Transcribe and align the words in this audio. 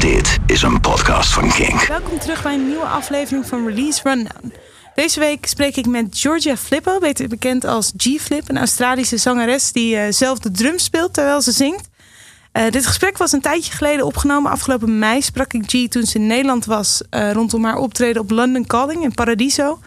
Dit 0.00 0.38
is 0.46 0.62
een 0.62 0.80
podcast 0.80 1.32
van 1.32 1.48
Kink. 1.48 1.82
Welkom 1.82 2.18
terug 2.18 2.42
bij 2.42 2.54
een 2.54 2.66
nieuwe 2.66 2.84
aflevering 2.84 3.46
van 3.46 3.66
Release 3.66 4.00
Rundown. 4.02 4.52
Deze 4.94 5.20
week 5.20 5.46
spreek 5.46 5.76
ik 5.76 5.86
met 5.86 6.06
Georgia 6.10 6.56
Flippo, 6.56 6.98
beter 6.98 7.28
bekend 7.28 7.64
als 7.64 7.92
G-Flip, 7.96 8.48
een 8.48 8.58
Australische 8.58 9.16
zangeres 9.16 9.72
die 9.72 9.96
eh, 9.96 10.12
zelf 10.12 10.38
de 10.38 10.50
drum 10.50 10.78
speelt 10.78 11.14
terwijl 11.14 11.40
ze 11.40 11.52
zingt. 11.52 11.88
Uh, 12.52 12.70
dit 12.70 12.86
gesprek 12.86 13.18
was 13.18 13.32
een 13.32 13.40
tijdje 13.40 13.72
geleden 13.72 14.06
opgenomen. 14.06 14.50
Afgelopen 14.50 14.98
mei 14.98 15.22
sprak 15.22 15.52
ik 15.52 15.62
G 15.66 15.88
toen 15.88 16.06
ze 16.06 16.18
in 16.18 16.26
Nederland 16.26 16.64
was 16.64 17.02
uh, 17.10 17.32
rondom 17.32 17.64
haar 17.64 17.76
optreden 17.76 18.22
op 18.22 18.30
London 18.30 18.66
Calling 18.66 19.02
in 19.02 19.14
Paradiso. 19.14 19.78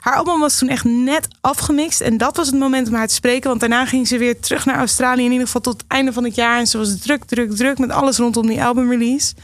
Haar 0.00 0.14
album 0.14 0.40
was 0.40 0.58
toen 0.58 0.68
echt 0.68 0.84
net 0.84 1.28
afgemixt 1.40 2.00
en 2.00 2.16
dat 2.16 2.36
was 2.36 2.46
het 2.46 2.58
moment 2.58 2.88
om 2.88 2.94
haar 2.94 3.08
te 3.08 3.14
spreken. 3.14 3.48
Want 3.48 3.60
daarna 3.60 3.86
ging 3.86 4.08
ze 4.08 4.18
weer 4.18 4.40
terug 4.40 4.64
naar 4.64 4.78
Australië, 4.78 5.24
in 5.24 5.30
ieder 5.32 5.46
geval 5.46 5.60
tot 5.60 5.72
het 5.72 5.84
einde 5.88 6.12
van 6.12 6.24
het 6.24 6.34
jaar. 6.34 6.58
En 6.58 6.66
ze 6.66 6.78
was 6.78 6.98
druk, 6.98 7.24
druk, 7.24 7.56
druk 7.56 7.78
met 7.78 7.90
alles 7.90 8.16
rondom 8.16 8.46
die 8.46 8.64
albumrelease. 8.64 9.34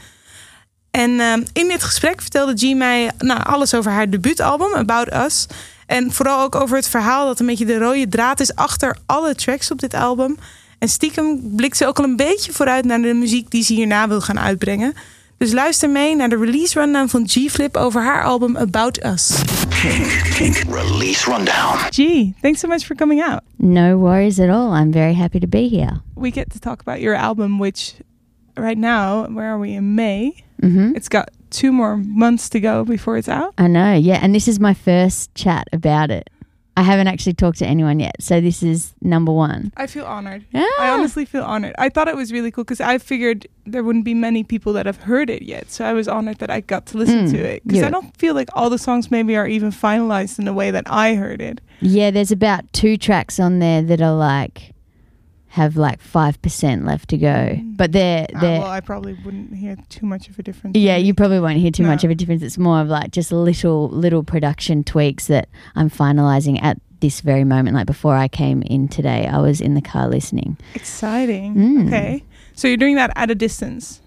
En 0.95 1.11
uh, 1.11 1.33
in 1.53 1.67
dit 1.67 1.83
gesprek 1.83 2.21
vertelde 2.21 2.57
G 2.57 2.75
mij 2.75 3.11
nou, 3.17 3.43
alles 3.43 3.73
over 3.73 3.91
haar 3.91 4.09
debuutalbum, 4.09 4.73
About 4.73 5.13
Us. 5.13 5.47
En 5.85 6.11
vooral 6.11 6.41
ook 6.41 6.55
over 6.55 6.77
het 6.77 6.87
verhaal 6.87 7.25
dat 7.25 7.39
een 7.39 7.45
beetje 7.45 7.65
de 7.65 7.77
rode 7.77 8.07
draad 8.07 8.39
is 8.39 8.55
achter 8.55 8.97
alle 9.05 9.35
tracks 9.35 9.71
op 9.71 9.79
dit 9.79 9.93
album. 9.93 10.37
En 10.79 10.87
stiekem 10.87 11.55
blikt 11.55 11.77
ze 11.77 11.87
ook 11.87 11.97
al 11.97 12.03
een 12.03 12.15
beetje 12.15 12.51
vooruit 12.51 12.85
naar 12.85 13.01
de 13.01 13.13
muziek 13.13 13.51
die 13.51 13.63
ze 13.63 13.73
hierna 13.73 14.07
wil 14.07 14.21
gaan 14.21 14.39
uitbrengen. 14.39 14.93
Dus 15.37 15.51
luister 15.51 15.89
mee 15.89 16.15
naar 16.15 16.29
de 16.29 16.37
release 16.37 16.79
rundown 16.79 17.07
van 17.07 17.27
G-Flip 17.27 17.77
over 17.77 18.03
haar 18.03 18.23
album 18.23 18.57
About 18.57 19.05
Us. 19.05 19.41
Kink, 19.69 20.23
Kink 20.35 20.55
Release 20.55 21.31
Rundown. 21.31 21.77
G, 21.89 22.31
thanks 22.41 22.59
so 22.59 22.67
much 22.67 22.85
for 22.85 22.95
coming 22.95 23.23
out. 23.23 23.41
No 23.55 23.97
worries 23.97 24.39
at 24.39 24.49
all. 24.49 24.81
I'm 24.81 24.91
very 24.91 25.15
happy 25.15 25.39
to 25.39 25.47
be 25.47 25.67
here. 25.69 26.01
We 26.13 26.31
get 26.31 26.49
to 26.51 26.59
talk 26.59 26.79
about 26.79 26.99
your 26.99 27.17
album, 27.17 27.59
which 27.59 27.93
right 28.53 28.77
now, 28.77 29.27
where 29.33 29.47
are 29.47 29.59
we 29.59 29.71
in 29.71 29.95
May? 29.95 30.44
Mm-hmm. 30.61 30.93
It's 30.95 31.09
got 31.09 31.29
two 31.49 31.71
more 31.71 31.97
months 31.97 32.49
to 32.49 32.59
go 32.59 32.83
before 32.83 33.17
it's 33.17 33.29
out. 33.29 33.53
I 33.57 33.67
know, 33.67 33.93
yeah. 33.93 34.19
And 34.21 34.33
this 34.35 34.47
is 34.47 34.59
my 34.59 34.73
first 34.73 35.33
chat 35.35 35.67
about 35.73 36.11
it. 36.11 36.29
I 36.77 36.81
haven't 36.83 37.07
actually 37.07 37.31
talked 37.35 37.59
to 37.59 37.65
anyone 37.65 38.01
yet. 38.01 38.15
So 38.19 38.41
this 38.41 38.61
is 38.61 38.93
number 39.01 39.31
one. 39.31 39.71
I 39.77 39.87
feel 39.87 40.03
honored. 40.05 40.43
Yeah. 40.51 40.67
I 40.77 40.89
honestly 40.89 41.23
feel 41.23 41.43
honored. 41.43 41.73
I 41.77 41.87
thought 41.87 42.09
it 42.09 42.17
was 42.17 42.33
really 42.33 42.51
cool 42.51 42.65
because 42.65 42.81
I 42.81 42.97
figured 42.97 43.47
there 43.65 43.81
wouldn't 43.81 44.03
be 44.03 44.13
many 44.13 44.43
people 44.43 44.73
that 44.73 44.85
have 44.85 44.97
heard 44.97 45.29
it 45.29 45.43
yet. 45.43 45.71
So 45.71 45.85
I 45.85 45.93
was 45.93 46.09
honored 46.09 46.39
that 46.39 46.49
I 46.49 46.59
got 46.59 46.85
to 46.87 46.97
listen 46.97 47.27
Mm, 47.27 47.31
to 47.31 47.37
it 47.37 47.63
because 47.63 47.79
yeah. 47.79 47.87
I 47.87 47.91
don't 47.91 48.15
feel 48.17 48.33
like 48.35 48.49
all 48.53 48.69
the 48.69 48.77
songs 48.77 49.09
maybe 49.09 49.37
are 49.37 49.47
even 49.47 49.71
finalized 49.71 50.37
in 50.37 50.43
the 50.43 50.51
way 50.53 50.69
that 50.71 50.83
I 50.87 51.15
heard 51.15 51.41
it. 51.41 51.61
Yeah, 51.79 52.11
there's 52.11 52.31
about 52.33 52.65
two 52.73 52.97
tracks 52.97 53.39
on 53.39 53.59
there 53.59 53.81
that 53.81 54.01
are 54.01 54.13
like 54.13 54.73
have 55.55 55.77
like 55.77 56.01
five 56.01 56.41
percent 56.41 56.83
left 56.85 57.09
to 57.09 57.17
go. 57.17 57.57
But 57.77 57.91
they're 57.93 58.27
Ah, 58.35 58.39
they're 58.41 58.59
well, 58.59 58.69
I 58.69 58.81
probably 58.81 59.13
wouldn't 59.23 59.55
hear 59.55 59.77
too 59.89 60.05
much 60.05 60.27
of 60.29 60.37
a 60.37 60.43
difference. 60.43 60.77
yeah, 60.77 60.97
you 60.97 61.13
probably 61.13 61.39
won't 61.39 61.57
hear 61.57 61.71
too 61.71 61.83
much 61.83 62.03
of 62.03 62.11
a 62.11 62.15
difference. 62.15 62.41
It's 62.43 62.57
more 62.57 62.81
of 62.81 62.87
like 62.89 63.11
just 63.11 63.31
little 63.31 63.87
little 63.89 64.21
production 64.23 64.83
tweaks 64.83 65.27
that 65.27 65.47
I'm 65.75 65.89
finalizing 65.89 66.61
at 66.61 66.77
this 66.99 67.21
very 67.21 67.43
moment. 67.45 67.75
Like 67.75 67.87
before 67.87 68.15
I 68.15 68.27
came 68.27 68.63
in 68.63 68.87
today, 68.89 69.27
I 69.27 69.39
was 69.39 69.61
in 69.61 69.75
the 69.75 69.81
car 69.81 70.07
listening. 70.09 70.57
Exciting. 70.75 71.55
Mm. 71.55 71.87
Okay. 71.87 72.23
So 72.53 72.67
you're 72.67 72.77
doing 72.77 72.95
that 72.95 73.11
at 73.15 73.31
a 73.31 73.35
distance. 73.35 74.01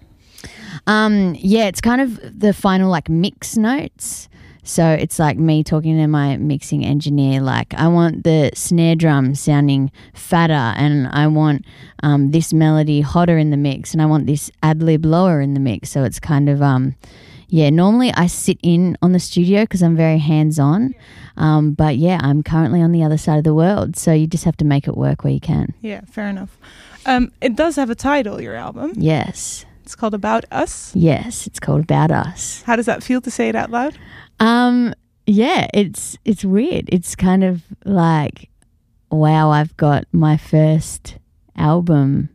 Um, 0.87 1.35
yeah, 1.39 1.65
it's 1.65 1.81
kind 1.81 1.99
of 2.01 2.39
the 2.39 2.53
final 2.53 2.89
like 2.91 3.09
mix 3.09 3.57
notes. 3.57 4.29
So 4.69 4.87
it's 4.91 5.17
like 5.17 5.39
me 5.39 5.63
talking 5.63 5.97
to 5.97 6.05
my 6.05 6.37
mixing 6.37 6.85
engineer, 6.85 7.41
like 7.41 7.73
I 7.73 7.87
want 7.87 8.23
the 8.23 8.51
snare 8.53 8.93
drum 8.93 9.33
sounding 9.33 9.91
fatter, 10.13 10.53
and 10.53 11.07
I 11.07 11.25
want 11.25 11.65
um, 12.03 12.29
this 12.29 12.53
melody 12.53 13.01
hotter 13.01 13.39
in 13.39 13.49
the 13.49 13.57
mix, 13.57 13.93
and 13.93 14.01
I 14.01 14.05
want 14.05 14.27
this 14.27 14.51
ad 14.61 14.83
lib 14.83 15.05
lower 15.05 15.41
in 15.41 15.55
the 15.55 15.59
mix. 15.59 15.89
So 15.89 16.03
it's 16.03 16.19
kind 16.19 16.47
of 16.47 16.61
um, 16.61 16.95
yeah. 17.47 17.71
Normally 17.71 18.11
I 18.13 18.27
sit 18.27 18.59
in 18.61 18.95
on 19.01 19.11
the 19.11 19.19
studio 19.19 19.63
because 19.63 19.81
I'm 19.81 19.95
very 19.95 20.19
hands 20.19 20.59
on, 20.59 20.93
um, 21.35 21.71
but 21.71 21.97
yeah, 21.97 22.19
I'm 22.21 22.43
currently 22.43 22.79
on 22.79 22.91
the 22.91 23.01
other 23.01 23.17
side 23.17 23.39
of 23.39 23.45
the 23.45 23.55
world, 23.55 23.97
so 23.97 24.13
you 24.13 24.27
just 24.27 24.43
have 24.43 24.57
to 24.57 24.65
make 24.65 24.87
it 24.87 24.95
work 24.95 25.23
where 25.23 25.33
you 25.33 25.41
can. 25.41 25.73
Yeah, 25.81 26.01
fair 26.01 26.27
enough. 26.27 26.55
Um, 27.07 27.31
it 27.41 27.55
does 27.55 27.75
have 27.75 27.89
a 27.89 27.95
title, 27.95 28.39
your 28.39 28.53
album. 28.53 28.93
Yes, 28.95 29.65
It's 29.89 29.95
called 29.95 30.13
About 30.13 30.45
Us. 30.51 30.91
yes, 30.95 31.47
it's 31.47 31.59
called 31.59 31.81
About 31.81 32.11
Us. 32.11 32.61
How 32.61 32.75
does 32.75 32.85
that 32.85 33.01
feel 33.01 33.21
to 33.21 33.31
say 33.31 33.49
it 33.49 33.55
out 33.55 33.71
loud? 33.71 33.97
Um, 34.39 34.93
yeah, 35.25 35.65
it's 35.73 36.15
it's 36.23 36.45
weird. 36.45 36.87
It's 36.91 37.15
kind 37.15 37.43
of 37.43 37.63
like, 37.85 38.51
wow, 39.09 39.49
I've 39.49 39.75
got 39.77 40.05
my 40.11 40.37
first 40.37 41.17
album, 41.55 42.29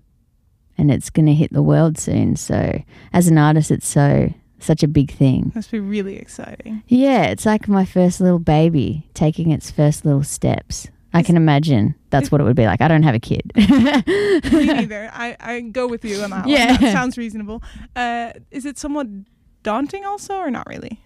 and 0.77 0.91
it's 0.91 1.11
gonna 1.11 1.33
hit 1.33 1.53
the 1.53 1.63
world 1.63 1.97
soon. 1.97 2.35
So, 2.35 2.83
as 3.13 3.29
an 3.29 3.39
artist, 3.39 3.71
it's 3.71 3.87
so 3.87 4.35
such 4.59 4.83
a 4.83 4.89
big 4.89 5.13
thing. 5.13 5.53
Must 5.55 5.71
be 5.71 5.79
really 5.79 6.17
exciting. 6.17 6.83
Yeah, 6.89 7.27
it's 7.27 7.47
like 7.47 7.69
my 7.69 7.85
first 7.85 8.21
little 8.21 8.41
baby 8.41 9.09
taking 9.15 9.53
its 9.53 9.71
first 9.71 10.05
little 10.05 10.25
steps. 10.25 10.89
I 11.15 11.23
can 11.23 11.37
imagine 11.37 11.95
that's 12.11 12.31
what 12.31 12.41
it 12.41 12.45
would 12.45 12.57
be 12.57 12.67
like. 12.67 12.81
I 12.81 12.89
don't 12.89 13.05
have 13.05 13.15
a 13.15 13.21
kid. 13.21 13.53
Me 13.57 13.63
neither. 14.67 15.11
I, 15.15 15.37
I 15.41 15.61
go 15.61 15.87
with 15.87 16.05
you 16.05 16.21
on 16.23 16.31
that 16.31 16.47
Yeah. 16.47 16.73
one. 16.73 16.81
That 16.83 16.93
sounds 16.93 17.17
reasonable. 17.17 17.63
Uh, 17.97 18.33
is 18.51 18.67
it 18.67 18.77
somewhat 18.79 19.07
daunting 19.63 20.05
also 20.05 20.37
or 20.37 20.51
not 20.51 20.67
really? 20.69 21.01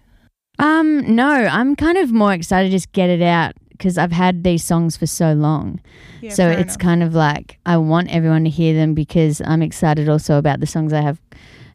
Um, 0.59 1.15
no, 1.15 1.29
I'm 1.31 1.77
kind 1.77 1.99
of 1.99 2.11
more 2.11 2.33
excited 2.33 2.69
to 2.69 2.73
just 2.73 2.91
get 2.93 3.11
it 3.11 3.23
out 3.23 3.53
because 3.71 3.97
I've 3.97 4.11
had 4.11 4.43
these 4.43 4.65
songs 4.65 4.97
for 4.97 5.07
so 5.07 5.33
long. 5.35 5.81
Yeah, 6.21 6.33
so 6.33 6.49
it's 6.49 6.75
enough. 6.75 6.79
kind 6.79 7.03
of 7.05 7.15
like 7.15 7.59
I 7.65 7.77
want 7.77 8.09
everyone 8.13 8.43
to 8.45 8.51
hear 8.51 8.75
them 8.75 8.95
because 8.95 9.41
I'm 9.45 9.63
excited 9.63 10.09
also 10.09 10.37
about 10.39 10.59
the 10.61 10.67
songs 10.67 10.93
I 10.93 11.01
have 11.03 11.21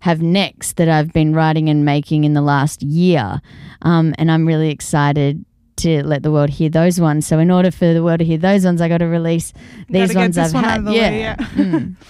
have 0.02 0.22
next 0.22 0.76
that 0.76 0.90
I've 0.90 1.14
been 1.14 1.34
writing 1.34 1.70
and 1.70 1.86
making 1.86 2.26
in 2.26 2.34
the 2.34 2.42
last 2.42 2.82
year. 2.84 3.40
Um, 3.84 4.14
and 4.18 4.30
I'm 4.30 4.46
really 4.46 4.70
excited 4.70 5.46
to 5.78 6.03
let 6.03 6.23
the 6.23 6.31
world 6.31 6.50
hear 6.50 6.69
those 6.69 7.00
ones. 7.00 7.25
So 7.28 7.39
in 7.39 7.50
order 7.51 7.72
for 7.72 7.94
the 7.94 8.03
world 8.03 8.19
to 8.19 8.25
hear 8.25 8.38
those 8.38 8.66
ones, 8.66 8.81
I 8.81 8.88
got 8.88 9.00
to 9.00 9.07
release 9.07 9.53
these 9.89 10.13
ones 10.16 10.38
I've 10.38 10.53
one 10.53 10.63
had. 10.63 10.72
out 10.73 10.79
of 10.79 10.85
the 10.85 10.94
yeah. 10.94 11.09
way, 11.09 11.19
yeah. 11.19 11.35
Mm. 11.35 11.95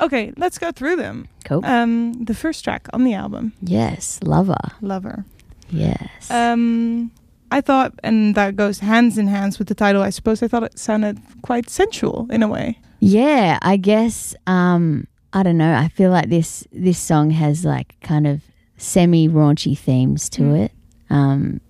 Okay, 0.00 0.32
let's 0.36 0.58
go 0.58 0.70
through 0.70 0.94
them. 0.94 1.26
Cool. 1.44 1.66
Um, 1.66 2.12
the 2.22 2.32
first 2.32 2.62
track 2.62 2.86
on 2.92 3.02
the 3.02 3.14
album, 3.14 3.52
yes, 3.60 4.20
lover. 4.22 4.54
Lover. 4.80 5.24
Yes. 5.70 6.30
Um, 6.30 7.10
I 7.50 7.60
thought, 7.60 7.94
and 8.04 8.36
that 8.36 8.54
goes 8.54 8.78
hands 8.78 9.18
in 9.18 9.26
hands 9.26 9.58
with 9.58 9.66
the 9.66 9.74
title, 9.74 10.00
I 10.00 10.10
suppose. 10.10 10.40
I 10.40 10.46
thought 10.46 10.62
it 10.62 10.78
sounded 10.78 11.18
quite 11.42 11.68
sensual 11.68 12.28
in 12.30 12.44
a 12.44 12.48
way. 12.48 12.78
Yeah, 13.00 13.58
I 13.60 13.76
guess 13.76 14.36
um 14.46 15.08
I 15.32 15.42
don't 15.42 15.58
know. 15.58 15.74
I 15.74 15.88
feel 15.88 16.12
like 16.12 16.28
this 16.28 16.64
this 16.70 16.98
song 17.00 17.30
has 17.30 17.64
like 17.64 17.96
kind 18.00 18.28
of 18.28 18.42
semi 18.76 19.28
raunchy 19.28 19.76
themes 19.76 20.28
to 20.30 20.42
Mm. 20.42 20.58
it. 20.64 20.72
Um 21.10 21.60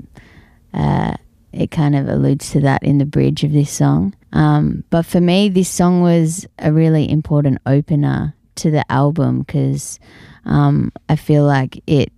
uh 0.74 1.14
it 1.52 1.70
kind 1.70 1.96
of 1.96 2.08
alludes 2.08 2.50
to 2.50 2.60
that 2.60 2.82
in 2.82 2.98
the 2.98 3.06
bridge 3.06 3.44
of 3.44 3.52
this 3.52 3.70
song. 3.70 4.14
Um 4.32 4.84
but 4.90 5.06
for 5.06 5.20
me 5.20 5.48
this 5.48 5.68
song 5.68 6.02
was 6.02 6.46
a 6.58 6.72
really 6.72 7.10
important 7.10 7.58
opener 7.66 8.34
to 8.56 8.70
the 8.70 8.90
album 8.90 9.44
cuz 9.44 9.98
um 10.44 10.92
I 11.08 11.16
feel 11.16 11.44
like 11.44 11.82
it 11.86 12.12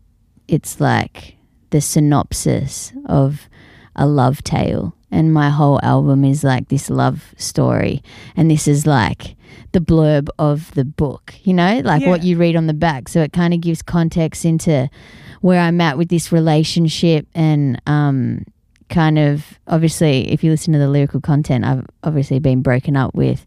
it's 0.49 0.81
like 0.81 1.37
the 1.71 1.81
synopsis 1.81 2.93
of 3.07 3.49
a 3.95 4.07
love 4.07 4.43
tale. 4.43 4.95
And 5.13 5.33
my 5.33 5.51
whole 5.51 5.81
album 5.83 6.25
is 6.25 6.45
like 6.45 6.69
this 6.69 6.89
love 6.89 7.35
story. 7.37 8.03
And 8.37 8.49
this 8.49 8.69
is 8.69 8.87
like 8.87 9.37
the 9.73 9.81
blurb 9.81 10.29
of 10.39 10.73
the 10.75 10.85
book 10.85 11.35
you 11.43 11.55
know? 11.55 11.81
Like 11.85 12.05
what 12.07 12.25
you 12.25 12.37
read 12.37 12.57
on 12.57 12.67
the 12.67 12.75
back. 12.75 13.09
So 13.09 13.21
it 13.21 13.33
kind 13.33 13.55
of 13.55 13.61
gives 13.61 13.83
context 13.83 14.45
into 14.45 14.91
where 15.41 15.61
i'm 15.61 15.81
at 15.81 15.99
with 15.99 16.09
this 16.09 16.33
relationship 16.33 17.27
and 17.35 17.81
um 17.87 18.45
kind 18.91 19.19
of 19.19 19.59
obviously 19.69 20.31
if 20.31 20.45
you 20.45 20.51
listen 20.51 20.73
to 20.75 20.79
the 20.79 20.89
lyrical 20.89 21.21
content 21.21 21.65
i've 21.65 21.87
obviously 22.05 22.39
been 22.39 22.61
broken 22.61 22.97
up 22.97 23.15
with. 23.15 23.47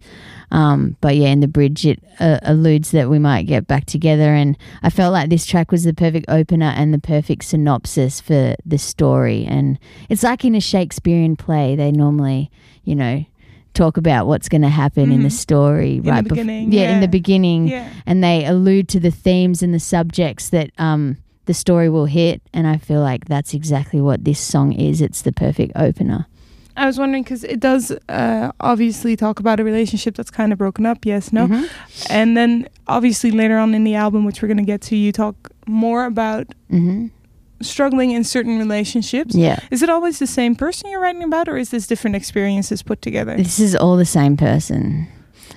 Um, 0.52 0.98
but 1.02 1.16
yeah 1.16 1.30
in 1.30 1.40
the 1.40 1.48
bridge 1.48 1.86
it 1.86 2.02
uh, 2.20 2.40
alludes 2.44 2.92
that 2.92 3.09
we 3.09 3.18
might 3.20 3.44
get 3.48 3.68
back 3.68 3.86
together. 3.86 4.34
And 4.34 4.58
i 4.84 4.90
felt 4.90 5.12
like 5.14 5.30
this 5.30 5.46
track 5.46 5.72
was 5.72 5.84
the 5.84 5.94
perfect 5.94 6.26
opener 6.30 6.68
and 6.75 6.94
the 6.94 7.00
perfect 7.00 7.44
synopsis 7.45 8.22
for 8.22 8.56
the 8.66 8.78
story. 8.78 9.45
And 9.45 9.78
it's 10.10 10.24
like 10.24 10.45
in 10.45 10.56
a 10.56 10.62
shakespearean 10.62 11.36
play 11.36 11.75
they 11.75 11.92
normally 11.92 12.50
you 12.84 12.96
know 12.96 13.25
talk 13.74 13.98
about 13.98 14.28
what's 14.28 14.48
going 14.50 14.62
to 14.62 14.69
happen 14.69 15.12
in 15.12 15.24
the 15.24 15.30
Mhm. 15.30 15.31
story 15.31 16.00
the 16.00 16.12
right 16.12 16.24
bef- 16.24 16.30
beginning, 16.30 16.72
yeah, 16.72 16.94
in 16.94 17.01
the 17.01 17.07
beginning. 17.07 17.68
Yeah. 17.68 17.89
and 18.06 18.24
they 18.24 18.46
allude 18.46 18.88
to 18.89 19.00
the 19.00 19.10
themes 19.12 19.63
and 19.63 19.74
the 19.74 19.80
subjects 19.80 20.50
that 20.50 20.69
um, 20.78 21.18
the 21.45 21.54
story 21.54 21.90
will 21.90 22.06
hit. 22.06 22.42
And 22.54 22.68
I 22.68 22.78
feel 22.78 23.01
like 23.01 23.25
that's 23.25 23.54
exactly 23.54 24.01
what 24.01 24.24
this 24.25 24.40
song 24.40 24.74
is. 24.74 25.01
It's 25.01 25.22
the 25.22 25.31
perfect 25.31 25.74
opener. 25.75 26.28
I 26.75 26.88
was 26.88 26.98
wondering 26.98 27.22
because 27.24 27.44
it 27.44 27.60
does 27.60 27.92
uh, 28.10 28.51
obviously 28.60 29.16
talk 29.16 29.40
about 29.40 29.60
a 29.60 29.63
relationship 29.63 30.16
that's 30.16 30.31
kind 30.31 30.51
of 30.51 30.57
broken 30.57 30.86
up. 30.88 31.06
Yes, 31.06 31.31
no, 31.31 31.48
Mhm. 31.48 31.69
and 32.10 32.36
then 32.36 32.68
obviously 32.88 33.30
later 33.30 33.60
on 33.60 33.75
in 33.75 33.84
the 33.84 33.94
album, 33.94 34.25
which 34.25 34.42
we're 34.42 34.48
gonna 34.48 34.63
get 34.63 34.81
to, 34.81 34.95
you 34.95 35.12
talk 35.12 35.51
more 35.68 36.06
about 36.06 36.48
Mhm. 36.72 37.12
struggling 37.62 38.10
in 38.10 38.24
certain 38.24 38.57
relationships. 38.57 39.36
Yeah. 39.36 39.60
Is 39.69 39.84
it 39.84 39.89
always 39.92 40.18
the 40.18 40.25
same 40.25 40.56
person 40.56 40.89
you're 40.89 41.00
writing 41.00 41.22
about, 41.24 41.48
or 41.48 41.57
is 41.57 41.69
this 41.69 41.86
different 41.86 42.16
experiences 42.16 42.81
put 42.81 43.04
together? 43.04 43.38
This 43.38 43.60
is 43.60 43.75
all 43.75 43.96
the 43.96 44.04
same 44.06 44.36
person. 44.36 45.07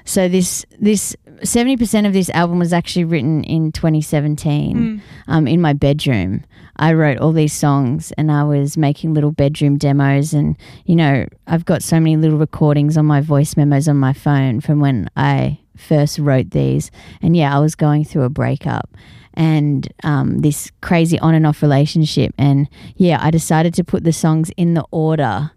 So 0.04 0.28
this 0.28 0.66
this 0.78 1.16
seventy 1.42 1.76
percent 1.76 2.06
of 2.06 2.12
this 2.12 2.30
album 2.30 2.58
was 2.58 2.72
actually 2.72 3.04
written 3.04 3.44
in 3.44 3.72
2017 3.72 4.76
Mm. 4.76 5.00
um, 5.28 5.46
in 5.48 5.60
my 5.60 5.72
bedroom. 5.72 6.44
I 6.76 6.92
wrote 6.92 7.18
all 7.18 7.32
these 7.32 7.52
songs 7.54 8.12
and 8.18 8.30
I 8.30 8.44
was 8.44 8.76
making 8.76 9.14
little 9.14 9.32
bedroom 9.32 9.78
demos. 9.78 10.34
And, 10.34 10.56
you 10.84 10.94
know, 10.94 11.26
I've 11.46 11.64
got 11.64 11.82
so 11.82 11.98
many 11.98 12.16
little 12.18 12.38
recordings 12.38 12.98
on 12.98 13.06
my 13.06 13.20
voice 13.22 13.56
memos 13.56 13.88
on 13.88 13.96
my 13.96 14.12
phone 14.12 14.60
from 14.60 14.80
when 14.80 15.08
I 15.16 15.58
first 15.76 16.18
wrote 16.18 16.50
these. 16.50 16.90
And 17.22 17.34
yeah, 17.36 17.56
I 17.56 17.60
was 17.60 17.74
going 17.74 18.04
through 18.04 18.24
a 18.24 18.28
breakup 18.30 18.90
and 19.34 19.88
um, 20.04 20.40
this 20.40 20.70
crazy 20.82 21.18
on 21.20 21.34
and 21.34 21.46
off 21.46 21.62
relationship. 21.62 22.34
And 22.36 22.68
yeah, 22.96 23.18
I 23.22 23.30
decided 23.30 23.72
to 23.74 23.84
put 23.84 24.04
the 24.04 24.12
songs 24.12 24.50
in 24.58 24.74
the 24.74 24.84
order 24.90 25.50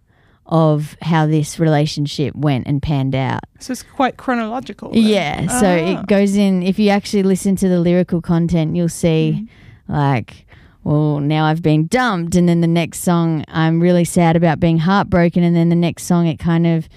of 0.50 0.98
how 1.02 1.26
this 1.28 1.60
relationship 1.60 2.36
went 2.36 2.66
and 2.68 2.82
panned 2.82 3.14
out. 3.16 3.42
So 3.60 3.72
it's 3.72 3.84
quite 3.84 4.18
chronological. 4.18 4.92
then. 4.92 5.04
Yeah, 5.04 5.48
so 5.60 5.68
Ah. 5.68 6.02
it 6.02 6.08
goes 6.08 6.36
in. 6.36 6.64
If 6.64 6.80
you 6.80 6.90
actually 6.90 7.24
listen 7.24 7.56
to 7.58 7.70
the 7.70 7.80
lyrical 7.80 8.20
content, 8.22 8.76
you'll 8.76 8.90
see, 8.90 9.46
Mm-hmm. 9.88 9.94
like, 9.94 10.48
well, 10.84 11.20
now 11.20 11.46
I've 11.46 11.62
been 11.62 11.86
dumped, 11.88 12.36
and 12.36 12.50
then 12.50 12.62
the 12.62 12.68
next 12.68 13.02
song, 13.02 13.46
I'm 13.48 13.80
really 13.80 14.06
sad 14.06 14.36
about 14.36 14.60
being 14.60 14.80
heartbroken, 14.80 15.44
and 15.44 15.56
then 15.56 15.70
the 15.70 15.76
next 15.76 16.04
song, 16.06 16.26
it 16.26 16.40
kind 16.40 16.66
of 16.66 16.90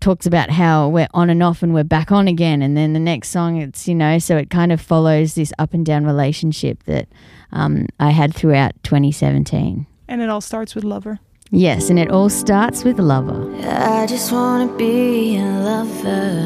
talks 0.00 0.24
about 0.24 0.48
how 0.48 0.88
we're 0.88 1.08
on 1.12 1.28
and 1.28 1.42
off 1.42 1.62
and 1.62 1.74
we're 1.74 1.82
back 1.84 2.10
on 2.12 2.26
again, 2.28 2.62
and 2.62 2.74
then 2.76 2.92
the 2.94 3.00
next 3.00 3.28
song, 3.30 3.60
it's 3.60 3.86
you 3.88 3.94
know, 3.94 4.18
so 4.18 4.36
it 4.38 4.48
kind 4.48 4.72
of 4.72 4.80
follows 4.80 5.34
this 5.34 5.52
up 5.58 5.74
and 5.74 5.84
down 5.84 6.06
relationship 6.06 6.84
that 6.84 7.06
um, 7.52 7.86
I 8.00 8.10
had 8.10 8.32
throughout 8.34 8.72
2017. 8.84 9.86
And 10.06 10.22
it 10.22 10.30
all 10.30 10.40
starts 10.40 10.74
with 10.74 10.84
Lover. 10.84 11.18
Yes, 11.50 11.88
and 11.88 11.98
it 11.98 12.10
all 12.10 12.28
starts 12.28 12.84
with 12.84 12.98
Lover. 12.98 13.50
I 13.64 14.04
just 14.06 14.30
wanna 14.30 14.70
be 14.76 15.38
a 15.38 15.44
lover. 15.44 16.42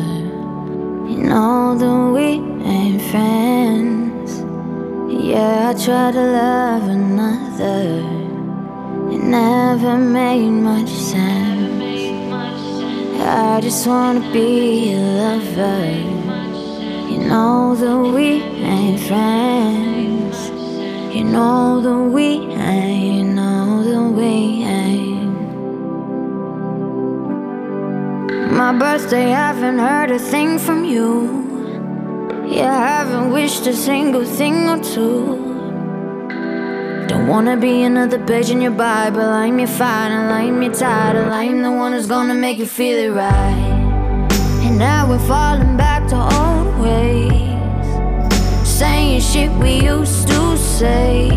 You 1.11 1.25
know 1.25 1.75
that 1.77 2.13
we 2.15 2.39
ain't 2.65 3.03
friends. 3.11 4.45
Yeah, 5.11 5.71
I 5.71 5.85
tried 5.85 6.13
to 6.13 6.23
love 6.23 6.85
another. 6.85 7.99
It 9.13 9.25
never 9.25 9.99
made 9.99 10.51
much 10.51 10.91
sense. 10.91 11.83
I 13.21 13.61
just 13.61 13.85
wanna 13.89 14.21
be 14.33 14.93
a 14.93 15.01
lover. 15.01 15.85
You 17.11 17.19
know 17.29 17.75
that 17.75 17.99
we 18.15 18.41
ain't 18.63 19.01
friends. 19.01 20.62
You 21.13 21.25
know 21.25 22.09
we 22.11 22.25
ain't. 22.25 23.13
You 23.13 23.25
know 23.25 24.11
we 24.17 24.65
ain't. 24.65 25.31
My 28.51 28.73
birthday, 28.73 29.29
haven't 29.29 29.79
heard 29.79 30.11
a 30.11 30.19
thing 30.19 30.59
from 30.59 30.87
you. 30.87 31.43
Yeah, 32.47 32.75
I 32.75 32.87
haven't 32.97 33.31
wished 33.31 33.67
a 33.67 33.75
single 33.75 34.25
thing 34.25 34.69
or 34.71 34.83
two. 34.83 35.37
Don't 37.09 37.27
wanna 37.29 37.59
be 37.59 37.83
another 37.83 38.19
page 38.19 38.49
in 38.51 38.63
your 38.63 38.73
Bible. 38.73 39.21
I'm 39.21 39.59
your 39.59 39.69
final, 39.69 40.33
I'm 40.33 40.63
your 40.63 40.73
title. 40.73 41.31
I'm 41.31 41.61
the 41.63 41.73
one 41.73 41.93
who's 41.93 42.07
gonna 42.07 42.35
make 42.35 42.57
you 42.57 42.67
feel 42.67 42.99
it 42.99 43.11
right. 43.15 44.29
And 44.65 44.79
now 44.79 45.11
we're 45.11 45.27
falling 45.29 45.77
back 45.77 46.09
to 46.09 46.17
old 46.17 46.81
ways. 46.81 47.32
Saying 48.83 49.21
shit 49.21 49.51
we 49.63 49.75
used 49.81 50.27
to 50.27 50.57
say. 50.57 51.29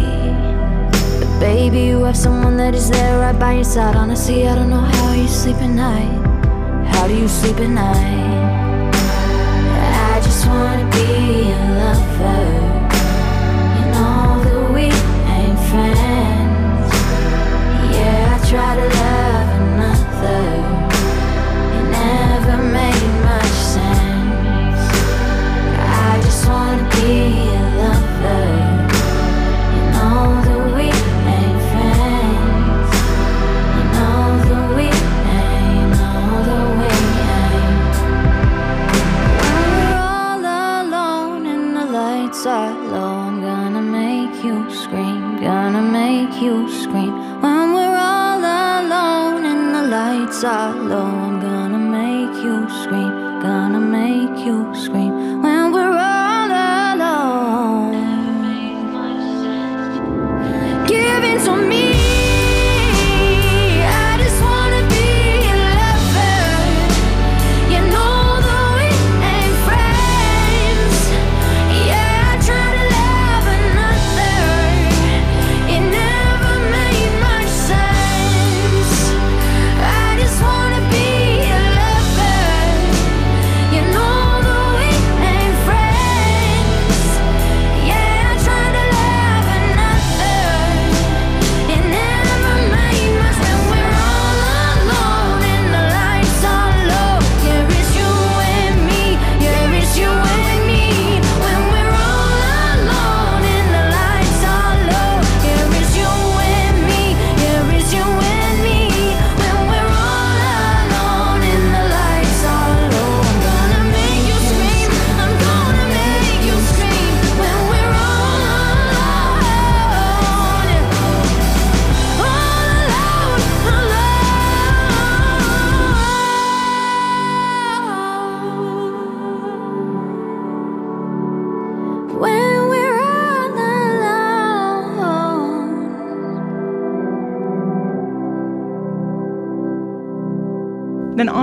But 1.20 1.40
baby, 1.40 1.82
you 1.82 2.02
have 2.06 2.18
someone 2.18 2.58
that 2.58 2.74
is 2.74 2.90
there 2.90 3.20
right 3.20 3.38
by 3.38 3.54
your 3.54 3.64
side. 3.64 3.96
Honestly, 3.96 4.48
I 4.48 4.56
don't 4.56 4.72
know 4.72 4.88
how 4.98 5.14
you 5.14 5.28
sleep 5.28 5.58
at 5.58 5.70
night. 5.70 6.18
How 6.88 7.06
do 7.08 7.16
you 7.16 7.28
sleep 7.28 7.58
at 7.60 7.70
night? 7.70 8.96
I 10.12 10.20
just 10.22 10.48
wanna 10.48 10.90
be 10.90 11.06
a 11.52 11.64
lover. 11.82 12.46
You 13.78 13.86
know 13.94 14.42
that 14.46 14.62
we 14.74 14.86
ain't 15.36 15.60
friends. 15.70 16.90
Yeah, 17.96 18.34
I 18.34 18.50
try 18.50 18.70
to 18.76 18.86
love 18.98 19.15
low, 27.06 27.46
I'm 29.76 29.94
all 30.02 30.44
away. 30.48 30.92
We're 47.74 47.98
all 47.98 48.40
alone 48.40 49.46
in 49.46 49.74
the 49.74 49.84
lights, 49.84 50.44
I'm 50.44 50.90
gonna 51.42 51.78
make 51.78 52.34
you 52.44 52.68
scream, 52.70 53.42
gonna 53.42 53.80
make 53.80 54.38
you 54.46 54.74
scream. 54.74 55.42
When 55.42 55.65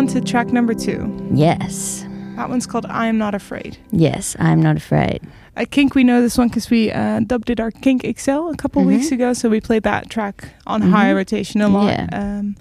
on 0.03 0.09
to 0.09 0.21
track 0.21 0.49
number 0.53 0.75
two. 0.75 1.01
Yes, 1.33 2.05
That 2.37 2.49
one's 2.49 2.67
called 2.67 2.87
I 2.87 3.07
Am 3.07 3.19
Not 3.19 3.35
Afraid. 3.35 3.77
yes, 3.93 4.35
I'm 4.41 4.61
not 4.61 4.77
afraid. 4.77 5.21
At 5.55 5.71
Kink, 5.71 5.95
we 5.95 6.03
know 6.03 6.21
this 6.23 6.37
one 6.39 6.49
because 6.49 6.71
we 6.71 6.91
uh, 6.91 7.21
dubbed 7.21 7.51
it 7.51 7.61
our 7.61 7.71
Kink 7.71 8.05
Excel 8.05 8.49
a 8.51 8.57
couple 8.57 8.83
Mhm. 8.83 8.87
weeks 8.87 9.13
ago. 9.13 9.33
So 9.35 9.49
we 9.51 9.61
played 9.61 9.83
that 9.85 10.09
track 10.11 10.49
on 10.67 10.83
Mhm. 10.83 10.91
high 10.91 11.13
rotation 11.13 11.61
a 11.61 11.69
lot. 11.69 11.89
Yeah. 11.93 12.07
Um, 12.11 12.57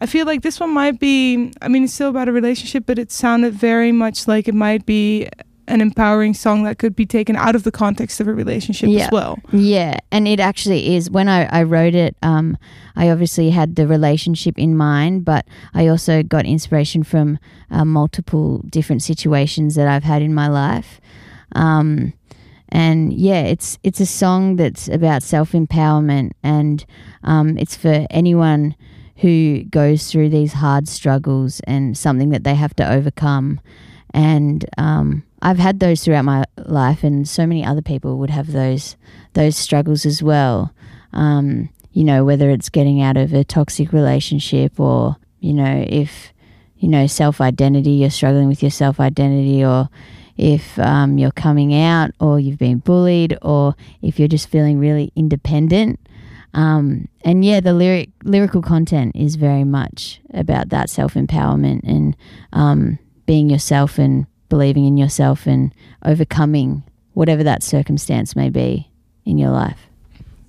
I 0.00 0.06
feel 0.06 0.24
like 0.24 0.42
this 0.42 0.60
one 0.60 0.70
might 0.72 0.98
be, 1.00 1.50
I 1.60 1.66
mean, 1.68 1.82
it's 1.84 1.92
still 1.92 2.08
about 2.08 2.28
a 2.28 2.32
relationship, 2.32 2.84
but 2.86 2.98
it 2.98 3.10
sounded 3.10 3.52
very 3.54 3.90
much 3.92 4.28
like 4.28 4.46
it 4.48 4.54
might 4.54 4.86
be 4.86 5.28
an 5.68 5.80
empowering 5.80 6.34
song 6.34 6.64
that 6.64 6.78
could 6.78 6.96
be 6.96 7.06
taken 7.06 7.36
out 7.36 7.54
of 7.54 7.62
the 7.62 7.70
context 7.70 8.20
of 8.20 8.26
a 8.28 8.32
relationship 8.34 8.88
Yeah. 8.90 9.04
as 9.04 9.10
well. 9.12 9.38
Yeah, 9.52 9.98
and 10.10 10.26
it 10.26 10.40
actually 10.40 10.96
is. 10.96 11.10
When 11.10 11.28
I, 11.28 11.44
I 11.46 11.62
wrote 11.62 11.94
it, 11.94 12.16
um, 12.22 12.56
I 12.96 13.10
obviously 13.10 13.50
had 13.50 13.76
the 13.76 13.86
relationship 13.86 14.58
in 14.58 14.76
mind, 14.76 15.24
but 15.24 15.46
I 15.74 15.86
also 15.86 16.22
got 16.22 16.46
inspiration 16.46 17.02
from 17.02 17.38
uh, 17.70 17.84
multiple 17.84 18.58
different 18.68 19.02
situations 19.02 19.74
that 19.76 19.86
I've 19.86 20.04
had 20.04 20.22
in 20.22 20.34
my 20.34 20.48
life. 20.48 21.00
Um, 21.54 22.12
and 22.70 23.12
yeah, 23.12 23.42
it's 23.42 23.78
it's 23.82 24.00
a 24.00 24.06
song 24.06 24.56
that's 24.56 24.88
about 24.88 25.22
self 25.22 25.52
empowerment, 25.52 26.32
and 26.42 26.84
um, 27.24 27.56
it's 27.56 27.76
for 27.76 28.06
anyone 28.10 28.74
who 29.16 29.64
goes 29.64 30.10
through 30.10 30.28
these 30.28 30.52
hard 30.52 30.86
struggles 30.86 31.60
and 31.60 31.96
something 31.96 32.28
that 32.30 32.44
they 32.44 32.54
have 32.54 32.74
to 32.76 32.88
overcome. 32.92 33.60
And 34.14 34.64
um, 34.78 35.24
I've 35.40 35.58
had 35.58 35.80
those 35.80 36.02
throughout 36.02 36.24
my 36.24 36.44
life, 36.56 37.04
and 37.04 37.28
so 37.28 37.46
many 37.46 37.64
other 37.64 37.82
people 37.82 38.18
would 38.18 38.30
have 38.30 38.52
those 38.52 38.96
those 39.34 39.56
struggles 39.56 40.04
as 40.04 40.22
well. 40.22 40.72
Um, 41.12 41.68
you 41.92 42.04
know, 42.04 42.24
whether 42.24 42.50
it's 42.50 42.68
getting 42.68 43.00
out 43.00 43.16
of 43.16 43.32
a 43.32 43.44
toxic 43.44 43.92
relationship, 43.92 44.78
or 44.80 45.16
you 45.40 45.52
know, 45.52 45.84
if 45.88 46.32
you 46.78 46.88
know 46.88 47.06
self 47.06 47.40
identity, 47.40 47.92
you're 47.92 48.10
struggling 48.10 48.48
with 48.48 48.62
your 48.62 48.70
self 48.70 48.98
identity, 49.00 49.64
or 49.64 49.88
if 50.36 50.78
um, 50.78 51.18
you're 51.18 51.30
coming 51.30 51.74
out, 51.74 52.10
or 52.20 52.40
you've 52.40 52.58
been 52.58 52.78
bullied, 52.78 53.36
or 53.42 53.74
if 54.02 54.18
you're 54.18 54.28
just 54.28 54.48
feeling 54.48 54.78
really 54.78 55.12
independent. 55.14 56.00
Um, 56.54 57.08
and 57.24 57.44
yeah, 57.44 57.60
the 57.60 57.72
lyric 57.72 58.10
lyrical 58.24 58.62
content 58.62 59.14
is 59.14 59.36
very 59.36 59.64
much 59.64 60.20
about 60.34 60.70
that 60.70 60.90
self 60.90 61.14
empowerment 61.14 61.82
and 61.84 62.16
um, 62.52 62.98
being 63.26 63.50
yourself 63.50 63.98
and 63.98 64.26
believing 64.48 64.84
in 64.86 64.96
yourself 64.96 65.46
and 65.46 65.72
overcoming 66.04 66.82
whatever 67.14 67.42
that 67.44 67.62
circumstance 67.62 68.34
may 68.36 68.48
be 68.50 68.88
in 69.24 69.38
your 69.38 69.50
life. 69.50 69.78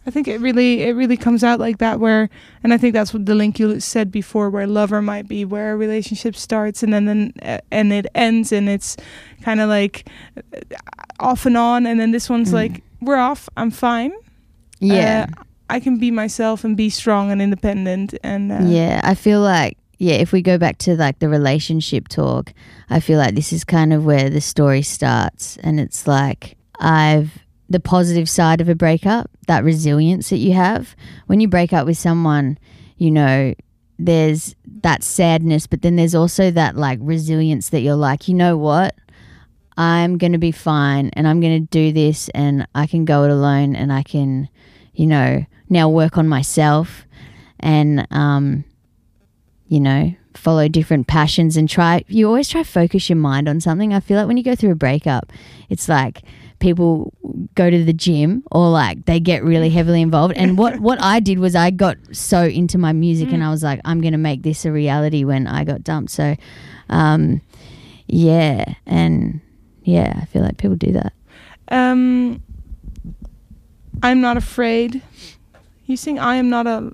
I 0.06 0.12
think 0.12 0.27
it 0.27 0.39
really 0.39 0.82
it 0.84 0.94
really 0.96 1.18
comes 1.18 1.44
out 1.44 1.60
like 1.60 1.77
that 1.79 2.00
where 2.00 2.29
and 2.63 2.74
I 2.74 2.77
think 2.77 2.94
that's 2.94 3.13
what 3.13 3.25
the 3.27 3.36
link 3.36 3.60
you 3.60 3.79
said 3.79 4.12
before 4.12 4.50
where 4.50 4.65
lover 4.65 5.01
might 5.03 5.27
be 5.27 5.46
where 5.46 5.74
a 5.74 5.77
relationship 5.77 6.36
starts 6.36 6.82
and 6.82 6.91
then 6.91 7.06
then 7.06 7.34
uh, 7.44 7.60
and 7.70 7.94
it 7.94 8.08
ends 8.15 8.51
and 8.51 8.68
it's 8.70 8.98
kind 9.44 9.60
of 9.60 9.70
like 9.70 10.08
uh, 10.38 10.60
off 11.20 11.46
and 11.46 11.56
on 11.58 11.86
and 11.86 12.00
then 12.00 12.10
this 12.12 12.27
one's 12.29 12.50
Mm. 12.50 12.53
like 12.53 12.84
we're 13.01 13.18
off 13.18 13.50
I'm 13.56 13.70
fine 13.72 14.12
Yeah. 14.79 15.27
Uh, 15.38 15.44
I 15.70 15.79
can 15.79 15.98
be 16.00 16.10
myself 16.10 16.63
and 16.63 16.75
be 16.75 16.89
strong 16.89 17.29
and 17.32 17.39
independent 17.41 18.15
and 18.24 18.51
uh, 18.51 18.60
yeah, 18.63 19.01
I 19.03 19.13
feel 19.13 19.41
like 19.41 19.77
yeah, 20.00 20.15
if 20.15 20.32
we 20.32 20.41
go 20.41 20.58
back 20.58 20.77
to 20.79 20.96
like 20.96 21.20
the 21.20 21.27
relationship 21.27 22.08
talk, 22.08 22.53
I 22.89 23.01
feel 23.01 23.20
like 23.20 23.36
this 23.36 23.51
is 23.51 23.65
kind 23.65 23.91
of 23.91 24.06
where 24.06 24.29
the 24.29 24.41
story 24.41 24.82
starts. 24.82 25.58
And 25.58 25.79
it's 25.79 26.08
like 26.08 26.58
I've 26.79 27.38
the 27.70 27.82
positive 27.82 28.29
side 28.29 28.62
of 28.62 28.70
a 28.70 28.75
breakup, 28.75 29.29
that 29.48 29.63
resilience 29.63 30.29
that 30.29 30.38
you 30.38 30.53
have. 30.53 30.96
When 31.27 31.39
you 31.39 31.48
break 31.48 31.72
up 31.74 31.86
with 31.86 31.98
someone, 31.98 32.58
you 32.98 33.12
know, 33.12 33.53
there's 34.00 34.56
that 34.82 35.03
sadness, 35.03 35.68
but 35.68 35.82
then 35.82 35.98
there's 35.98 36.15
also 36.15 36.50
that 36.50 36.77
like 36.77 36.98
resilience 37.01 37.70
that 37.70 37.82
you're 37.82 37.96
like, 37.96 38.27
you 38.27 38.34
know 38.34 38.58
what? 38.58 38.96
I'm 39.77 40.18
going 40.18 40.32
to 40.32 40.39
be 40.39 40.51
fine 40.51 41.10
and 41.13 41.27
I'm 41.27 41.41
going 41.41 41.62
to 41.62 41.68
do 41.70 41.91
this 41.91 42.29
and 42.29 42.68
I 42.74 42.88
can 42.88 43.06
go 43.06 43.25
it 43.25 43.32
alone 43.32 43.75
and 43.75 43.94
I 43.94 44.03
can, 44.03 44.50
you 44.94 45.06
know, 45.06 45.46
now 45.70 45.89
work 45.89 46.18
on 46.18 46.27
myself. 46.27 47.06
And, 47.60 48.08
um, 48.10 48.63
you 49.70 49.80
know, 49.80 50.14
follow 50.34 50.68
different 50.68 51.08
passions 51.08 51.56
and 51.56 51.70
try, 51.70 52.04
you 52.08 52.28
always 52.28 52.50
try 52.50 52.64
to 52.64 52.70
focus 52.70 53.08
your 53.08 53.18
mind 53.18 53.48
on 53.48 53.62
something. 53.62 53.94
I 53.94 54.00
feel 54.00 54.18
like 54.18 54.28
when 54.28 54.36
you 54.36 54.44
go 54.44 54.56
through 54.56 54.72
a 54.72 54.76
breakup, 54.76 55.32
it's 55.70 55.88
like 55.88 56.24
people 56.58 57.14
go 57.54 57.70
to 57.70 57.84
the 57.84 57.94
gym 57.94 58.44
or 58.52 58.70
like 58.70 59.06
they 59.06 59.20
get 59.20 59.44
really 59.44 59.70
heavily 59.70 60.02
involved. 60.02 60.34
And 60.36 60.58
what, 60.58 60.80
what 60.82 61.00
I 61.02 61.20
did 61.20 61.38
was 61.38 61.56
I 61.56 61.70
got 61.70 61.98
so 62.12 62.44
into 62.44 62.80
my 62.80 62.94
music 62.94 63.32
and 63.32 63.44
I 63.44 63.52
was 63.52 63.64
like, 63.64 63.80
I'm 63.86 64.02
going 64.02 64.14
to 64.14 64.18
make 64.18 64.42
this 64.42 64.66
a 64.66 64.72
reality 64.72 65.24
when 65.24 65.46
I 65.46 65.64
got 65.64 65.84
dumped. 65.84 66.12
So, 66.12 66.36
um, 66.90 67.42
yeah. 68.08 68.74
And 68.88 69.40
yeah, 69.84 70.20
I 70.20 70.26
feel 70.26 70.42
like 70.42 70.58
people 70.58 70.76
do 70.76 70.92
that. 70.94 71.14
um 71.70 72.42
I'm 74.02 74.22
not 74.22 74.38
afraid 74.38 75.02
you 75.86 75.98
sing 75.98 76.18
I 76.20 76.36
am 76.36 76.50
not 76.50 76.66
a 76.68 76.92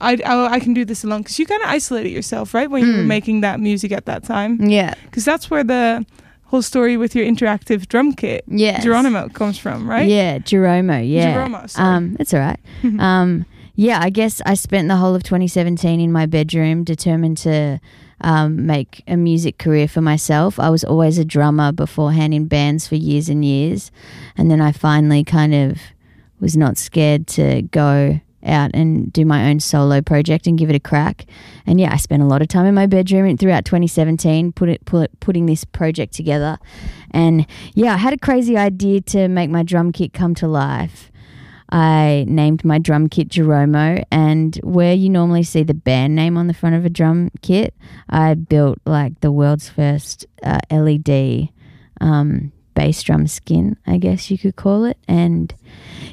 I, 0.00 0.16
I, 0.24 0.46
I 0.54 0.60
can 0.60 0.74
do 0.74 0.84
this 0.84 1.04
alone 1.04 1.22
because 1.22 1.38
you 1.38 1.46
kind 1.46 1.62
of 1.62 1.68
isolated 1.68 2.10
yourself 2.10 2.54
right 2.54 2.70
when 2.70 2.84
you 2.86 2.92
were 2.92 3.02
Mm. 3.02 3.06
making 3.06 3.40
that 3.42 3.60
music 3.60 3.92
at 3.92 4.06
that 4.06 4.24
time 4.24 4.58
Yeah. 4.70 4.94
because 5.04 5.24
that's 5.24 5.50
where 5.50 5.64
the 5.64 6.04
whole 6.44 6.62
story 6.62 6.96
with 6.96 7.14
your 7.14 7.26
interactive 7.26 7.88
drum 7.88 8.12
kit 8.12 8.44
Yeah. 8.48 8.80
Geronimo 8.80 9.28
comes 9.30 9.58
from, 9.58 9.88
right? 9.88 10.08
Yeah, 10.08 10.38
Geromo. 10.38 11.00
Yeah. 11.08 11.66
Sorry. 11.66 11.86
Um, 11.96 12.16
it's 12.20 12.32
all 12.34 12.40
right. 12.40 12.60
um, 12.98 13.44
yeah, 13.76 13.98
I 14.00 14.10
guess 14.10 14.40
I 14.46 14.54
spent 14.54 14.88
the 14.88 14.96
whole 14.96 15.14
of 15.14 15.22
2017 15.24 15.98
in 16.00 16.12
my 16.12 16.26
bedroom, 16.26 16.84
determined 16.84 17.38
to 17.38 17.80
um, 18.20 18.66
make 18.66 19.02
a 19.08 19.16
music 19.16 19.58
career 19.58 19.88
for 19.88 20.00
myself. 20.00 20.60
I 20.60 20.70
was 20.70 20.84
always 20.84 21.18
a 21.18 21.24
drummer 21.24 21.72
beforehand 21.72 22.32
in 22.34 22.46
bands 22.46 22.86
for 22.86 22.94
years 22.94 23.28
and 23.28 23.44
years, 23.44 23.90
and 24.36 24.48
then 24.50 24.60
I 24.60 24.70
finally 24.70 25.24
kind 25.24 25.52
of 25.54 25.78
was 26.40 26.56
not 26.56 26.78
scared 26.78 27.26
to 27.28 27.62
go 27.62 28.20
out 28.44 28.70
and 28.74 29.12
do 29.12 29.24
my 29.24 29.48
own 29.50 29.60
solo 29.60 30.00
project 30.00 30.46
and 30.46 30.58
give 30.58 30.70
it 30.70 30.76
a 30.76 30.80
crack. 30.80 31.26
And 31.66 31.80
yeah, 31.80 31.92
I 31.92 31.96
spent 31.96 32.22
a 32.22 32.26
lot 32.26 32.42
of 32.42 32.48
time 32.48 32.66
in 32.66 32.74
my 32.74 32.86
bedroom 32.86 33.36
throughout 33.36 33.64
2017 33.64 34.52
put 34.52 34.68
it, 34.68 34.84
put 34.84 35.18
putting 35.20 35.46
this 35.46 35.64
project 35.64 36.14
together. 36.14 36.58
And 37.10 37.46
yeah, 37.74 37.94
I 37.94 37.98
had 37.98 38.12
a 38.12 38.18
crazy 38.18 38.56
idea 38.56 39.00
to 39.02 39.28
make 39.28 39.50
my 39.50 39.62
drum 39.62 39.92
kit 39.92 40.12
come 40.12 40.34
to 40.36 40.48
life. 40.48 41.10
I 41.70 42.24
named 42.28 42.64
my 42.64 42.78
drum 42.78 43.08
kit 43.08 43.28
Jeromo, 43.28 44.04
and 44.12 44.54
where 44.62 44.94
you 44.94 45.08
normally 45.08 45.42
see 45.42 45.62
the 45.64 45.74
band 45.74 46.14
name 46.14 46.36
on 46.36 46.46
the 46.46 46.54
front 46.54 46.76
of 46.76 46.84
a 46.84 46.90
drum 46.90 47.30
kit, 47.42 47.74
I 48.08 48.34
built 48.34 48.78
like 48.86 49.20
the 49.20 49.32
world's 49.32 49.68
first 49.68 50.26
uh, 50.42 50.60
LED 50.70 51.48
um, 52.00 52.52
bass 52.74 53.02
drum 53.02 53.26
skin, 53.26 53.76
I 53.86 53.98
guess 53.98 54.30
you 54.30 54.38
could 54.38 54.56
call 54.56 54.84
it. 54.84 54.98
And 55.08 55.54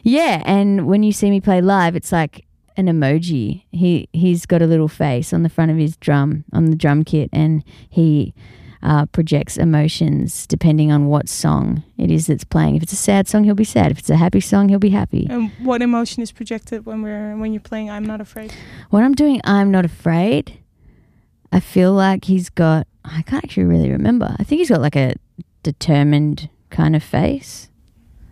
yeah, 0.04 0.42
and 0.46 0.88
when 0.88 1.04
you 1.04 1.12
see 1.12 1.30
me 1.30 1.42
play 1.42 1.62
live, 1.62 1.96
it's 1.96 2.12
like 2.12 2.46
an 2.78 2.88
emoji. 2.88 3.64
He 3.72 4.08
he's 4.14 4.46
got 4.46 4.62
a 4.62 4.68
little 4.68 4.88
face 4.88 5.34
on 5.34 5.44
the 5.44 5.50
front 5.50 5.72
of 5.72 5.78
his 5.78 5.98
drum 5.98 6.46
on 6.54 6.66
the 6.66 6.76
drum 6.76 7.04
kit, 7.04 7.30
and 7.34 7.64
he 7.90 8.34
uh, 8.84 9.06
projects 9.08 9.58
emotions 9.58 10.48
depending 10.48 10.92
on 10.92 11.06
what 11.06 11.30
song 11.30 11.84
it 11.98 12.10
is 12.10 12.28
that's 12.28 12.44
playing. 12.44 12.76
If 12.76 12.84
it's 12.84 12.94
a 12.94 12.98
sad 12.98 13.28
song, 13.28 13.44
he'll 13.44 13.56
be 13.56 13.64
sad. 13.64 13.92
If 13.92 14.00
it's 14.00 14.10
a 14.10 14.16
happy 14.16 14.40
song, 14.40 14.70
he'll 14.70 14.80
be 14.80 14.90
happy. 14.90 15.28
And 15.30 15.52
what 15.62 15.82
emotion 15.82 16.24
is 16.24 16.32
projected 16.32 16.86
when 16.86 17.02
we're 17.02 17.36
when 17.38 17.54
you're 17.54 17.62
playing 17.62 17.90
I'm 17.90 18.06
not 18.06 18.22
afraid? 18.22 18.54
When 18.90 19.04
I'm 19.04 19.14
doing 19.14 19.42
I'm 19.44 19.72
Not 19.72 19.86
Afraid, 19.86 20.60
I 21.52 21.60
feel 21.60 21.94
like 21.94 22.26
he's 22.26 22.50
got, 22.50 22.88
I 23.04 23.22
can't 23.24 23.44
actually 23.44 23.66
really 23.66 23.92
remember. 23.92 24.36
I 24.40 24.44
think 24.44 24.60
he's 24.60 24.70
got 24.70 24.82
like 24.82 24.96
a 24.96 25.16
determined 25.64 26.50
kind 26.70 26.96
of 26.96 27.04
face. 27.04 27.70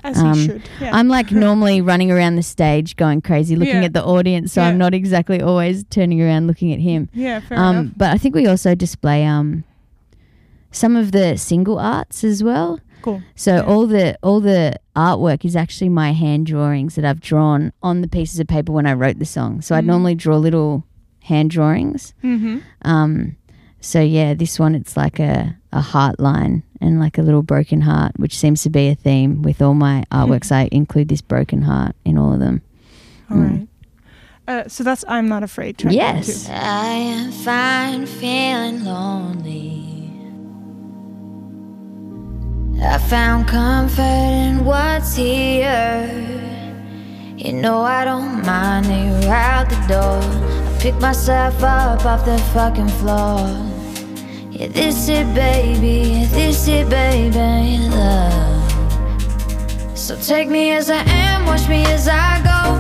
As 0.04 0.18
Um, 0.18 0.34
he 0.36 0.46
should. 0.46 0.62
Yeah. 0.80 0.92
I'm 0.96 1.10
like 1.10 1.32
normally 1.48 1.82
running 1.82 2.10
around 2.10 2.36
the 2.36 2.44
stage 2.44 2.96
going 2.96 3.22
crazy, 3.22 3.56
looking 3.58 3.76
Yeah. 3.76 3.84
at 3.86 3.94
the 3.94 4.04
audience, 4.04 4.54
so 4.54 4.62
Yeah. 4.62 4.70
I'm 4.70 4.78
not 4.78 4.94
exactly 4.94 5.42
always 5.42 5.84
turning 5.90 6.22
around 6.22 6.48
looking 6.48 6.72
at 6.72 6.80
him. 6.80 7.10
yeah, 7.14 7.42
fair 7.42 7.58
Um, 7.60 7.76
enough. 7.78 7.94
but 7.98 8.10
I 8.14 8.18
think 8.18 8.34
we 8.34 8.48
also 8.48 8.76
display 8.76 9.26
um, 9.26 9.66
some 10.72 10.96
of 10.96 11.12
the 11.12 11.38
single 11.38 11.80
arts 11.80 12.24
as 12.24 12.44
well. 12.44 12.80
Cool. 13.02 13.22
So 13.36 13.56
Yeah. 13.56 13.62
all 13.62 13.88
the 13.88 14.18
all 14.24 14.40
the 14.42 14.76
artwork 14.96 15.44
is 15.46 15.56
actually 15.56 15.90
my 15.90 16.12
hand 16.14 16.46
drawings 16.48 16.96
that 16.96 17.06
I've 17.06 17.22
drawn 17.22 17.72
on 17.82 18.02
the 18.02 18.08
pieces 18.08 18.40
of 18.40 18.48
paper 18.48 18.72
when 18.74 18.86
I 18.86 18.94
wrote 18.94 19.20
the 19.20 19.26
song. 19.26 19.62
So 19.62 19.76
I'd 19.76 19.84
Mhm. 19.86 19.88
normally 19.88 20.16
draw 20.16 20.38
little 20.38 20.84
hand 21.24 21.50
drawings. 21.50 22.14
Mm-hmm. 22.24 22.58
Um, 22.84 23.36
so 23.80 24.02
yeah, 24.02 24.34
this 24.34 24.60
one 24.60 24.76
it's 24.76 24.96
like 24.98 25.20
a 25.20 25.56
a 25.72 25.82
heart 25.82 26.20
line 26.20 26.64
and 26.82 27.00
like 27.00 27.18
a 27.18 27.22
little 27.22 27.44
broken 27.44 27.82
heart, 27.82 28.14
which 28.18 28.38
seems 28.38 28.64
to 28.64 28.70
be 28.70 28.88
a 28.88 28.96
theme 28.96 29.42
with 29.42 29.62
all 29.62 29.74
my 29.74 30.04
artworks. 30.12 30.52
I 30.52 30.70
include 30.72 31.10
this 31.10 31.22
broken 31.22 31.62
heart 31.64 31.96
in 32.06 32.18
all 32.18 32.34
of 32.34 32.40
them. 32.40 32.62
All 33.30 33.38
Mm. 33.38 33.50
right. 33.50 33.68
Uh, 34.48 34.68
so 34.68 34.84
that's 34.84 35.06
I'm 35.08 35.28
not 35.28 35.44
afraid. 35.44 35.78
track 35.78 35.94
Yes. 35.94 36.46
two. 36.48 36.52
I 36.54 36.86
am 36.88 37.32
fine 37.32 38.06
feeling 38.08 38.84
lonely. 38.84 39.86
I 42.82 42.98
found 42.98 43.48
comfort 43.48 44.02
in 44.02 44.64
what's 44.66 45.16
here. 45.16 46.10
You 47.38 47.54
know 47.54 47.82
I 47.82 48.06
don't 48.06 48.46
mind 48.46 48.86
that 48.86 49.24
you're 49.24 49.34
out 49.34 49.70
the 49.70 49.76
door. 49.88 50.22
I 50.24 50.78
pick 50.80 50.96
myself 51.00 51.62
up 51.62 52.06
off 52.06 52.26
the 52.26 52.38
fucking 52.54 52.88
floor. 52.88 53.40
Yeah, 54.60 54.68
this 54.68 55.08
it, 55.08 55.34
baby. 55.34 56.26
This 56.26 56.68
it, 56.68 56.90
baby. 56.90 57.78
Love. 57.88 58.70
So 59.98 60.18
take 60.18 60.50
me 60.50 60.72
as 60.72 60.90
I 60.90 61.02
am, 61.08 61.46
watch 61.46 61.70
me 61.70 61.86
as 61.86 62.10
I 62.10 62.42
go. 62.44 62.76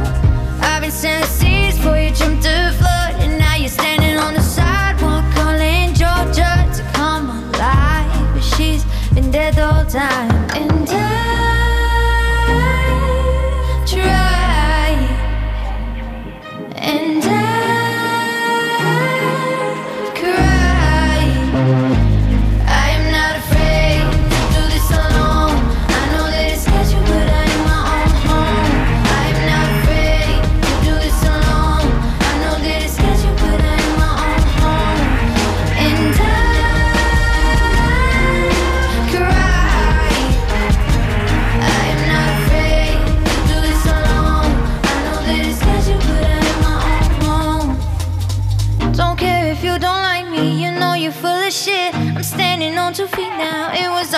I've 0.61 0.81
been 0.81 0.91
sending 0.91 1.29
seas 1.29 1.81
for 1.81 1.97
you 1.97 2.09
jumped 2.09 2.43
the 2.43 2.75
flood, 2.77 3.15
and 3.21 3.39
now 3.39 3.55
you're 3.55 3.69
standing 3.69 4.17
on 4.17 4.33
the 4.33 4.41
sidewalk 4.41 5.23
calling 5.33 5.93
Georgia 5.93 6.67
to 6.75 6.83
come 6.91 7.29
alive. 7.29 8.33
But 8.33 8.43
she's 8.43 8.83
been 9.13 9.31
dead 9.31 9.53
the 9.53 9.65
whole 9.65 9.85
time, 9.85 10.29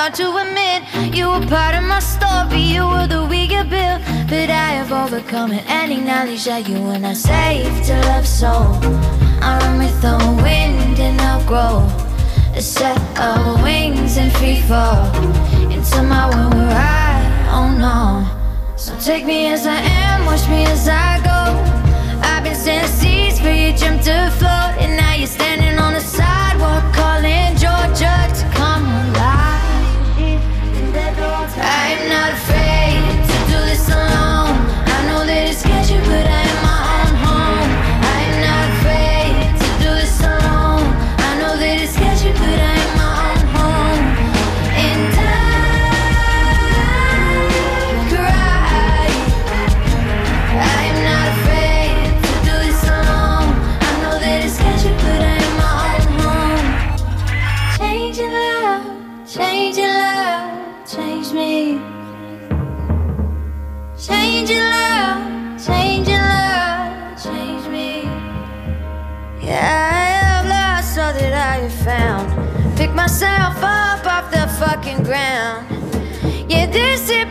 hard 0.01 0.15
to 0.15 0.35
admit 0.37 0.81
you 1.15 1.27
were 1.29 1.45
part 1.47 1.75
of 1.75 1.83
my 1.83 1.99
story. 1.99 2.61
You 2.61 2.87
were 2.87 3.07
the 3.07 3.23
weaker 3.25 3.63
bill, 3.63 3.97
but 4.31 4.49
I 4.49 4.69
have 4.79 4.91
overcome 4.91 5.51
it 5.51 5.63
and 5.69 5.91
acknowledge 5.91 6.45
that 6.45 6.67
you 6.67 6.81
were 6.81 6.97
not 6.97 7.17
safe 7.17 7.85
to 7.87 7.93
love. 8.09 8.25
So 8.25 8.51
I 9.41 9.59
run 9.61 9.77
with 9.77 9.97
the 10.01 10.17
wind 10.41 10.99
and 10.99 11.19
I'll 11.21 11.45
grow 11.45 11.85
a 12.55 12.61
set 12.61 12.99
of 13.19 13.61
wings 13.61 14.17
and 14.17 14.31
free 14.37 14.61
fall 14.61 15.05
into 15.69 16.01
my 16.03 16.25
world 16.31 16.53
where 16.55 16.75
I 16.75 17.13
oh 17.57 17.69
no. 17.85 18.77
So 18.77 18.97
take 18.99 19.25
me 19.25 19.47
as 19.47 19.67
I 19.67 19.79
am, 20.03 20.25
watch 20.25 20.47
me 20.49 20.65
as 20.65 20.87
I 20.87 21.19
go. 21.29 21.41
I've 22.23 22.43
been 22.43 22.55
standing 22.55 22.91
seas 22.91 23.39
for 23.39 23.51
you 23.51 23.73
jump 23.77 24.01
to 24.03 24.31
float, 24.39 24.73
and 24.81 24.97
now 24.97 25.13
you're 25.13 25.27
standing 25.27 25.77
on 25.77 25.90
not 32.07 32.33
afraid 32.33 32.60
ground. 75.11 75.67
Yeah, 76.49 76.67
this 76.67 77.09
it, 77.09 77.30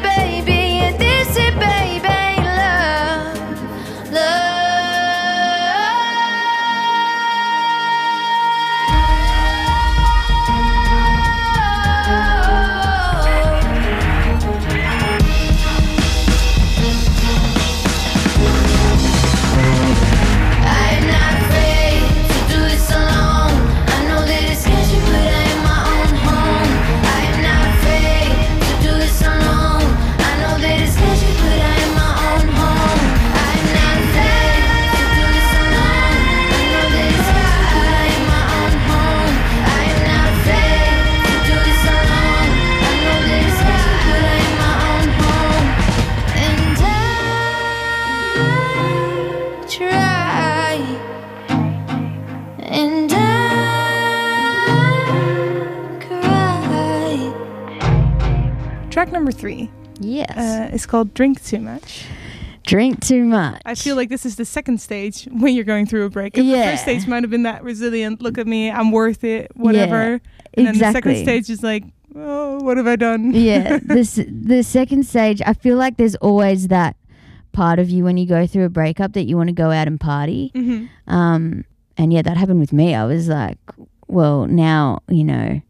number 59.30 59.40
three 59.40 59.70
Yes. 60.00 60.30
uh, 60.36 60.74
is 60.74 60.86
called 60.86 61.12
"Drink 61.14 61.42
Too 61.44 61.60
Much." 61.60 62.04
Drink 62.66 63.00
too 63.00 63.24
much. 63.24 63.60
I 63.64 63.74
feel 63.74 63.96
like 63.96 64.10
this 64.10 64.24
is 64.26 64.36
the 64.36 64.44
second 64.44 64.80
stage 64.80 65.24
when 65.30 65.54
you're 65.54 65.64
going 65.64 65.86
through 65.86 66.04
a 66.04 66.10
breakup. 66.10 66.36
The 66.36 66.42
Yeah. 66.44 66.70
first 66.70 66.82
stage 66.82 67.06
might 67.06 67.22
have 67.22 67.30
been 67.30 67.42
that 67.44 67.64
resilient. 67.64 68.20
Look 68.22 68.36
at 68.38 68.46
me, 68.46 68.70
I'm 68.70 68.92
worth 68.92 69.24
it. 69.24 69.50
Whatever. 69.56 70.20
And 70.54 70.66
then 70.66 70.78
the 70.78 70.92
second 70.92 71.16
stage 71.16 71.48
is 71.48 71.62
like, 71.62 71.84
oh, 72.14 72.62
what 72.62 72.76
have 72.76 72.86
I 72.86 72.96
done? 72.96 73.32
yeah, 73.34 73.78
this 73.82 74.20
the 74.28 74.62
second 74.62 75.06
stage. 75.06 75.40
I 75.46 75.54
feel 75.54 75.76
like 75.78 75.96
there's 75.96 76.16
always 76.16 76.68
that 76.68 76.96
part 77.52 77.78
of 77.78 77.88
you 77.90 78.04
when 78.04 78.16
you 78.18 78.26
go 78.26 78.46
through 78.46 78.66
a 78.66 78.68
breakup 78.70 79.14
that 79.14 79.24
you 79.24 79.36
want 79.36 79.48
to 79.48 79.54
go 79.54 79.70
out 79.70 79.86
and 79.88 79.98
party. 79.98 80.50
hmm 80.54 80.84
Um, 81.06 81.64
and 81.96 82.12
yeah, 82.12 82.22
that 82.22 82.36
happened 82.36 82.60
with 82.60 82.72
me. 82.72 82.94
I 82.94 83.04
was 83.04 83.26
like, 83.28 83.58
well, 84.06 84.46
now 84.46 85.00
you 85.08 85.24
know, 85.24 85.60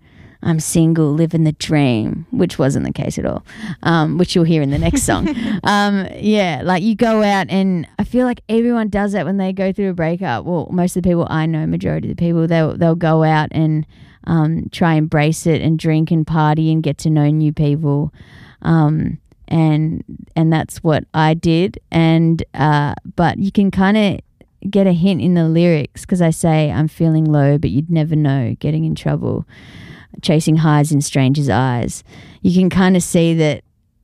I'm 0.43 0.61
single, 0.61 1.13
living 1.13 1.45
the 1.45 1.53
dream, 1.53 2.27
which 2.31 2.59
wasn't 2.59 2.87
the 2.87 2.93
case 2.93 3.19
at 3.19 3.27
all. 3.27 3.45
Um, 3.83 4.17
which 4.17 4.35
you'll 4.35 4.45
hear 4.45 4.63
in 4.63 4.71
the 4.71 4.79
next 4.79 5.03
song. 5.03 5.29
um, 5.65 6.09
yeah, 6.17 6.63
like 6.65 6.83
you 6.83 6.95
go 6.95 7.23
out, 7.23 7.49
and 7.51 7.87
I 7.99 8.05
feel 8.05 8.27
like 8.27 8.41
everyone 8.49 8.89
does 8.89 9.13
that 9.13 9.27
when 9.27 9.37
they 9.37 9.53
go 9.53 9.73
through 9.73 9.91
a 9.91 9.95
breakup. 9.95 10.45
Well, 10.45 10.69
most 10.71 10.97
of 10.97 11.03
the 11.03 11.09
people 11.09 11.27
I 11.29 11.47
know, 11.47 11.67
majority 11.67 12.11
of 12.11 12.17
the 12.17 12.21
people, 12.21 12.47
they'll 12.47 12.77
they'll 12.77 12.95
go 12.95 13.23
out 13.23 13.49
and 13.53 13.87
um, 14.25 14.69
try 14.71 14.95
and 14.95 15.05
embrace 15.05 15.47
it 15.47 15.61
and 15.61 15.79
drink 15.79 16.11
and 16.11 16.27
party 16.27 16.73
and 16.73 16.83
get 16.83 16.99
to 16.99 17.11
know 17.11 17.29
new 17.29 17.53
people. 17.53 18.13
Um, 18.63 19.19
and 19.49 20.05
and 20.37 20.53
that's 20.53 20.83
what 20.83 21.05
I 21.13 21.35
did. 21.35 21.79
And 21.91 22.43
uh, 22.55 22.95
but 23.17 23.39
you 23.39 23.53
can 23.53 23.71
kind 23.71 23.97
of 23.97 24.21
get 24.71 24.87
a 24.87 24.93
hint 24.93 25.21
in 25.21 25.35
the 25.35 25.49
lyrics 25.49 26.03
because 26.03 26.23
I 26.23 26.31
say 26.31 26.71
I'm 26.71 26.89
feeling 26.89 27.25
low, 27.25 27.59
but 27.59 27.71
you'd 27.71 27.91
never 27.91 28.17
know. 28.17 28.57
Getting 28.61 28.85
in 28.85 28.95
trouble, 28.95 29.47
chasing 30.23 30.57
highs 30.57 30.93
in 30.93 31.01
strangers' 31.01 31.49
eyes. 31.49 32.05
You 32.43 32.53
can 32.59 32.71
kind 32.71 32.97
of 32.97 33.03
see 33.03 33.35
that 33.35 33.63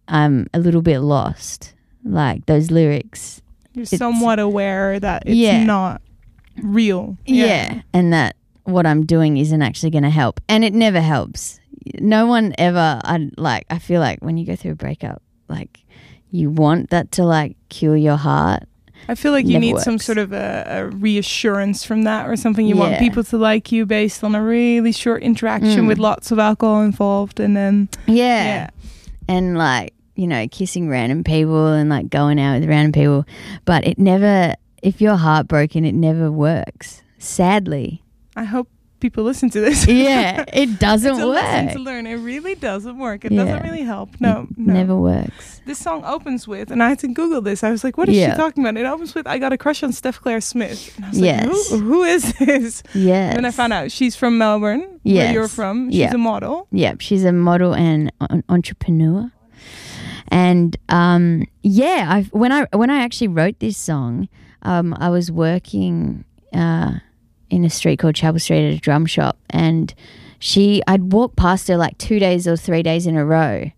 I'm 0.09 0.47
a 0.55 0.59
little 0.59 0.83
bit 0.83 1.01
lost. 1.01 1.75
Like 2.05 2.47
those 2.47 2.71
lyrics, 2.71 3.43
You're 3.73 3.85
somewhat 3.87 4.39
aware 4.39 5.01
that 5.01 5.25
it's 5.27 5.35
Yeah. 5.37 5.65
not 5.65 6.01
real. 6.63 7.17
yeah. 7.27 7.83
and 7.93 8.13
that 8.13 8.37
what 8.65 8.87
I'm 8.87 9.05
doing 9.07 9.37
isn't 9.37 9.63
actually 9.63 9.91
going 9.91 10.05
to 10.05 10.11
help, 10.11 10.41
and 10.49 10.65
it 10.65 10.73
never 10.75 11.01
helps. 11.01 11.59
No 12.01 12.27
one 12.27 12.55
ever. 12.59 13.01
I 13.05 13.31
like. 13.37 13.67
I 13.71 13.79
feel 13.79 14.01
like 14.01 14.21
when 14.21 14.37
you 14.37 14.45
go 14.47 14.57
through 14.57 14.73
a 14.73 14.77
breakup, 14.77 15.23
like 15.49 15.85
you 16.31 16.51
want 16.51 16.91
that 16.91 17.13
to 17.13 17.25
like 17.25 17.57
cure 17.69 17.97
your 17.97 18.17
heart. 18.17 18.65
I 19.09 19.15
feel 19.15 19.33
like 19.33 19.47
you 19.47 19.59
need 19.59 19.79
some 19.79 19.99
sort 19.99 20.19
of 20.19 20.33
a, 20.33 20.65
a 20.67 20.87
reassurance 20.87 21.85
from 21.85 22.03
that 22.03 22.29
or 22.29 22.37
something. 22.37 22.67
You 22.67 22.77
want 22.77 22.99
people 22.99 23.23
to 23.25 23.37
like 23.39 23.71
you 23.71 23.87
based 23.87 24.25
on 24.25 24.35
a 24.35 24.43
really 24.43 24.93
short 24.93 25.23
interaction 25.23 25.85
Mm. 25.85 25.89
with 25.89 25.99
lots 25.99 26.31
of 26.33 26.39
alcohol 26.39 26.83
involved. 26.83 27.39
And 27.41 27.57
then, 27.57 27.89
yeah. 28.07 28.71
and 29.29 29.57
like 29.57 29.93
you 30.15 30.27
know 30.27 30.49
kissing 30.49 30.89
random 30.89 31.23
people 31.23 31.67
and 31.75 31.91
like 31.91 32.09
going 32.09 32.41
out 32.41 32.59
with 32.59 32.67
random 32.69 32.91
people 32.91 33.27
but 33.67 33.87
it 33.87 33.99
never 33.99 34.55
if 34.83 34.99
you're 34.99 35.17
heartbroken 35.17 35.85
it 35.85 35.93
never 35.95 36.33
works 36.33 37.03
sadly 37.19 38.03
I 38.35 38.45
hope 38.45 38.67
people 39.01 39.23
listen 39.25 39.51
to 39.51 39.61
this. 39.61 39.87
yeah 39.87 40.45
it 40.53 40.79
doesn't 40.79 41.13
it's 41.15 41.21
a 41.23 41.27
lesson 41.27 41.67
work 41.67 41.75
to 41.75 41.81
learn. 41.81 42.07
It 42.07 42.15
really 42.17 42.55
doesn't 42.55 42.99
work. 42.99 43.25
It 43.25 43.33
Yeah. 43.33 43.45
doesn't 43.45 43.63
really 43.63 43.83
help. 43.83 44.11
No, 44.21 44.47
no. 44.57 44.73
never 44.73 44.97
works 44.97 45.61
This 45.67 45.79
song 45.79 46.05
opens 46.05 46.47
with, 46.49 46.71
and 46.71 46.83
I 46.83 46.89
had 46.89 46.99
to 47.01 47.09
Google 47.09 47.41
this. 47.43 47.63
I 47.65 47.71
was 47.71 47.83
like, 47.85 47.99
what 47.99 48.09
is 48.09 48.17
Yeah. 48.17 48.33
she 48.33 48.37
talking 48.37 48.65
about? 48.65 48.77
It 48.81 48.87
opens 48.87 49.15
with, 49.15 49.27
I 49.27 49.39
got 49.39 49.53
a 49.53 49.59
crush 49.59 49.83
on 49.83 49.93
Steph 49.93 50.21
Claire 50.21 50.41
Smith. 50.41 50.95
And 50.97 51.05
I 51.05 51.09
was 51.11 51.19
Yes. 51.21 51.47
like, 51.47 51.81
who, 51.81 51.87
who 51.87 52.03
is 52.05 52.33
this? 52.39 52.83
yes 52.95 53.35
Then 53.35 53.45
I 53.45 53.51
found 53.51 53.73
out 53.73 53.91
she's 53.93 54.15
from 54.17 54.39
Melbourne, 54.39 55.01
where 55.03 55.33
you're 55.33 55.49
from. 55.49 55.91
She's 55.91 56.01
Yeah. 56.01 56.15
a 56.15 56.19
model. 56.19 56.67
Yep, 56.73 57.01
she's 57.01 57.25
a 57.25 57.33
model 57.33 57.75
and 57.75 58.13
an 58.21 58.43
entrepreneur. 58.49 59.31
And 60.29 60.77
um, 60.89 61.45
yeah, 61.63 62.07
I 62.09 62.23
when 62.33 62.51
I 62.53 62.67
when 62.73 62.91
I 62.91 63.03
actually 63.03 63.29
wrote 63.29 63.61
this 63.61 63.77
song, 63.77 64.29
um, 64.63 64.95
I 64.99 65.09
was 65.09 65.31
working 65.31 66.25
uh, 66.53 66.95
in 67.51 67.65
a 67.65 67.71
street 67.71 67.99
called 67.99 68.15
Chapel 68.15 68.41
Street 68.41 68.69
at 68.69 68.75
a 68.75 68.81
drum 68.81 69.07
shop, 69.07 69.39
and 69.51 69.95
she 70.39 70.83
I'd 70.87 71.13
walk 71.13 71.37
past 71.37 71.69
her 71.69 71.77
like 71.77 71.97
two 71.99 72.19
days 72.19 72.47
or 72.49 72.57
three 72.57 72.83
days 72.83 73.07
in 73.07 73.17
a 73.17 73.25
row, 73.25 73.71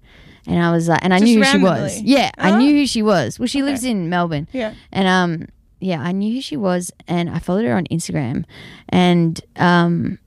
and 0.47 0.63
I 0.63 0.71
was 0.73 0.89
like, 0.89 1.01
and 1.03 1.13
I 1.15 1.19
Just 1.19 1.31
knew 1.31 1.39
who 1.39 1.45
she 1.45 1.59
was. 1.59 1.81
randomly? 1.93 2.03
Yeah, 2.11 2.31
I 2.39 2.53
Oh. 2.53 2.59
knew 2.59 2.73
who 2.73 2.87
she 2.87 3.03
was. 3.03 3.39
Well, 3.39 3.47
she 3.47 3.63
Okay. 3.63 3.71
lives 3.71 3.85
in 3.85 4.09
Melbourne, 4.09 4.49
Yeah. 4.53 4.75
and 4.93 5.07
um, 5.07 5.47
yeah, 5.81 6.01
I 6.01 6.13
knew 6.13 6.35
who 6.35 6.41
she 6.41 6.57
was, 6.57 6.91
and 7.07 7.29
I 7.31 7.39
followed 7.39 7.65
her 7.65 7.75
on 7.77 7.85
Instagram, 7.87 8.45
and 8.89 9.41
um, 9.57 10.19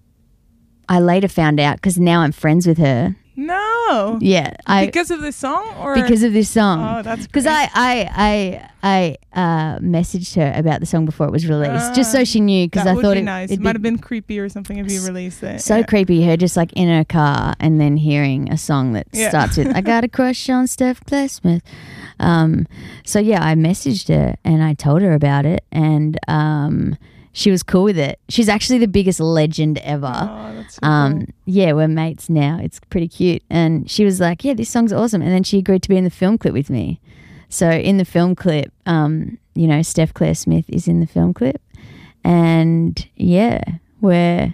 I 0.88 1.00
later 1.00 1.28
found 1.28 1.60
out 1.60 1.78
because 1.78 1.98
now 1.98 2.22
I'm 2.22 2.32
friends 2.32 2.68
with 2.68 2.78
her 2.78 3.16
No. 3.36 4.18
Yeah, 4.22 4.56
I 4.68 4.86
because 4.86 5.10
of 5.12 5.22
this 5.22 5.36
song 5.36 5.74
or 5.80 5.96
because 5.96 6.24
of 6.24 6.34
this 6.34 6.50
song. 6.50 6.98
Oh, 7.00 7.02
that's 7.02 7.26
because. 7.28 7.46
I 7.46 7.70
I 7.74 8.68
I 8.84 9.18
I 9.34 9.40
uh, 9.40 9.80
messaged 9.80 10.36
her 10.36 10.52
about 10.58 10.80
the 10.82 10.86
song 10.86 11.06
before 11.06 11.28
it 11.28 11.32
was 11.32 11.48
released, 11.48 11.96
just 11.96 12.12
so 12.12 12.24
she 12.24 12.40
knew. 12.42 12.68
Because 12.68 12.86
I 12.88 12.94
thought 12.96 13.14
be 13.14 13.20
it 13.20 13.24
nice. 13.24 13.50
it'd 13.52 13.64
might 13.64 13.76
have 13.76 13.82
been 13.82 13.98
creepy 13.98 14.40
or 14.40 14.50
something 14.50 14.78
if 14.78 14.92
you 14.92 15.02
released 15.06 15.42
it. 15.44 15.62
so 15.62 15.78
yeah. 15.78 15.84
creepy. 15.84 16.24
Her 16.26 16.36
just 16.38 16.58
like 16.58 16.74
in 16.74 16.90
her 16.90 17.06
car 17.06 17.56
and 17.60 17.80
then 17.80 17.98
hearing 17.98 18.52
a 18.52 18.58
song 18.58 18.94
that 18.94 19.08
Yeah. 19.14 19.30
starts 19.30 19.58
with 19.58 19.76
"I 19.76 19.82
got 19.82 20.04
a 20.04 20.08
crush 20.08 20.50
on 20.50 20.68
Steph 20.68 21.04
Claire 21.06 21.30
Smith." 21.30 21.64
Um, 22.20 22.68
so 23.06 23.20
yeah, 23.20 23.44
I 23.44 23.56
messaged 23.56 24.10
her 24.10 24.36
and 24.44 24.62
I 24.64 24.74
told 24.74 25.02
her 25.02 25.14
about 25.14 25.46
it, 25.46 25.64
and 25.72 26.20
um, 26.28 26.98
she 27.34 27.50
was 27.52 27.64
cool 27.64 27.84
with 27.84 27.98
it. 27.98 28.20
She's 28.30 28.50
actually 28.50 28.80
the 28.80 28.88
biggest 28.88 29.20
legend 29.20 29.78
ever. 29.80 30.12
Oh, 30.14 30.54
that's 30.56 30.76
so 30.76 30.80
Um, 30.84 31.20
cool. 31.20 31.26
yeah, 31.46 31.72
we're 31.74 31.88
mates 31.88 32.30
now. 32.30 32.60
It's 32.62 32.80
pretty 32.90 33.08
cute. 33.08 33.42
And 33.50 33.90
she 33.90 34.04
was 34.06 34.20
like, 34.20 34.44
"Yeah, 34.44 34.54
this 34.54 34.70
song's 34.70 34.92
awesome." 34.94 35.22
And 35.22 35.32
then 35.32 35.44
she 35.44 35.58
agreed 35.60 35.82
to 35.84 35.90
be 35.90 35.98
in 35.98 36.04
the 36.04 36.10
film 36.10 36.38
clip 36.38 36.54
with 36.54 36.70
me. 36.70 37.00
So 37.50 37.70
in 37.70 37.98
the 37.98 38.06
film 38.06 38.36
clip, 38.36 38.72
um, 38.86 39.38
you 39.56 39.68
know, 39.68 39.82
Steph 39.82 40.14
Claire 40.14 40.36
Smith 40.36 40.66
is 40.70 40.88
in 40.88 41.00
the 41.00 41.08
film 41.08 41.34
clip, 41.34 41.62
and 42.24 43.08
yeah, 43.16 43.62
we're 44.00 44.54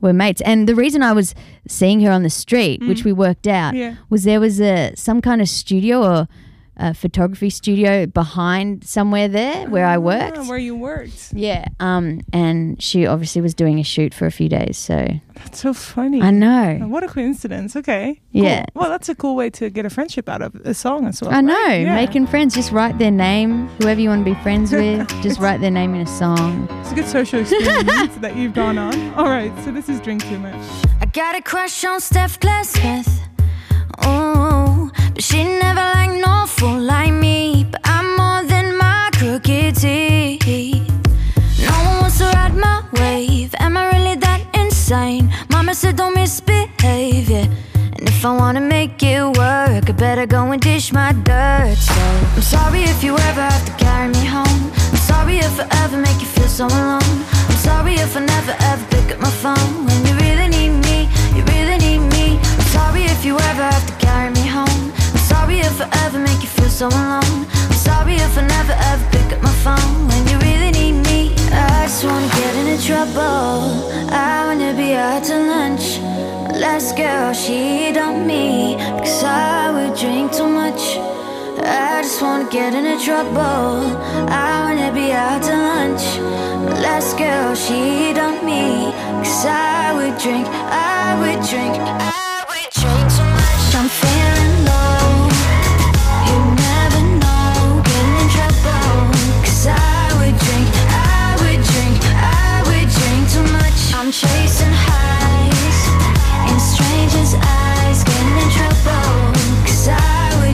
we're 0.00 0.12
mates. 0.12 0.40
And 0.42 0.68
the 0.68 0.74
reason 0.74 1.02
I 1.02 1.12
was 1.12 1.34
seeing 1.66 2.00
her 2.02 2.10
on 2.12 2.22
the 2.22 2.30
street, 2.30 2.80
which 2.86 3.04
we 3.04 3.12
worked 3.12 3.46
out, 3.48 3.74
Yeah. 3.74 3.96
was 4.10 4.24
there 4.24 4.40
was 4.40 4.60
a 4.60 4.92
some 4.94 5.20
kind 5.20 5.40
of 5.40 5.48
studio 5.48 6.02
or 6.04 6.28
a 6.78 6.94
photography 6.94 7.50
studio 7.50 8.06
behind 8.06 8.84
somewhere 8.84 9.26
there 9.28 9.66
where 9.68 9.84
I 9.86 9.96
Ah, 9.96 9.98
worked. 9.98 10.38
where 10.48 10.58
you 10.58 10.76
worked. 10.76 11.32
yeah, 11.34 11.66
um, 11.80 12.20
and 12.32 12.80
she 12.82 13.06
obviously 13.06 13.40
was 13.42 13.54
doing 13.54 13.78
a 13.80 13.82
shoot 13.84 14.14
for 14.14 14.26
a 14.26 14.30
few 14.30 14.48
days, 14.48 14.76
so 14.78 15.08
That's 15.44 15.60
so 15.60 15.72
funny. 15.72 16.20
I 16.22 16.30
know. 16.30 16.78
What 16.88 17.02
a 17.04 17.08
coincidence. 17.08 17.76
Okay. 17.76 18.20
Cool. 18.32 18.42
Yeah. 18.44 18.64
Well, 18.74 18.90
that's 18.90 19.08
a 19.08 19.14
cool 19.14 19.36
way 19.36 19.50
to 19.50 19.70
get 19.70 19.86
a 19.86 19.90
friendship 19.90 20.28
out 20.28 20.42
of 20.42 20.54
a 20.64 20.74
song 20.74 21.06
as 21.06 21.22
well. 21.22 21.32
I 21.32 21.40
know. 21.40 21.66
Yeah. 21.68 21.94
Making 21.94 22.26
friends, 22.26 22.54
just 22.54 22.72
write 22.72 22.98
their 22.98 23.12
name, 23.12 23.68
whoever 23.80 24.00
you 24.00 24.08
want 24.08 24.24
to 24.26 24.34
be 24.34 24.40
friends 24.42 24.72
with, 24.78 25.06
just 25.22 25.38
write 25.40 25.60
their 25.60 25.70
name 25.70 25.94
in 25.94 26.00
a 26.00 26.06
song. 26.06 26.66
It's 26.80 26.90
a 26.92 26.94
good 26.96 27.06
social 27.06 27.40
experience 27.40 28.16
that 28.16 28.34
you've 28.36 28.54
gone 28.54 28.78
on. 28.78 28.94
All 29.14 29.26
right. 29.28 29.52
So 29.64 29.70
this 29.70 29.88
is 29.88 30.00
Drink 30.00 30.22
Too 30.28 30.38
Much. 30.40 30.54
I 31.00 31.06
got 31.06 31.36
a 31.36 31.40
crush 31.42 31.84
on 31.84 32.00
Steph 32.00 32.40
Claire 32.40 32.64
Smith. 32.64 33.20
Oh, 34.02 34.90
she 35.18 35.42
never 35.42 35.80
liked 35.80 36.14
no 36.14 36.46
fool 36.46 36.78
like 36.80 37.12
me. 37.12 37.66
But 37.70 37.80
I'm 37.84 38.16
more 38.16 38.44
than 38.44 38.76
my 38.76 39.10
crooked 39.14 39.76
teeth. 39.76 40.88
No 41.66 41.72
one 41.88 41.96
wants 42.02 42.18
to 42.18 42.24
ride 42.24 42.54
my 42.54 42.84
wave. 42.92 43.54
Am 43.58 43.76
I 43.76 43.84
really 43.94 44.16
that 44.16 44.42
insane? 44.54 45.32
Mama 45.50 45.74
said 45.74 45.96
don't 45.96 46.14
misbehave, 46.14 47.28
yeah. 47.28 47.46
And 47.98 48.08
if 48.08 48.24
I 48.24 48.36
wanna 48.36 48.60
make 48.60 49.02
it 49.02 49.24
work, 49.36 49.88
I 49.90 49.92
better 49.92 50.26
go 50.26 50.52
and 50.52 50.62
dish 50.62 50.92
my 50.92 51.12
dirt. 51.12 51.76
So 51.76 51.94
I'm 52.36 52.42
sorry 52.42 52.82
if 52.82 53.02
you 53.02 53.14
ever 53.30 53.42
have 53.42 53.64
to 53.66 53.72
carry 53.84 54.08
me 54.08 54.24
home. 54.24 54.70
I'm 54.90 55.02
sorry 55.10 55.38
if 55.38 55.58
I 55.58 55.66
ever 55.84 55.96
make 55.96 56.20
you 56.20 56.28
feel 56.36 56.48
so 56.48 56.66
alone. 56.66 57.12
I'm 57.48 57.58
sorry 57.68 57.94
if 57.94 58.16
I 58.16 58.20
never 58.20 58.54
ever 58.70 58.84
pick 58.90 59.14
up 59.14 59.20
my 59.20 59.30
phone 59.42 59.86
when 59.86 59.98
you 60.06 60.14
really 60.24 60.48
need 60.48 60.74
me. 60.86 61.08
You 61.34 61.42
really 61.54 61.78
need 61.78 62.02
me. 62.14 62.38
I'm 62.38 62.68
sorry 62.76 63.02
if 63.02 63.24
you 63.24 63.34
ever 63.50 63.64
have 63.64 63.86
to 63.86 64.06
carry 64.06 64.30
me 64.30 64.46
home. 64.46 64.67
Sorry 65.28 65.58
if 65.60 65.78
I 65.80 65.88
ever 66.04 66.18
make 66.18 66.40
you 66.42 66.48
feel 66.48 66.70
so 66.70 66.88
alone. 66.88 67.44
I'm 67.68 67.78
sorry 67.88 68.14
if 68.14 68.38
I 68.38 68.44
never 68.56 68.76
ever 68.90 69.04
pick 69.12 69.28
up 69.36 69.42
my 69.42 69.56
phone 69.64 70.08
when 70.08 70.22
you 70.30 70.36
really 70.48 70.70
need 70.70 70.96
me. 71.08 71.20
I 71.52 71.84
just 71.86 72.02
wanna 72.04 72.28
get 72.40 72.52
into 72.60 72.78
trouble. 72.88 73.60
I 74.10 74.46
wanna 74.46 74.72
be 74.74 74.94
out 74.94 75.24
to 75.24 75.36
lunch. 75.52 75.86
Last 76.64 76.96
girl, 76.96 77.34
she 77.34 77.92
dumped 77.92 78.26
me 78.26 78.76
because 78.96 79.22
I 79.22 79.70
would 79.74 79.98
drink 79.98 80.32
too 80.32 80.48
much. 80.48 80.82
I 81.60 82.00
just 82.02 82.22
wanna 82.22 82.48
get 82.50 82.72
into 82.72 82.96
trouble. 83.04 83.76
I 84.32 84.48
wanna 84.64 84.90
be 84.92 85.12
out 85.12 85.42
to 85.48 85.54
lunch. 85.70 86.04
Last 86.84 87.18
girl, 87.18 87.54
she 87.54 88.14
dumped 88.14 88.44
me. 88.44 88.92
Cause 89.22 89.44
I 89.44 89.92
would 89.96 90.16
drink, 90.22 90.46
I 90.48 91.20
would 91.20 91.40
drink, 91.50 91.74
I 91.76 92.44
would 92.48 92.70
drink 92.80 93.06
too 93.16 93.27
Would 104.08 104.14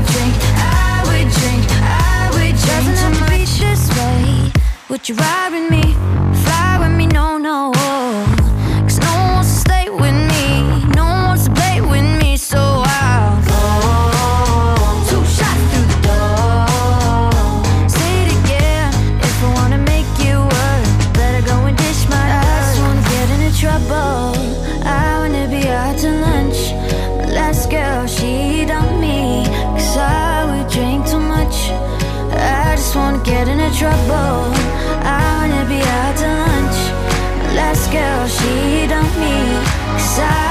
drink, 0.06 0.34
I 0.56 1.02
would 1.06 1.30
drink, 1.32 1.66
I 1.70 2.30
would 2.32 2.56
drink 2.56 2.98
a 2.98 3.10
malicious 3.20 3.88
way? 3.96 4.52
Would 4.88 5.08
you 5.08 5.14
ride 5.14 5.50
with 5.52 5.70
me? 5.70 6.23
Get 33.44 33.52
into 33.52 33.78
trouble. 33.78 34.52
I 35.04 35.20
wanna 35.38 35.68
be 35.68 35.80
out 35.80 36.16
to 36.18 36.28
lunch. 36.44 36.78
Last 37.54 37.90
girl, 37.92 38.26
she 38.26 38.86
dumped 38.86 39.16
me. 39.18 39.36
Cause 39.92 40.18
I 40.18 40.43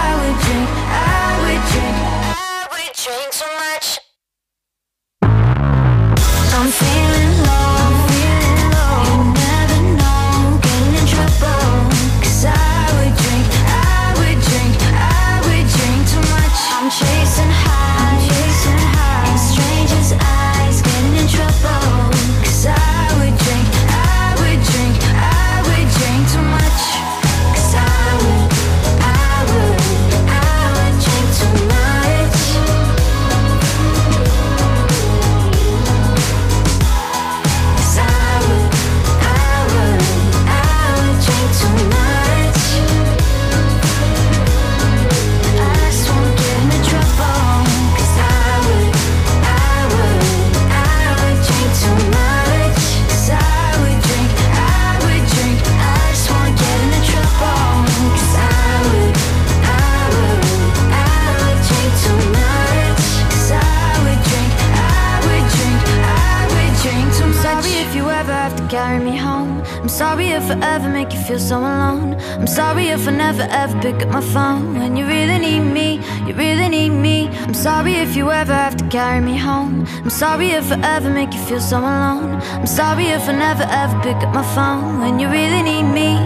sorry 69.94 70.28
if 70.30 70.44
I 70.50 70.58
ever 70.76 70.90
make 70.90 71.14
you 71.14 71.20
feel 71.22 71.38
so 71.40 71.60
alone. 71.60 72.16
I'm 72.40 72.48
sorry 72.48 72.88
if 72.88 73.08
I 73.08 73.12
never 73.12 73.44
ever 73.44 73.80
pick 73.80 74.02
up 74.02 74.10
my 74.10 74.22
phone 74.22 74.74
when 74.80 74.96
you 74.98 75.06
really 75.06 75.38
need 75.38 75.60
me. 75.72 76.00
You 76.28 76.34
really 76.34 76.68
need 76.68 76.90
me. 76.90 77.28
I'm 77.46 77.54
sorry 77.54 77.94
if 78.06 78.16
you 78.16 78.32
ever 78.32 78.54
have 78.54 78.76
to 78.78 78.88
carry 78.90 79.22
me 79.22 79.38
home. 79.38 79.86
I'm 80.04 80.10
sorry 80.10 80.48
if 80.50 80.72
I 80.72 80.80
ever 80.96 81.10
make 81.12 81.32
you 81.34 81.40
feel 81.42 81.60
so 81.62 81.78
alone. 81.80 82.42
I'm 82.58 82.66
sorry 82.66 83.06
if 83.06 83.30
I 83.30 83.34
never 83.34 83.64
ever 83.70 84.00
pick 84.02 84.18
up 84.18 84.34
my 84.34 84.44
phone 84.56 85.00
when 85.00 85.20
you 85.20 85.28
really 85.30 85.62
need 85.62 85.84
me. 85.84 86.18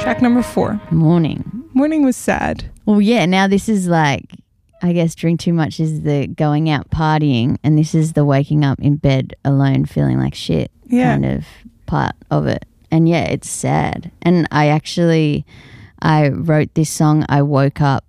Track 0.00 0.20
number 0.20 0.42
four. 0.42 0.80
Morning. 0.90 1.42
Morning 1.74 2.04
was 2.04 2.16
sad. 2.16 2.70
Well, 2.84 3.00
yeah, 3.00 3.24
now 3.26 3.46
this 3.48 3.68
is 3.68 3.88
like, 3.88 4.24
I 4.82 4.92
guess 4.92 5.14
drink 5.14 5.40
too 5.40 5.52
much 5.54 5.80
is 5.80 6.02
the 6.02 6.26
going 6.26 6.68
out 6.70 6.90
partying, 6.90 7.56
and 7.64 7.78
this 7.78 7.94
is 7.94 8.12
the 8.12 8.24
waking 8.24 8.64
up 8.64 8.78
in 8.80 8.96
bed 8.96 9.34
alone 9.44 9.84
feeling 9.86 10.18
like 10.18 10.34
shit 10.34 10.70
Yeah. 10.86 11.12
kind 11.12 11.24
of 11.26 11.44
part 11.88 12.14
of 12.30 12.46
it. 12.46 12.64
And 12.90 13.08
yeah, 13.08 13.24
it's 13.24 13.50
sad. 13.50 14.12
And 14.22 14.46
I 14.52 14.68
actually, 14.68 15.44
I 16.00 16.28
wrote 16.28 16.74
this 16.74 16.90
song, 16.90 17.26
I 17.28 17.42
woke 17.42 17.80
up 17.80 18.04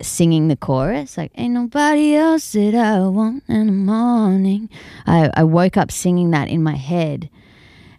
singing 0.00 0.48
the 0.48 0.56
chorus, 0.56 1.16
like 1.16 1.32
"Ain't 1.36 1.54
nobody 1.54 2.14
else 2.14 2.52
that 2.52 2.74
I 2.74 3.00
want 3.00 3.44
in 3.48 3.66
the 3.66 3.72
morning." 3.72 4.68
I, 5.06 5.30
I 5.34 5.44
woke 5.44 5.76
up 5.76 5.92
singing 5.92 6.30
that 6.30 6.48
in 6.48 6.62
my 6.62 6.76
head, 6.76 7.30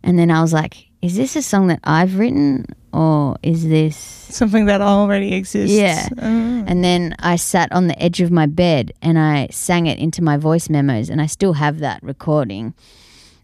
and 0.03 0.19
then 0.19 0.29
I 0.29 0.41
was 0.41 0.53
like, 0.53 0.87
"Is 1.01 1.15
this 1.15 1.35
a 1.35 1.41
song 1.41 1.67
that 1.67 1.79
I've 1.83 2.17
written, 2.19 2.65
or 2.91 3.37
is 3.41 3.67
this?" 3.67 3.95
Something 3.95 4.65
that 4.65 4.81
already 4.81 5.33
exists. 5.33 5.75
Yeah. 5.75 6.07
Oh. 6.17 6.63
And 6.67 6.83
then 6.83 7.15
I 7.19 7.35
sat 7.35 7.71
on 7.71 7.87
the 7.87 8.01
edge 8.01 8.19
of 8.19 8.31
my 8.31 8.47
bed 8.47 8.93
and 9.01 9.19
I 9.19 9.47
sang 9.51 9.85
it 9.85 9.99
into 9.99 10.21
my 10.21 10.37
voice 10.37 10.69
memos, 10.69 11.09
and 11.09 11.21
I 11.21 11.27
still 11.27 11.53
have 11.53 11.79
that 11.79 12.01
recording. 12.03 12.73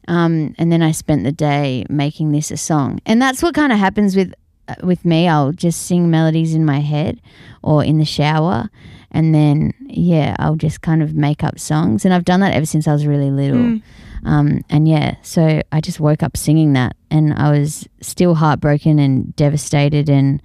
Um, 0.10 0.56
and 0.58 0.72
then 0.72 0.82
I 0.82 0.91
spent 0.91 1.24
the 1.24 1.32
day 1.32 1.86
making 1.88 2.32
this 2.32 2.50
a 2.50 2.58
song, 2.58 3.00
and 3.06 3.22
that's 3.22 3.43
what 3.43 3.54
kind 3.54 3.72
of 3.72 3.78
happens 3.78 4.15
with 4.15 4.34
uh, 4.67 4.74
with 4.82 5.06
me. 5.06 5.28
I'll 5.28 5.52
just 5.52 5.86
sing 5.86 6.10
melodies 6.10 6.56
in 6.56 6.65
my 6.65 6.80
head 6.80 7.22
or 7.62 7.84
in 7.86 8.00
the 8.00 8.06
shower, 8.06 8.69
and 9.12 9.36
then 9.36 9.72
yeah, 9.82 10.36
I'll 10.39 10.56
just 10.56 10.82
kind 10.82 11.04
of 11.04 11.13
make 11.13 11.43
up 11.43 11.60
songs. 11.60 12.06
And 12.06 12.13
I've 12.13 12.26
done 12.26 12.39
that 12.39 12.56
ever 12.56 12.65
since 12.65 12.88
I 12.88 12.91
was 12.91 13.06
really 13.06 13.30
little. 13.30 13.58
Mm. 13.58 13.82
Um, 14.26 14.62
and 14.69 14.88
yeah, 14.88 15.15
so 15.22 15.62
I 15.72 15.80
just 15.80 16.00
woke 16.00 16.24
up 16.24 16.36
singing 16.36 16.74
that, 16.74 16.95
and 17.12 17.32
I 17.36 17.52
was 17.52 17.88
still 18.02 18.34
heartbroken 18.34 18.98
and 18.98 19.36
devastated, 19.36 20.10
and 20.10 20.41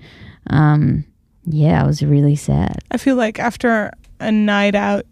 um, 0.50 1.06
yeah, 1.46 1.82
I 1.82 1.86
was 1.86 2.02
really 2.02 2.36
sad. 2.36 2.80
I 2.90 2.98
feel 2.98 3.16
like 3.16 3.38
after 3.38 3.92
a 4.20 4.30
night 4.30 4.74
out, 4.74 5.06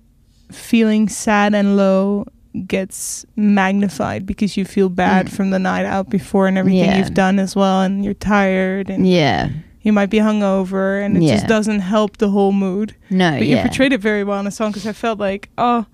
feeling 0.53 1.09
sad 1.09 1.55
and 1.55 1.79
low 1.79 2.27
gets 2.67 3.25
magnified 3.37 4.27
because 4.27 4.57
you 4.57 4.65
feel 4.65 4.89
bad 4.89 5.27
Mm. 5.27 5.31
from 5.33 5.51
the 5.51 5.59
night 5.59 5.87
out 5.87 6.11
before 6.11 6.47
and 6.47 6.59
everything 6.59 6.91
Yeah. 6.91 6.99
you've 6.99 7.15
done 7.15 7.39
as 7.39 7.57
well, 7.57 7.83
and 7.83 8.05
you're 8.05 8.15
tired 8.15 8.91
and 8.91 9.07
Yeah, 9.07 9.49
you 9.83 9.93
might 9.93 10.11
be 10.11 10.19
hungover, 10.19 11.05
and 11.05 11.17
it 11.17 11.23
Yeah. 11.23 11.35
just 11.35 11.47
doesn't 11.47 11.81
help 11.81 12.19
the 12.19 12.29
whole 12.31 12.53
mood. 12.53 12.95
no, 13.11 13.31
But 13.39 13.47
you 13.47 13.57
portrayed 13.59 13.93
it 13.93 14.01
very 14.01 14.23
well 14.25 14.39
in 14.39 14.45
the 14.45 14.51
song 14.51 14.71
because 14.71 14.87
I 14.87 14.93
felt 14.93 15.19
like, 15.19 15.49
oh, 15.57 15.87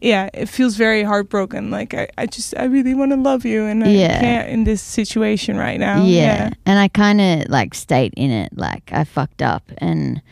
yeah, 0.00 0.30
it 0.32 0.48
feels 0.48 0.76
very 0.76 1.02
heartbroken. 1.02 1.70
Like 1.70 1.92
I, 1.92 2.08
I 2.16 2.24
just, 2.26 2.54
I 2.56 2.64
really 2.64 2.94
want 2.94 3.10
to 3.12 3.16
love 3.18 3.44
you, 3.44 3.66
and 3.66 3.84
I 3.84 3.88
can't 4.20 4.48
in 4.48 4.64
this 4.64 4.80
situation 4.80 5.56
right 5.58 5.78
now. 5.78 6.04
yeah. 6.04 6.50
And 6.64 6.78
I 6.78 6.88
kind 6.88 7.20
of 7.20 7.48
like 7.50 7.74
state 7.74 8.14
in 8.16 8.30
it 8.30 8.56
like 8.56 8.90
I 8.92 9.04
fucked 9.04 9.42
up, 9.42 9.70
and 9.78 10.22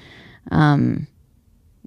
um, 0.51 1.07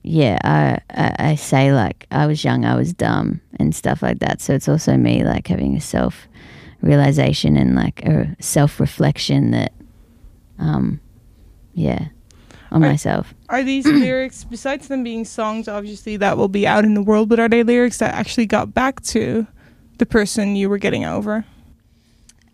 yeah, 0.03 0.37
I, 0.43 0.79
I 0.89 1.31
I 1.31 1.35
say 1.35 1.73
like 1.73 2.07
I 2.11 2.25
was 2.27 2.43
young, 2.43 2.65
I 2.65 2.75
was 2.75 2.93
dumb, 2.93 3.41
and 3.59 3.73
stuff 3.75 4.01
like 4.01 4.19
that. 4.19 4.41
So 4.41 4.53
it's 4.53 4.67
also 4.69 4.97
me 4.97 5.23
like 5.23 5.47
having 5.47 5.75
a 5.75 5.81
self 5.81 6.27
realization 6.81 7.57
and 7.57 7.75
like 7.75 8.03
a 8.05 8.35
self 8.39 8.79
reflection 8.79 9.51
that, 9.51 9.71
um, 10.59 10.99
yeah, 11.73 12.07
on 12.71 12.81
Right. 12.81 12.89
myself. 12.89 13.33
Are 13.49 13.63
these 13.63 13.85
lyrics, 13.85 14.43
besides 14.43 14.87
them 14.87 15.03
being 15.03 15.25
songs, 15.25 15.67
obviously 15.67 16.17
that 16.17 16.37
will 16.37 16.47
be 16.47 16.65
out 16.65 16.83
in 16.85 16.93
the 16.95 17.01
world, 17.03 17.29
but 17.29 17.39
are 17.39 17.49
they 17.49 17.63
lyrics 17.63 17.97
that 17.99 18.13
actually 18.15 18.45
got 18.47 18.73
back 18.73 19.01
to 19.03 19.45
the 19.99 20.05
person 20.05 20.55
you 20.55 20.69
were 20.69 20.79
getting 20.79 21.05
over? 21.05 21.45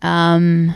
Um, 0.02 0.74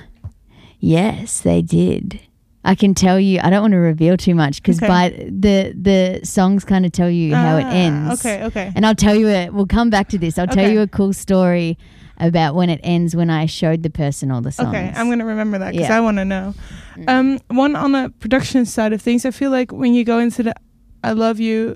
yes, 0.80 1.40
they 1.40 1.60
did. 1.62 2.20
I 2.64 2.74
can 2.76 2.94
tell 2.94 3.18
you. 3.18 3.40
I 3.42 3.50
don't 3.50 3.62
want 3.62 3.72
to 3.72 3.78
reveal 3.78 4.16
too 4.16 4.34
much 4.34 4.62
because 4.62 4.78
Okay. 4.78 4.86
by 4.88 5.08
the 5.28 5.74
the 5.76 6.20
songs 6.24 6.64
kind 6.64 6.86
of 6.86 6.92
tell 6.92 7.10
you 7.10 7.34
how 7.34 7.56
it 7.56 7.64
Ah, 7.64 7.70
ends. 7.72 8.20
Okay, 8.24 8.44
okay. 8.44 8.72
And 8.76 8.86
I'll 8.86 8.94
tell 8.94 9.14
you 9.16 9.28
a. 9.28 9.50
We'll 9.50 9.66
come 9.66 9.90
back 9.90 10.08
to 10.10 10.18
this. 10.18 10.38
I'll 10.38 10.46
tell 10.46 10.70
you 10.70 10.80
a 10.80 10.86
cool 10.86 11.12
story 11.12 11.76
about 12.18 12.54
when 12.54 12.70
it 12.70 12.78
ends 12.84 13.16
when 13.16 13.30
I 13.30 13.46
showed 13.46 13.82
the 13.82 13.90
person 13.90 14.30
all 14.30 14.40
the 14.42 14.52
songs. 14.52 14.68
Okay, 14.68 14.92
I'm 14.94 15.08
gonna 15.08 15.24
remember 15.24 15.58
that 15.58 15.72
because 15.72 15.88
Yeah. 15.88 15.96
I 15.96 16.00
want 16.00 16.18
to 16.18 16.24
know. 16.24 16.54
Mm. 16.96 17.08
Um, 17.08 17.40
one 17.56 17.74
on 17.74 17.92
the 17.92 18.12
production 18.20 18.64
side 18.64 18.92
of 18.92 19.02
things, 19.02 19.24
I 19.26 19.32
feel 19.32 19.50
like 19.50 19.72
when 19.72 19.92
you 19.94 20.04
go 20.04 20.18
into 20.20 20.44
the 20.44 20.54
"I 21.02 21.12
love 21.12 21.40
you," 21.40 21.74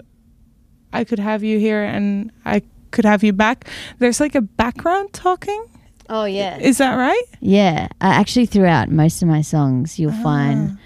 I 0.92 1.02
could 1.02 1.18
have 1.18 1.42
you 1.42 1.58
here, 1.58 1.82
and 1.82 2.30
I 2.44 2.62
could 2.92 3.04
have 3.04 3.24
you 3.24 3.32
back. 3.32 3.66
There's 3.98 4.20
like 4.20 4.36
a 4.36 4.40
background 4.42 5.12
talking. 5.12 5.64
Oh 6.08 6.24
yeah. 6.24 6.58
Is 6.58 6.78
that 6.78 6.94
right? 6.94 7.24
Yeah. 7.40 7.88
I 8.00 8.08
actually 8.08 8.46
throughout 8.46 8.90
most 8.90 9.22
of 9.22 9.28
my 9.28 9.42
songs, 9.42 9.98
you'll 9.98 10.12
find 10.12 10.78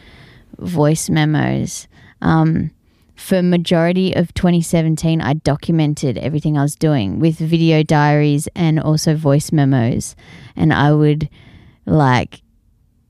voice 0.58 1.08
memos. 1.10 1.88
Um, 2.22 2.70
for 3.16 3.42
majority 3.42 4.14
of 4.14 4.32
2017, 4.34 5.20
I 5.20 5.34
documented 5.34 6.16
everything 6.18 6.56
I 6.56 6.62
was 6.62 6.74
doing 6.74 7.18
with 7.20 7.38
video 7.38 7.82
diaries 7.82 8.48
and 8.56 8.80
also 8.80 9.14
voice 9.14 9.52
memos, 9.52 10.16
and 10.56 10.72
I 10.72 10.92
would 10.92 11.28
like. 11.84 12.42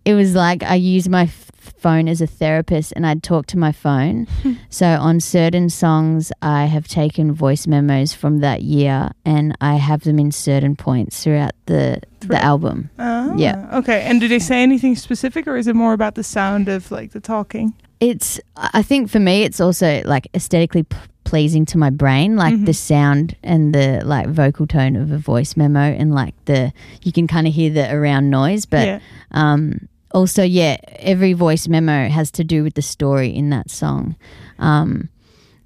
It 0.04 0.14
was 0.14 0.34
like 0.34 0.62
I 0.62 0.74
used 0.76 1.08
my 1.10 1.24
f- 1.24 1.50
phone 1.78 2.08
as 2.08 2.20
a 2.20 2.26
therapist 2.26 2.92
and 2.96 3.06
I'd 3.06 3.22
talk 3.22 3.46
to 3.46 3.58
my 3.58 3.72
phone. 3.72 4.26
so 4.70 4.86
on 4.86 5.20
certain 5.20 5.68
songs, 5.70 6.32
I 6.42 6.64
have 6.66 6.88
taken 6.88 7.32
voice 7.32 7.66
memos 7.66 8.12
from 8.14 8.38
that 8.40 8.62
year 8.62 9.10
and 9.24 9.54
I 9.60 9.74
have 9.76 10.02
them 10.04 10.18
in 10.18 10.32
certain 10.32 10.74
points 10.76 11.22
throughout 11.24 11.52
the 11.66 12.00
the 12.20 12.42
album. 12.42 12.90
Ah, 12.98 13.32
Yeah. 13.36 13.68
Okay. 13.78 14.02
And 14.02 14.20
do 14.20 14.28
they 14.28 14.38
say 14.38 14.62
anything 14.62 14.94
specific, 14.96 15.46
or 15.46 15.56
is 15.56 15.66
it 15.66 15.74
more 15.76 15.92
about 15.94 16.14
the 16.16 16.22
sound 16.24 16.68
of 16.68 16.90
like 16.90 17.12
the 17.12 17.20
talking? 17.20 17.74
it's 18.02 18.40
i 18.56 18.80
think 18.82 19.10
for 19.10 19.20
me 19.20 19.42
it's 19.42 19.60
also 19.60 20.00
like 20.06 20.26
aesthetically 20.32 20.82
p- 20.84 20.96
pleasing 21.31 21.64
to 21.64 21.79
my 21.79 21.90
brain 21.90 22.37
like 22.37 22.55
Mhm. 22.55 22.66
the 22.66 22.75
sound 22.75 23.37
and 23.45 23.73
the 23.73 24.03
like 24.05 24.27
vocal 24.29 24.66
tone 24.66 24.97
of 24.97 25.12
a 25.12 25.19
voice 25.19 25.57
memo 25.57 25.81
and 26.01 26.12
like 26.14 26.35
the 26.47 26.73
you 27.05 27.12
can 27.12 27.27
kind 27.29 27.47
of 27.47 27.53
hear 27.55 27.71
the 27.71 27.87
around 27.95 28.31
noise 28.31 28.66
but 28.66 28.87
yeah. 28.87 28.99
um 29.31 29.88
also 30.12 30.43
yeah 30.43 30.77
every 31.12 31.33
voice 31.33 31.69
memo 31.69 32.09
has 32.09 32.31
to 32.33 32.43
do 32.43 32.64
with 32.64 32.75
the 32.75 32.83
story 32.83 33.29
in 33.40 33.51
that 33.51 33.71
song 33.71 34.16
um 34.59 35.09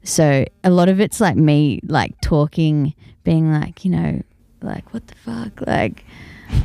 so 0.03 0.45
a 0.63 0.71
lot 0.71 0.89
of 0.91 1.01
it's 1.01 1.19
like 1.19 1.37
me 1.37 1.81
like 1.87 2.13
talking 2.21 2.93
being 3.25 3.51
like 3.51 3.85
you 3.87 3.91
know 3.91 4.21
like 4.61 4.93
what 4.93 5.07
the 5.07 5.15
fuck 5.15 5.67
like 5.67 6.05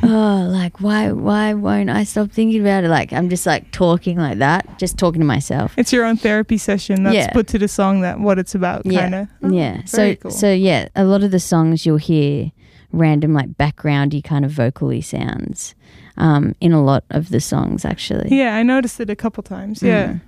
oh 0.02 0.46
like 0.50 0.80
why 0.80 1.12
why 1.12 1.52
won't 1.54 1.90
i 1.90 2.04
stop 2.04 2.30
thinking 2.30 2.60
about 2.60 2.84
it 2.84 2.88
like 2.88 3.12
i'm 3.12 3.28
just 3.28 3.44
like 3.46 3.70
talking 3.70 4.16
like 4.18 4.38
that 4.38 4.78
just 4.78 4.96
talking 4.98 5.20
to 5.20 5.26
myself 5.26 5.74
It's 5.76 5.92
your 5.92 6.04
own 6.04 6.16
therapy 6.16 6.58
session 6.58 7.02
that's 7.02 7.14
Yeah. 7.14 7.32
put 7.32 7.46
to 7.48 7.58
the 7.58 7.68
song 7.68 8.00
that 8.02 8.18
what 8.20 8.38
it's 8.38 8.54
about, 8.54 8.82
Yeah. 8.86 9.00
kind 9.00 9.14
of. 9.14 9.52
yeah 9.52 9.84
so 9.84 9.96
very 9.98 10.16
cool. 10.16 10.30
so 10.30 10.52
yeah 10.52 10.88
a 10.96 11.04
lot 11.04 11.22
of 11.22 11.30
the 11.30 11.40
songs 11.40 11.84
you'll 11.86 11.96
hear 11.98 12.50
random 12.92 13.34
like 13.34 13.50
backgroundy 13.56 14.22
kind 14.22 14.44
of 14.44 14.50
vocally 14.50 15.00
sounds 15.00 15.74
um 16.16 16.54
in 16.60 16.72
a 16.72 16.82
lot 16.82 17.04
of 17.10 17.28
the 17.30 17.40
songs 17.40 17.84
actually 17.84 18.28
Yeah, 18.36 18.56
I 18.56 18.62
noticed 18.62 19.00
it 19.00 19.10
a 19.10 19.16
couple 19.16 19.42
times. 19.42 19.82
Yeah. 19.82 20.06
Mm. 20.08 20.20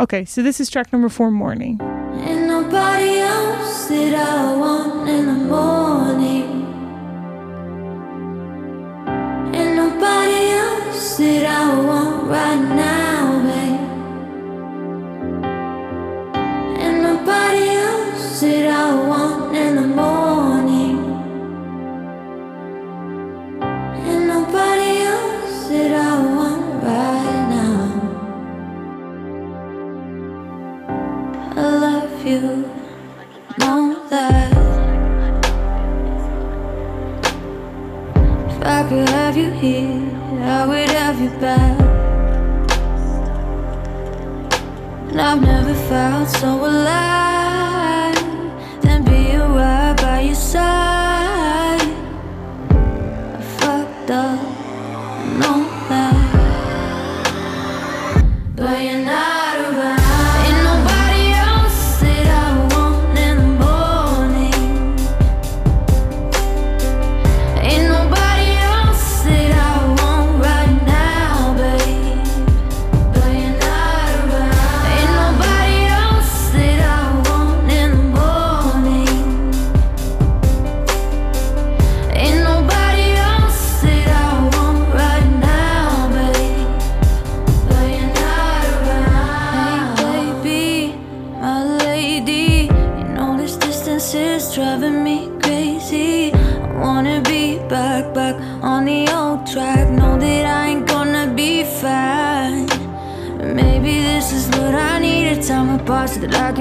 Okay, 0.00 0.24
so 0.26 0.42
this 0.42 0.60
is 0.60 0.68
track 0.68 0.92
number 0.92 1.08
four, 1.08 1.30
Morning. 1.30 1.78
Nobody 10.06 10.42
else 10.52 11.16
that 11.18 11.44
I 11.46 11.80
want 11.88 12.28
right 12.28 12.64
now, 12.84 13.42
babe. 13.46 13.80
Ain't 16.82 16.98
nobody 17.02 17.64
else 17.86 18.40
that 18.40 18.66
I 18.68 18.86
want 19.08 19.56
in 19.56 19.74
the 19.74 19.88
morning. 20.02 20.96
Ain't 24.06 24.26
nobody 24.34 24.90
else 25.14 25.68
that 25.70 25.92
I 26.08 26.12
want 26.36 26.64
right 26.84 27.40
now. 27.56 27.82
I 31.56 31.64
love 31.84 32.26
you, 32.26 32.42
know 33.58 34.08
that. 34.10 34.55
I 38.68 38.82
could 38.88 39.08
have 39.10 39.36
you 39.36 39.50
here, 39.52 40.02
I 40.42 40.66
would 40.66 40.90
have 40.90 41.20
you 41.20 41.30
back. 41.38 41.80
And 45.10 45.20
I've 45.20 45.40
never 45.40 45.74
felt 45.88 46.28
so 46.28 46.66
alive 46.66 48.16
than 48.82 49.04
being 49.04 49.38
right 49.38 49.96
by 49.96 50.20
your 50.22 50.34
side. 50.34 50.95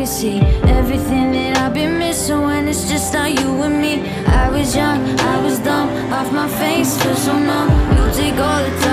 See 0.06 0.39
everything 0.80 1.32
that 1.32 1.58
I've 1.58 1.74
been 1.74 1.98
missing 1.98 2.41
when 2.41 2.68
it's 2.68 2.88
just 2.88 3.12
not 3.13 3.32
you 3.32 3.63
and 3.63 3.82
me. 3.82 4.08
I 4.28 4.50
was 4.50 4.76
young, 4.76 5.20
I 5.20 5.41
was 5.41 5.58
dumb, 5.60 5.89
off 6.13 6.32
my 6.32 6.48
face 6.48 6.96
for 7.02 7.15
so 7.15 7.38
numb. 7.38 7.70
You 7.98 8.13
take 8.13 8.38
all 8.39 8.63
the 8.63 8.70
time 8.82 8.85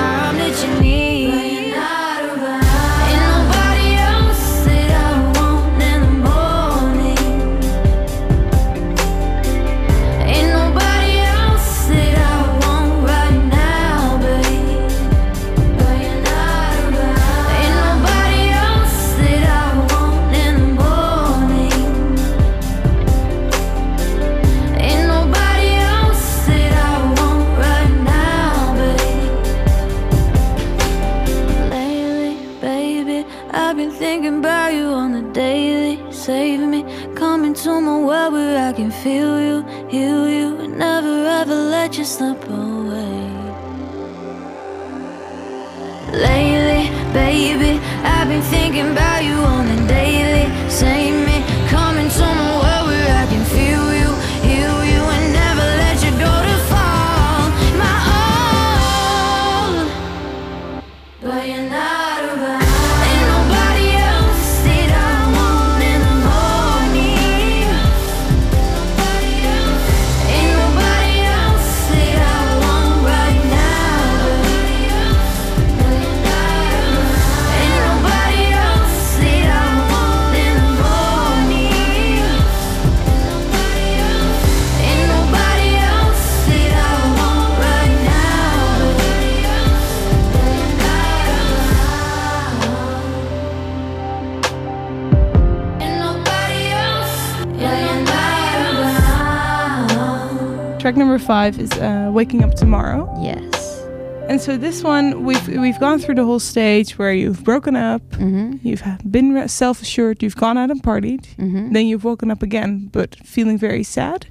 five 101.43 101.59
is 101.59 101.73
uh, 101.73 102.09
"Waking 102.15 102.45
Up 102.45 102.55
Tomorrow," 102.55 103.03
Yes. 103.21 103.85
and 104.29 104.41
so 104.41 104.57
this 104.57 104.85
one 104.85 105.25
we've 105.25 105.49
we've 105.49 105.81
gone 105.81 105.99
through 105.99 106.15
the 106.15 106.25
whole 106.25 106.39
stage 106.41 106.97
where 106.99 107.13
you've 107.13 107.43
broken 107.43 107.75
up, 107.75 108.03
Mm-hmm. 108.11 108.59
you've 108.67 108.83
been 109.11 109.49
self-assured, 109.49 110.23
you've 110.23 110.37
gone 110.37 110.57
out 110.57 110.71
and 110.71 110.81
partied, 110.83 111.25
Mm-hmm. 111.39 111.73
then 111.73 111.87
you've 111.89 112.05
woken 112.05 112.31
up 112.31 112.43
again, 112.45 112.89
but 112.93 113.17
feeling 113.27 113.59
very 113.59 113.83
sad. 113.83 114.27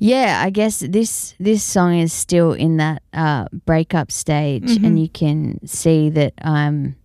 Yeah, 0.00 0.42
I 0.46 0.50
guess 0.50 0.80
this 0.80 1.34
this 1.38 1.62
song 1.62 1.94
is 2.00 2.12
still 2.12 2.52
in 2.54 2.76
that 2.78 3.02
uh, 3.14 3.44
breakup 3.64 4.10
stage, 4.10 4.70
Mhm. 4.78 4.84
and 4.86 4.98
you 4.98 5.08
can 5.08 5.60
see 5.64 6.10
that 6.10 6.32
I'm 6.42 6.96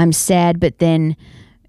I'm 0.00 0.12
sad. 0.12 0.58
But 0.58 0.78
then 0.78 1.14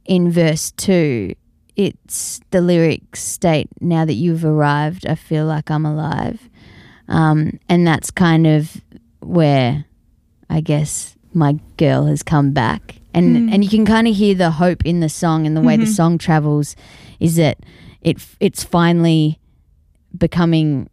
in 0.05 0.31
verse 0.31 0.71
two, 0.75 1.35
it's 1.75 2.39
the 2.49 2.61
lyrics 2.61 3.21
state, 3.21 3.67
"Now 3.79 4.05
that 4.05 4.15
you've 4.17 4.43
arrived, 4.45 5.05
I 5.05 5.13
feel 5.15 5.45
like 5.45 5.69
I'm 5.69 5.85
alive," 5.85 6.39
um, 7.07 7.59
and 7.69 7.85
that's 7.87 8.11
kind 8.11 8.45
of 8.47 8.81
where 9.21 9.85
I 10.49 10.61
guess 10.61 11.15
my 11.33 11.59
girl 11.77 12.05
has 12.05 12.23
come 12.23 12.51
back, 12.51 12.95
and 13.13 13.35
Mm. 13.49 13.53
and 13.53 13.63
you 13.63 13.69
can 13.69 13.85
kind 13.85 14.07
of 14.07 14.15
hear 14.15 14.35
the 14.35 14.51
hope 14.51 14.85
in 14.85 14.99
the 14.99 15.09
song 15.09 15.45
and 15.47 15.55
the 15.57 15.61
way 15.61 15.75
the 15.77 15.85
Mhm. 15.85 15.95
song 15.95 16.17
travels, 16.17 16.75
is 17.19 17.35
that 17.35 17.57
it 18.01 18.17
it's 18.39 18.63
finally 18.63 19.39
becoming 20.17 20.89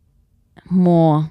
more 0.71 1.31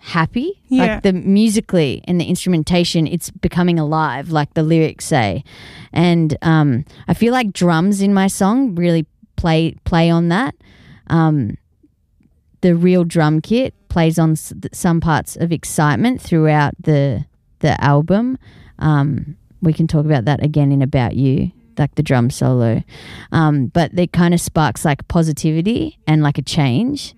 happy 0.00 0.52
Yeah. 0.68 0.84
like 0.94 1.02
the 1.02 1.12
musically 1.12 2.00
and 2.08 2.18
the 2.18 2.24
instrumentation 2.24 3.06
it's 3.06 3.28
becoming 3.30 3.78
alive 3.78 4.30
like 4.30 4.54
the 4.54 4.62
lyrics 4.62 5.04
say 5.04 5.44
and 5.92 6.38
um 6.40 6.86
i 7.06 7.12
feel 7.12 7.34
like 7.34 7.52
drums 7.52 8.00
in 8.00 8.14
my 8.14 8.26
song 8.26 8.74
really 8.74 9.04
play 9.36 9.74
play 9.84 10.08
on 10.08 10.28
that 10.28 10.54
um 11.08 11.58
the 12.62 12.74
real 12.74 13.04
drum 13.04 13.42
kit 13.42 13.74
plays 13.90 14.18
on 14.18 14.30
s- 14.32 14.54
some 14.72 15.00
parts 15.00 15.36
of 15.36 15.52
excitement 15.52 16.20
throughout 16.22 16.72
the 16.80 17.24
the 17.58 17.78
album 17.84 18.38
um 18.78 19.36
we 19.60 19.72
can 19.74 19.86
talk 19.86 20.06
about 20.06 20.24
that 20.24 20.42
again 20.42 20.72
in 20.72 20.80
about 20.80 21.14
you 21.14 21.50
like 21.76 21.94
the 21.96 22.02
drum 22.02 22.30
solo 22.30 22.82
um 23.32 23.66
but 23.66 23.90
it 23.98 24.12
kind 24.12 24.32
of 24.32 24.40
sparks 24.40 24.84
like 24.84 25.06
positivity 25.08 25.98
and 26.06 26.22
like 26.22 26.38
a 26.38 26.42
change 26.42 27.14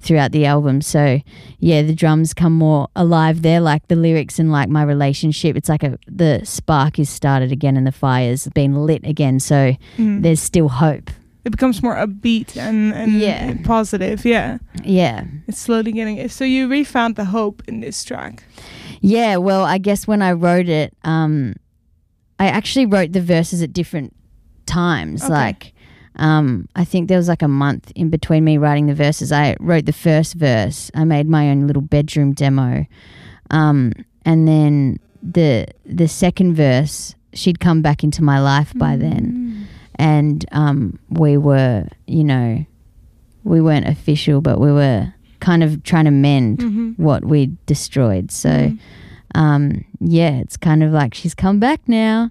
throughout 0.00 0.32
the 0.32 0.44
album. 0.44 0.82
So 0.82 1.20
yeah, 1.60 1.80
the 1.80 1.94
drums 1.94 2.34
come 2.34 2.52
more 2.52 2.88
alive 2.94 3.40
there, 3.40 3.58
like 3.62 3.88
the 3.88 3.96
lyrics 3.96 4.38
and 4.38 4.52
like 4.52 4.68
my 4.68 4.82
relationship. 4.82 5.56
It's 5.56 5.70
like 5.70 5.82
a 5.82 5.98
the 6.06 6.42
spark 6.44 6.98
is 6.98 7.08
started 7.08 7.50
again 7.52 7.74
and 7.78 7.86
the 7.86 7.92
fire's 7.92 8.46
been 8.48 8.74
lit 8.84 9.00
again. 9.06 9.40
So 9.40 9.76
Mm. 9.96 10.22
there's 10.22 10.40
still 10.42 10.68
hope. 10.68 11.10
It 11.44 11.50
becomes 11.50 11.82
more 11.82 11.94
upbeat 11.94 12.56
and, 12.56 12.92
and 12.94 13.12
Yeah. 13.12 13.54
positive. 13.64 14.24
Yeah, 14.24 14.58
Yeah. 14.82 15.24
it's 15.46 15.58
slowly 15.58 15.92
getting. 15.92 16.16
it. 16.16 16.30
So 16.30 16.44
you 16.44 16.68
refound 16.68 17.16
the 17.16 17.26
hope 17.26 17.62
in 17.68 17.80
this 17.80 18.02
track. 18.04 18.44
Yeah, 19.00 19.36
well, 19.36 19.64
I 19.64 19.78
guess 19.78 20.06
when 20.06 20.22
I 20.22 20.32
wrote 20.32 20.68
it, 20.68 20.96
um, 21.04 21.54
I 22.38 22.46
actually 22.46 22.86
wrote 22.86 23.12
the 23.12 23.20
verses 23.20 23.62
at 23.62 23.72
different 23.72 24.14
times. 24.66 25.22
Okay. 25.22 25.32
Like, 25.32 25.72
um, 26.16 26.66
I 26.76 26.84
think 26.84 27.08
there 27.08 27.18
was 27.18 27.28
like 27.28 27.42
a 27.42 27.48
month 27.48 27.92
in 27.94 28.08
between 28.08 28.44
me 28.44 28.56
writing 28.56 28.86
the 28.86 28.94
verses. 28.94 29.30
I 29.30 29.56
wrote 29.60 29.84
the 29.84 29.92
first 29.92 30.34
verse. 30.34 30.90
I 30.94 31.04
made 31.04 31.28
my 31.28 31.50
own 31.50 31.66
little 31.66 31.82
bedroom 31.82 32.32
demo, 32.32 32.86
um, 33.50 33.92
and 34.24 34.48
then 34.48 34.98
the 35.22 35.66
the 35.84 36.08
second 36.08 36.54
verse. 36.54 37.14
She'd 37.34 37.58
come 37.58 37.82
back 37.82 38.04
into 38.04 38.22
my 38.22 38.38
life 38.40 38.72
by 38.76 38.96
then, 38.96 39.66
and 39.96 40.44
um, 40.52 40.98
we 41.10 41.36
were, 41.36 41.86
you 42.06 42.24
know, 42.24 42.64
we 43.44 43.60
weren't 43.60 43.86
official, 43.88 44.40
but 44.40 44.58
we 44.60 44.72
were 44.72 45.12
kind 45.40 45.62
of 45.62 45.82
trying 45.82 46.06
to 46.06 46.10
mend 46.10 46.58
Mm-hmm. 46.58 46.90
what 47.02 47.24
we 47.24 47.50
destroyed. 47.66 48.30
So 48.32 48.72
um, 49.34 49.84
yeah, 50.00 50.36
it's 50.38 50.56
kind 50.56 50.82
of 50.82 50.92
like 50.92 51.12
she's 51.14 51.34
come 51.34 51.58
back 51.60 51.80
now, 51.88 52.30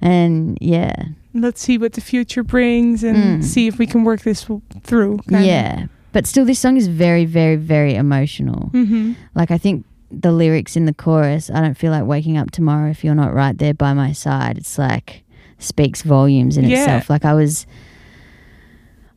and 0.00 0.56
yeah, 0.60 0.94
Let's 1.34 1.60
see 1.60 1.78
what 1.78 1.92
the 1.92 2.00
future 2.00 2.42
brings 2.42 3.04
and 3.04 3.42
Mm. 3.42 3.44
see 3.44 3.66
if 3.68 3.78
we 3.78 3.86
can 3.86 4.02
work 4.02 4.22
this 4.22 4.44
through. 4.82 5.18
kind 5.28 5.36
of. 5.42 5.46
yeah. 5.46 5.86
But 6.12 6.26
still, 6.26 6.44
this 6.46 6.58
song 6.58 6.76
is 6.76 6.88
very, 6.88 7.26
very, 7.26 7.56
very 7.56 7.94
emotional. 7.94 8.70
Mhm. 8.72 9.14
Like 9.34 9.50
I 9.50 9.58
think 9.58 9.84
the 10.10 10.32
lyrics 10.32 10.74
in 10.74 10.86
the 10.86 10.94
chorus, 10.94 11.50
"I 11.50 11.60
don't 11.60 11.76
feel 11.76 11.92
like 11.92 12.06
waking 12.06 12.38
up 12.38 12.50
tomorrow 12.50 12.90
if 12.90 13.04
you're 13.04 13.14
not 13.14 13.34
right 13.34 13.56
there 13.56 13.74
by 13.74 13.92
my 13.92 14.12
side." 14.12 14.56
It's 14.58 14.78
like 14.78 15.22
speaks 15.58 16.02
volumes 16.02 16.56
in 16.56 16.64
Yeah. 16.68 16.78
itself. 16.80 17.10
Like 17.10 17.24
I 17.24 17.34
was, 17.34 17.66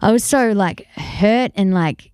I 0.02 0.12
was 0.12 0.24
so 0.24 0.52
like 0.52 0.86
hurt 0.96 1.52
and 1.56 1.74
like 1.74 2.12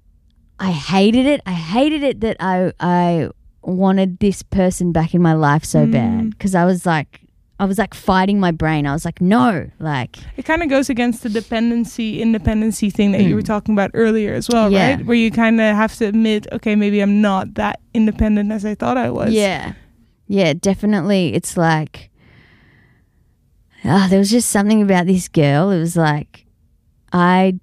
I 0.60 0.72
hated 0.72 1.26
it. 1.26 1.42
I 1.46 1.54
hated 1.54 2.04
it 2.04 2.22
that 2.22 2.38
I 2.40 2.72
I 2.80 3.30
wanted 3.62 4.20
this 4.20 4.44
person 4.44 4.92
back 4.92 5.14
in 5.14 5.22
my 5.22 5.34
life 5.34 5.64
so 5.66 5.86
bad 5.86 6.22
Mm. 6.26 6.30
because 6.32 6.56
I 6.56 6.66
was 6.66 6.86
like. 6.86 7.22
I 7.60 7.66
was 7.66 7.80
like 7.80 7.96
fighting 7.96 8.40
my 8.40 8.52
brain. 8.52 8.86
I 8.86 8.94
was 8.94 9.04
like, 9.04 9.20
no, 9.20 9.68
like, 9.80 10.16
It 10.38 10.46
kind 10.46 10.62
of 10.62 10.70
goes 10.70 10.92
against 10.92 11.24
the 11.24 11.30
dependency 11.30 12.22
independency 12.22 12.92
thing 12.92 13.14
that 13.14 13.24
you 13.24 13.34
were 13.34 13.42
Mm. 13.42 13.46
talking 13.48 13.74
about 13.74 13.90
earlier 13.96 14.36
as 14.36 14.48
well, 14.48 14.72
Yeah. 14.72 14.90
right? 14.98 15.04
Where 15.04 15.18
you 15.18 15.32
kind 15.32 15.60
of 15.60 15.76
have 15.76 15.96
to 15.96 16.06
admit, 16.06 16.46
okay, 16.52 16.76
maybe 16.76 17.00
I'm 17.00 17.20
not 17.20 17.56
that 17.56 17.80
independent 17.96 18.52
as 18.52 18.64
I 18.64 18.76
thought 18.76 18.96
I 18.96 19.10
was. 19.10 19.34
Yeah. 19.34 19.74
Yeah, 20.28 20.54
definitely. 20.54 21.34
It's 21.34 21.58
like, 21.58 22.12
ah, 23.86 24.08
there 24.10 24.20
was 24.20 24.30
just 24.32 24.50
something 24.50 24.82
about 24.82 25.06
this 25.06 25.28
girl. 25.28 25.72
It 25.72 25.80
was 25.80 25.96
like, 25.96 26.46
I 27.12 27.60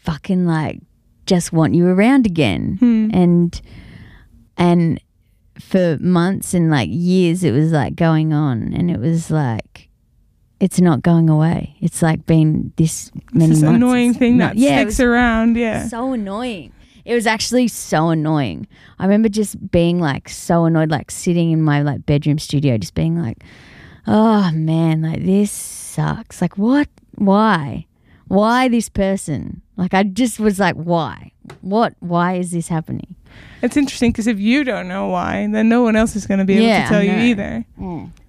fucking 0.00 0.46
like 0.46 0.80
just 1.26 1.52
want 1.52 1.74
you 1.74 1.86
around 1.86 2.26
again. 2.26 2.76
Hmm. 2.78 3.10
And 3.12 3.60
and 4.56 5.00
for 5.58 5.96
months 6.00 6.54
and 6.54 6.70
like 6.70 6.88
years 6.92 7.42
it 7.42 7.52
was 7.52 7.72
like 7.72 7.96
going 7.96 8.32
on 8.32 8.72
and 8.74 8.90
it 8.90 9.00
was 9.00 9.30
like 9.30 9.88
it's 10.60 10.80
not 10.80 11.02
going 11.02 11.30
away 11.30 11.74
it's 11.80 12.02
like 12.02 12.26
been 12.26 12.72
this 12.76 13.10
many 13.32 13.52
this 13.52 13.62
months 13.62 13.76
annoying 13.76 14.10
It's 14.10 14.18
thing 14.18 14.38
that 14.38 14.56
yeah, 14.56 14.80
sticks 14.80 15.00
around. 15.00 15.56
Yeah. 15.56 15.86
so 15.88 16.12
annoying 16.12 16.72
it 17.04 17.14
was 17.14 17.26
actually 17.26 17.68
so 17.68 18.10
annoying 18.10 18.66
i 18.98 19.04
remember 19.04 19.28
just 19.28 19.70
being 19.70 19.98
like 19.98 20.28
so 20.28 20.66
annoyed 20.66 20.90
like 20.90 21.10
sitting 21.10 21.52
in 21.52 21.62
my 21.62 21.80
like 21.82 22.04
bedroom 22.04 22.38
studio 22.38 22.76
just 22.76 22.94
being 22.94 23.20
like 23.20 23.42
oh 24.06 24.50
man 24.52 25.02
like 25.02 25.24
this 25.24 25.50
sucks 25.50 26.40
like 26.40 26.56
what 26.58 26.88
why 27.16 27.86
why 28.28 28.68
this 28.68 28.88
person 28.88 29.62
like 29.76 29.94
i 29.94 30.02
just 30.02 30.38
was 30.38 30.58
like 30.58 30.74
why 30.76 31.30
what 31.60 31.94
why 32.00 32.34
is 32.34 32.50
this 32.50 32.68
happening 32.68 33.14
It's 33.62 33.76
interesting 33.76 34.12
because 34.12 34.26
if 34.26 34.38
you 34.38 34.64
don't 34.64 34.86
know 34.88 35.08
why, 35.08 35.46
then 35.50 35.68
no 35.68 35.82
one 35.82 35.96
else 35.96 36.14
is 36.16 36.26
going 36.26 36.38
to 36.38 36.44
be 36.44 36.54
able 36.54 36.66
Yeah, 36.66 36.82
to 36.84 36.88
tell 36.88 37.02
you 37.02 37.12
no. 37.12 37.22
either. 37.30 37.64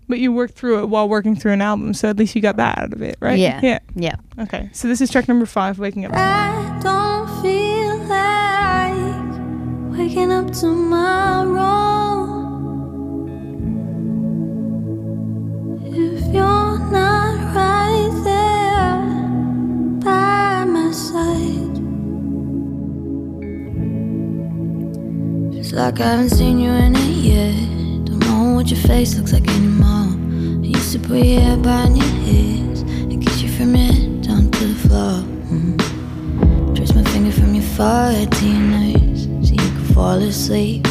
But 0.09 0.19
you 0.19 0.31
worked 0.31 0.55
through 0.55 0.83
it 0.83 0.87
while 0.89 1.07
working 1.09 1.35
through 1.35 1.51
an 1.53 1.61
album, 1.61 1.93
so 1.93 2.09
at 2.09 2.17
least 2.17 2.33
you 2.35 2.41
got 2.41 2.55
that 2.57 2.77
out 2.77 2.93
of 2.93 3.01
it, 3.01 3.17
right? 3.19 3.37
yeah 3.37 3.59
Yeah. 3.63 3.79
yeah 3.95 4.15
Okay. 4.39 4.69
So 4.73 4.87
this 4.87 4.99
is 5.01 5.09
track 5.11 5.27
number 5.27 5.45
five, 5.45 5.79
Waking 5.79 6.05
Up. 6.05 6.11
I 6.15 6.79
don't 6.81 7.27
feel 7.41 7.97
like 8.07 9.97
waking 9.97 10.31
up 10.31 10.51
tomorrow. 10.51 11.96
Like 25.77 25.99
I 25.99 26.05
haven't 26.05 26.31
seen 26.31 26.57
you 26.57 26.71
in 26.71 26.95
a 26.95 26.99
year. 26.99 27.53
Don't 28.03 28.19
know 28.21 28.55
what 28.55 28.67
your 28.71 28.79
face 28.79 29.15
looks 29.15 29.31
like 29.31 29.47
anymore. 29.47 30.09
I 30.63 30.69
used 30.75 30.91
to 30.93 30.99
put 30.99 31.17
your 31.17 31.39
hair 31.39 31.57
behind 31.57 31.97
your 31.97 32.13
ears 32.25 32.81
and 32.81 33.23
kiss 33.23 33.43
you 33.43 33.49
from 33.49 33.75
your 33.75 33.85
head 33.85 34.21
down 34.23 34.49
to 34.49 34.65
the 34.65 34.79
floor. 34.87 35.23
Mhm. 35.51 36.75
Trace 36.75 36.95
my 36.95 37.03
finger 37.03 37.31
from 37.31 37.53
your 37.53 37.69
forehead 37.77 38.31
to 38.31 38.45
your 38.47 38.65
nose 38.75 39.27
so 39.43 39.51
you 39.51 39.69
can 39.75 39.85
fall 39.93 40.19
asleep. 40.31 40.87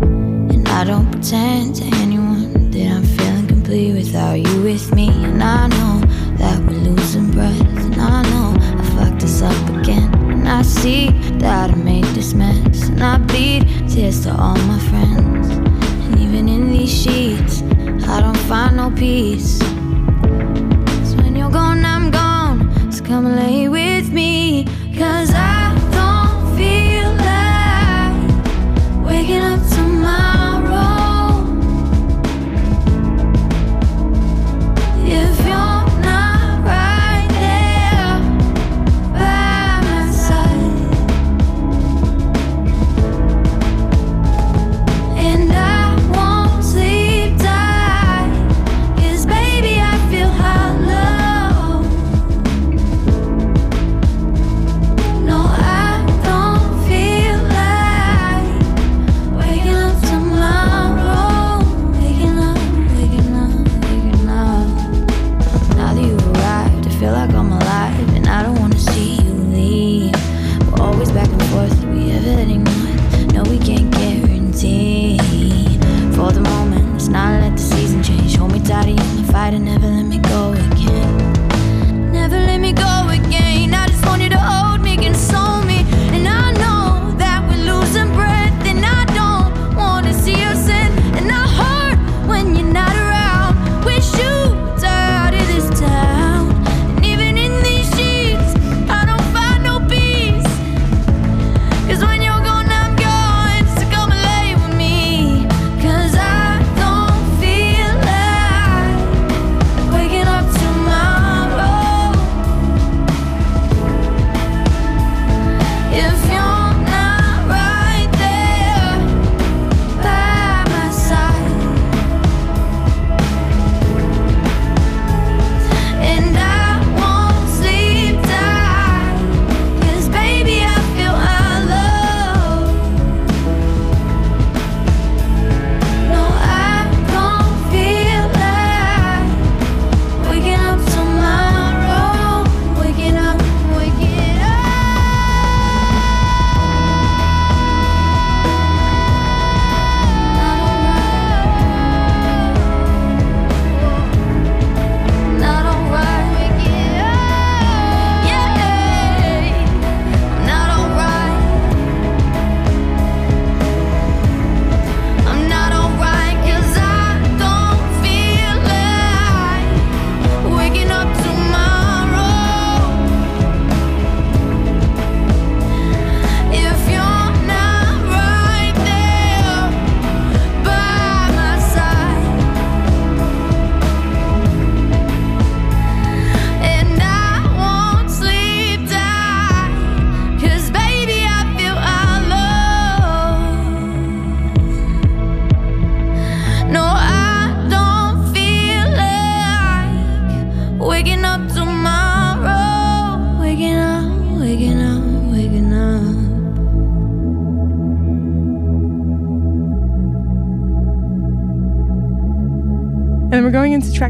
And 0.00 0.66
I 0.66 0.84
don't 0.84 1.10
pretend 1.10 1.74
to 1.76 1.84
anyone 2.04 2.70
that 2.70 2.88
I'm 2.96 3.04
feeling 3.16 3.46
complete 3.46 3.92
without 3.92 4.38
you 4.46 4.62
with 4.62 4.94
me. 4.94 5.08
And 5.28 5.42
I 5.42 5.66
know 5.66 6.00
that 6.38 6.58
we're 6.66 6.84
losing 6.90 7.30
breath. 7.30 7.60
And 7.84 8.00
I 8.00 8.22
know 8.30 8.56
I 8.80 8.82
fucked 8.94 9.20
this 9.20 9.42
up 9.42 9.68
again. 9.76 10.08
And 10.32 10.48
I 10.48 10.62
see 10.62 11.10
that 11.44 11.70
I 11.70 11.74
made 11.74 12.08
this 12.16 12.32
mess. 12.32 12.88
And 12.88 13.02
I 13.02 13.18
bleed 13.18 13.81
tears 13.92 14.22
to 14.22 14.30
all 14.30 14.56
my 14.56 14.78
friends. 14.88 15.48
And 15.50 16.18
even 16.18 16.48
in 16.48 16.70
these 16.70 16.90
sheets, 16.90 17.62
I 18.08 18.20
don't 18.22 18.42
find 18.48 18.76
no 18.76 18.90
peace. 18.90 19.58
So 21.08 21.16
when 21.22 21.36
you're 21.36 21.50
gone, 21.50 21.84
I'm 21.84 22.10
gone. 22.10 22.90
So 22.90 23.04
come 23.04 23.36
lay 23.36 23.68
with 23.68 24.10
me. 24.10 24.64
Cause 24.96 25.30
I 25.34 25.51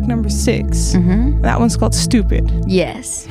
track 0.03 0.09
number 0.09 0.29
6 0.29 0.93
Mm-hmm. 0.95 1.43
That 1.43 1.61
one's 1.61 1.77
called 1.77 1.95
Stupid. 1.95 2.51
yes 2.67 3.27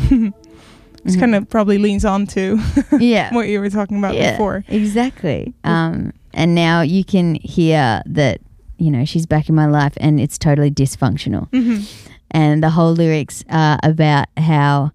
This 1.04 1.16
kind 1.16 1.34
of 1.34 1.50
probably 1.50 1.78
leans 1.80 2.06
on 2.06 2.28
to 2.28 2.60
yeah 3.00 3.34
what 3.34 3.48
you 3.48 3.60
were 3.60 3.70
talking 3.72 3.98
about 3.98 4.14
yeah 4.16 4.32
before. 4.34 4.64
exactly 4.68 5.54
um 5.64 6.14
and 6.34 6.54
now 6.54 6.82
you 6.82 7.04
can 7.04 7.36
hear 7.36 8.02
that 8.06 8.40
you 8.78 8.92
know 8.92 9.04
she's 9.06 9.26
back 9.26 9.48
in 9.50 9.54
my 9.56 9.66
life, 9.68 9.94
and 9.98 10.20
it's 10.20 10.38
totally 10.40 10.72
dysfunctional. 10.72 11.48
And 12.32 12.64
the 12.64 12.70
whole 12.72 12.94
lyrics 12.94 13.44
are 13.50 13.78
about 13.84 14.26
how 14.38 14.92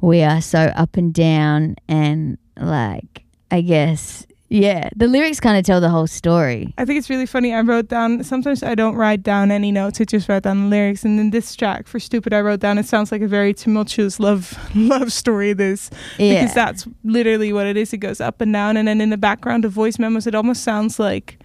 we 0.00 0.22
are 0.22 0.40
so 0.40 0.72
up 0.74 0.96
and 0.96 1.12
down, 1.14 1.76
and 1.88 2.36
like 2.58 3.22
I 3.50 3.60
guess 3.60 4.26
yeah, 4.50 4.88
the 4.96 5.06
lyrics 5.08 5.40
kind 5.40 5.58
of 5.58 5.64
tell 5.64 5.80
the 5.80 5.90
whole 5.90 6.06
story. 6.06 6.72
I 6.78 6.84
think 6.86 6.98
it's 6.98 7.10
really 7.10 7.26
funny. 7.26 7.52
I 7.52 7.60
wrote 7.60 7.88
down. 7.88 8.24
Sometimes 8.24 8.62
I 8.62 8.74
don't 8.74 8.94
write 8.96 9.22
down 9.22 9.50
any 9.50 9.70
notes. 9.70 10.00
I 10.00 10.04
just 10.04 10.28
write 10.28 10.44
down 10.44 10.62
the 10.62 10.68
lyrics. 10.68 11.04
And 11.04 11.20
in 11.20 11.30
this 11.30 11.54
track, 11.54 11.86
for 11.86 12.00
"Stupid," 12.00 12.32
I 12.32 12.40
wrote 12.40 12.60
down. 12.60 12.78
It 12.78 12.86
sounds 12.86 13.12
like 13.12 13.20
a 13.20 13.28
very 13.28 13.52
tumultuous 13.52 14.18
love 14.18 14.58
love 14.74 15.12
story. 15.12 15.52
This 15.52 15.90
Yeah, 16.18 16.40
because 16.40 16.54
that's 16.54 16.88
literally 17.04 17.52
what 17.52 17.66
it 17.66 17.76
is. 17.76 17.92
It 17.92 17.98
goes 17.98 18.20
up 18.20 18.40
and 18.40 18.52
down, 18.52 18.76
and 18.78 18.88
then 18.88 19.00
in 19.02 19.10
the 19.10 19.18
background 19.18 19.64
of 19.66 19.72
voice 19.72 19.98
memos, 19.98 20.26
it 20.26 20.34
almost 20.34 20.62
sounds 20.62 20.98
like 20.98 21.38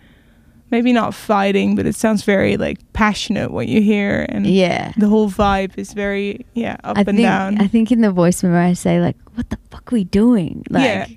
maybe 0.71 0.93
not 0.93 1.13
fighting, 1.13 1.75
but 1.75 1.85
it 1.85 1.95
sounds 1.95 2.23
very 2.23 2.55
like 2.57 2.79
passionate 2.93 3.51
what 3.51 3.67
you 3.67 3.81
hear, 3.81 4.25
and 4.29 4.47
yeah. 4.47 4.93
the 4.97 5.07
whole 5.09 5.29
vibe 5.29 5.77
is 5.77 5.91
very 5.93 6.45
yeah 6.53 6.77
up 6.85 6.97
I 6.97 7.01
and 7.01 7.07
think 7.07 7.19
down. 7.19 7.59
I 7.61 7.67
think 7.67 7.91
in 7.91 7.99
the 7.99 8.11
voice 8.11 8.41
memo 8.43 8.57
I 8.59 8.73
say 8.73 9.01
like, 9.01 9.17
"What 9.35 9.49
the 9.49 9.57
fuck 9.71 9.91
are 9.91 9.95
we 9.95 10.05
doing?" 10.05 10.63
Like, 10.69 10.83
Yeah. 10.85 11.07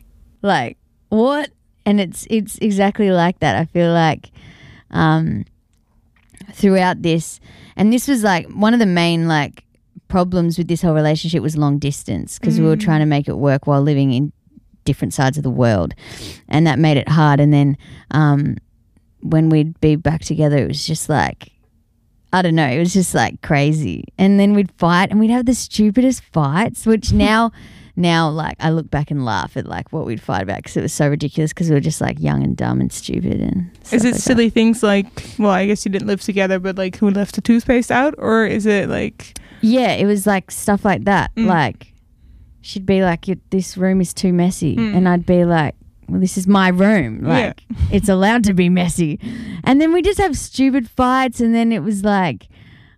like 0.42 0.78
what? 1.10 1.50
And 1.86 2.00
it's 2.00 2.26
it's 2.28 2.58
exactly 2.58 3.10
like 3.10 3.38
that. 3.40 3.56
I 3.56 3.64
feel 3.64 3.92
like 3.92 4.30
um, 4.90 5.44
throughout 6.52 7.02
this, 7.02 7.40
and 7.76 7.92
this 7.92 8.08
was 8.08 8.22
like 8.22 8.46
one 8.48 8.74
of 8.74 8.80
the 8.80 8.86
main 8.86 9.28
like 9.28 9.64
problems 10.08 10.58
with 10.58 10.68
this 10.68 10.82
whole 10.82 10.94
relationship 10.94 11.42
was 11.42 11.56
long 11.56 11.78
distance 11.78 12.38
because 12.38 12.60
we 12.60 12.66
were 12.66 12.76
trying 12.76 13.00
to 13.00 13.06
make 13.06 13.28
it 13.28 13.36
work 13.36 13.66
while 13.66 13.82
living 13.82 14.12
in 14.12 14.32
different 14.84 15.14
sides 15.14 15.36
of 15.36 15.44
the 15.44 15.50
world, 15.50 15.94
and 16.48 16.66
that 16.66 16.78
made 16.78 16.96
it 16.96 17.08
hard. 17.08 17.40
And 17.40 17.52
then 17.52 17.78
um, 18.10 18.56
when 19.20 19.48
we'd 19.48 19.80
be 19.80 19.96
back 19.96 20.22
together, 20.22 20.58
it 20.58 20.68
was 20.68 20.84
just 20.84 21.08
like 21.08 21.52
I 22.32 22.42
don't 22.42 22.54
know. 22.54 22.68
It 22.68 22.78
was 22.78 22.92
just 22.92 23.14
like 23.14 23.40
crazy. 23.42 24.04
And 24.18 24.38
then 24.38 24.52
we'd 24.52 24.70
fight 24.72 25.10
and 25.10 25.18
we'd 25.18 25.30
have 25.30 25.46
the 25.46 25.54
stupidest 25.54 26.22
fights, 26.22 26.84
which 26.84 27.12
now, 27.14 27.52
now, 27.96 28.28
like, 28.28 28.56
I 28.60 28.70
look 28.70 28.90
back 28.90 29.10
and 29.10 29.24
laugh 29.24 29.56
at 29.56 29.66
like 29.66 29.90
what 29.92 30.04
we'd 30.04 30.20
fight 30.20 30.42
about 30.42 30.58
because 30.58 30.76
it 30.76 30.82
was 30.82 30.92
so 30.92 31.08
ridiculous 31.08 31.52
because 31.52 31.68
we 31.70 31.74
were 31.74 31.80
just 31.80 32.00
like 32.00 32.20
young 32.20 32.42
and 32.44 32.56
dumb 32.56 32.80
and 32.80 32.92
stupid. 32.92 33.40
And 33.40 33.70
is 33.90 33.92
it 34.04 34.04
like 34.04 34.14
that. 34.14 34.20
silly 34.20 34.50
things 34.50 34.82
like 34.82 35.06
well, 35.38 35.50
I 35.50 35.66
guess 35.66 35.84
you 35.84 35.90
didn't 35.90 36.06
live 36.06 36.20
together, 36.20 36.58
but 36.58 36.76
like 36.76 36.96
who 36.96 37.10
left 37.10 37.34
the 37.34 37.40
toothpaste 37.40 37.90
out, 37.90 38.14
or 38.18 38.44
is 38.46 38.66
it 38.66 38.88
like 38.88 39.38
Yeah, 39.62 39.92
it 39.92 40.04
was 40.06 40.26
like 40.26 40.50
stuff 40.50 40.84
like 40.84 41.04
that. 41.04 41.34
Mm. 41.36 41.46
Like, 41.46 41.92
she'd 42.60 42.84
be 42.86 43.02
like, 43.02 43.26
"This 43.50 43.76
room 43.76 44.00
is 44.00 44.12
too 44.12 44.32
messy," 44.32 44.76
Mm. 44.76 44.94
and 44.96 45.08
I'd 45.08 45.24
be 45.24 45.44
like, 45.46 45.74
"Well, 46.08 46.20
this 46.20 46.36
is 46.36 46.46
my 46.46 46.68
room. 46.68 47.24
Yeah. 47.24 47.46
Like, 47.46 47.62
it's 47.90 48.08
allowed 48.10 48.44
to 48.44 48.52
be 48.54 48.68
messy." 48.68 49.18
And 49.64 49.80
then 49.80 49.92
we 49.92 50.02
just 50.02 50.18
have 50.18 50.36
stupid 50.36 50.88
fights, 50.90 51.40
and 51.40 51.54
then 51.54 51.72
it 51.72 51.80
was 51.82 52.04
like, 52.04 52.48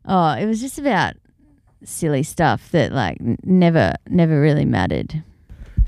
oh, 0.05 0.33
it 0.33 0.47
was 0.47 0.61
just 0.61 0.79
about 0.79 1.15
silly 1.85 2.23
stuff 2.23 2.71
that 2.73 2.93
like 2.93 3.19
n- 3.21 3.39
never, 3.45 3.95
never 4.09 4.41
really 4.41 4.65
mattered. 4.65 5.23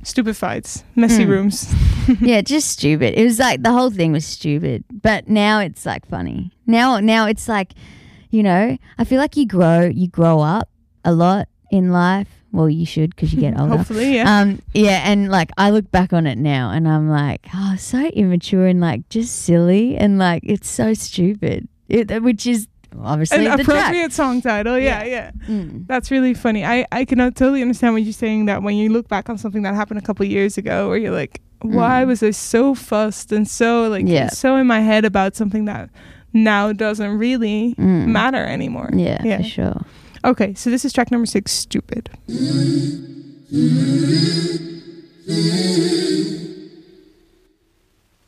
stupid 0.03 0.37
fights, 0.37 0.83
messy 0.97 1.25
Mm. 1.25 1.29
rooms? 1.29 1.75
yeah, 2.21 2.41
just 2.55 2.69
stupid. 2.71 3.15
It 3.19 3.25
was 3.25 3.39
like 3.39 3.63
the 3.63 3.73
whole 3.73 3.91
thing 3.91 4.13
was 4.13 4.25
stupid. 4.25 4.85
But 4.91 5.29
now 5.29 5.61
it's 5.61 5.85
like 5.85 6.07
funny. 6.07 6.51
Now 6.67 7.01
now 7.01 7.27
it's 7.27 7.49
like, 7.49 7.73
you 8.31 8.43
know, 8.43 8.79
I 8.99 9.05
feel 9.05 9.19
like 9.19 9.37
you 9.37 9.47
grow 9.47 9.81
you 9.85 10.09
grow 10.09 10.41
up 10.41 10.69
a 11.05 11.13
lot 11.13 11.49
in 11.71 11.93
life. 11.93 12.29
Well, 12.53 12.69
you 12.71 12.85
should 12.87 13.11
because 13.15 13.33
you 13.35 13.41
get 13.41 13.55
older. 13.61 13.77
Hopefully, 13.77 14.15
yeah. 14.17 14.41
Um 14.41 14.63
yeah, 14.75 15.03
and 15.05 15.29
like 15.31 15.51
I 15.59 15.71
look 15.71 15.91
back 15.91 16.13
on 16.13 16.27
it 16.27 16.39
now 16.39 16.71
and 16.71 16.89
I'm 16.89 17.09
like, 17.11 17.47
oh, 17.55 17.77
so 17.77 18.07
immature 18.07 18.67
and 18.67 18.81
like 18.81 19.09
just 19.11 19.43
silly 19.43 19.97
and 19.97 20.19
like 20.19 20.43
it's 20.47 20.69
so 20.69 20.95
stupid. 20.95 21.69
It, 21.89 22.23
which 22.23 22.47
is 22.47 22.69
obviously 22.99 23.47
An 23.47 23.57
the 23.59 23.65
track. 23.65 23.79
appropriate 23.91 24.13
song 24.13 24.41
title. 24.43 24.79
Yeah, 24.79 25.05
yeah. 25.05 25.31
Mm. 25.49 25.87
That's 25.87 26.11
really 26.11 26.35
funny. 26.35 26.65
I, 26.65 26.87
I 26.93 27.05
can 27.05 27.21
uh, 27.21 27.31
totally 27.31 27.63
understand 27.63 27.95
what 27.95 28.03
you're 28.03 28.13
saying 28.13 28.47
that 28.47 28.63
when 28.63 28.77
you 28.77 28.91
look 28.91 29.09
back 29.09 29.29
on 29.29 29.39
something 29.39 29.63
that 29.63 29.75
happened 29.75 29.99
a 29.99 30.03
couple 30.03 30.25
years 30.27 30.59
ago 30.59 30.89
where 30.89 30.97
you're 30.99 31.13
like, 31.13 31.41
why 31.63 32.05
Mm. 32.05 32.07
was 32.09 32.23
I 32.23 32.31
so 32.31 32.75
fussed 32.75 33.33
and 33.33 33.47
so 33.47 33.89
like 33.89 34.07
Yeah. 34.09 34.29
so 34.29 34.57
in 34.57 34.67
my 34.67 34.81
head 34.81 35.05
about 35.05 35.37
something 35.37 35.67
that 35.67 35.91
now 36.33 36.73
doesn't 36.73 37.19
really 37.19 37.75
Mm. 37.79 38.07
matter 38.07 38.45
anymore. 38.45 38.89
Yeah, 38.95 39.21
Yeah. 39.23 39.37
for 39.39 39.43
sure. 39.45 39.85
Okay, 40.25 40.55
so 40.55 40.71
this 40.71 40.85
is 40.85 40.93
track 40.93 41.11
number 41.11 41.27
six, 41.27 41.53
Stupid. 41.53 42.09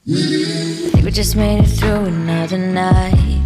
we 0.07 1.11
just 1.11 1.37
made 1.37 1.61
it 1.61 1.67
through 1.69 2.05
another 2.07 2.59
night. 2.59 3.42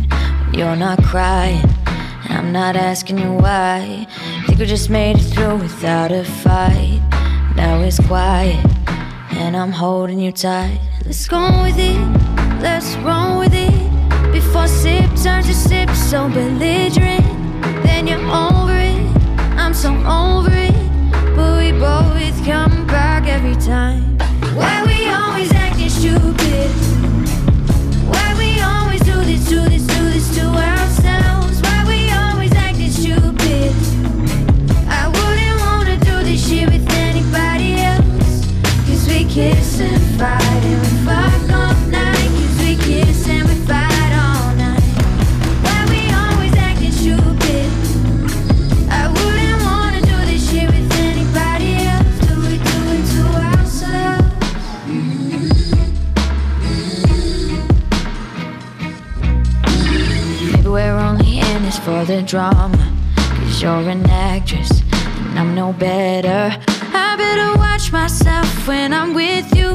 You're 0.57 0.75
not 0.75 1.05
crying, 1.05 1.61
and 1.87 2.33
I'm 2.33 2.51
not 2.51 2.77
asking 2.77 3.19
you 3.19 3.31
why. 3.31 4.07
think 4.47 4.59
we 4.59 4.65
just 4.65 4.89
made 4.89 5.19
it 5.19 5.23
through 5.23 5.57
without 5.57 6.11
a 6.13 6.25
fight. 6.25 7.03
Now 7.55 7.83
it's 7.83 8.01
quiet, 8.01 8.65
and 9.33 9.55
I'm 9.55 9.71
holding 9.71 10.19
you 10.19 10.33
tight. 10.33 10.81
Let's 11.05 11.29
go 11.29 11.63
with 11.63 11.79
it, 11.79 11.99
let's 12.63 12.97
roll 13.05 13.39
with 13.39 13.53
it. 13.53 14.33
Before 14.33 14.67
sip 14.67 15.05
turns 15.23 15.47
to 15.47 15.55
sip, 15.55 15.91
so 15.91 16.31
belligerent. 16.31 17.27
Then 17.85 18.07
you're 18.07 18.19
over 18.19 18.79
it, 18.79 19.07
I'm 19.61 19.75
so 19.75 19.91
over 20.07 20.51
it. 20.51 20.75
But 21.37 21.59
we 21.61 21.73
both 21.73 22.45
come 22.47 22.87
back 22.87 23.29
every 23.29 23.57
time. 23.57 24.16
Drama. 62.27 62.93
Cause 63.17 63.63
you're 63.63 63.89
an 63.89 64.05
actress 64.11 64.83
and 64.93 65.39
I'm 65.39 65.55
no 65.55 65.73
better. 65.73 66.59
I 66.93 67.17
better 67.17 67.57
watch 67.57 67.93
myself 67.93 68.67
when 68.67 68.93
I'm 68.93 69.15
with 69.15 69.55
you. 69.55 69.71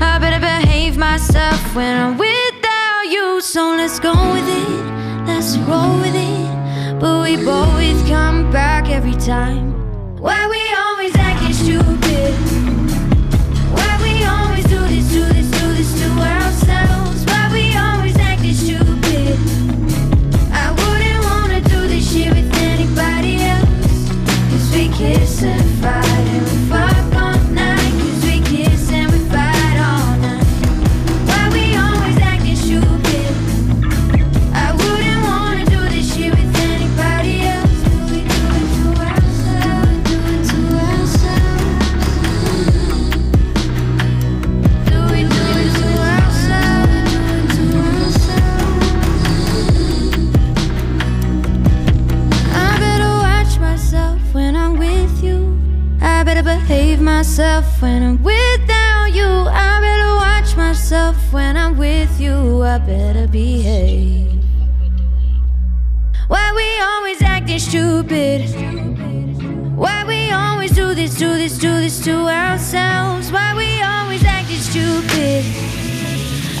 I 0.00 0.18
better 0.18 0.40
behave 0.40 0.96
myself 0.96 1.60
when 1.76 1.94
I'm 1.96 2.16
without 2.16 3.02
you. 3.10 3.40
So 3.42 3.76
let's 3.76 4.00
go 4.00 4.14
with 4.32 4.48
it, 4.48 5.26
let's 5.26 5.58
roll 5.58 5.98
with 5.98 6.14
it. 6.14 7.00
But 7.00 7.22
we 7.24 7.36
both 7.36 8.08
come 8.08 8.50
back 8.50 8.88
every 8.88 9.16
time. 9.16 9.72
Why 10.18 10.48
we 10.48 10.63
myself 57.36 57.82
when 57.82 58.00
I'm 58.00 58.22
without 58.22 59.06
you. 59.06 59.26
I 59.26 59.80
better 59.80 60.14
watch 60.14 60.56
myself 60.56 61.16
when 61.32 61.56
I'm 61.56 61.76
with 61.76 62.20
you. 62.20 62.62
I 62.62 62.78
better 62.78 63.26
behave. 63.26 64.40
Why 66.28 66.52
we 66.54 66.68
always 66.80 67.20
acting 67.22 67.58
stupid? 67.58 68.42
Why 69.74 70.04
we 70.04 70.30
always 70.30 70.76
do 70.76 70.94
this, 70.94 71.18
do 71.18 71.34
this, 71.34 71.58
do 71.58 71.72
this 71.80 72.04
to 72.04 72.28
ourselves? 72.28 73.32
Why 73.32 73.52
we 73.56 73.82
always 73.82 74.24
acting 74.24 74.62
stupid? 74.70 75.44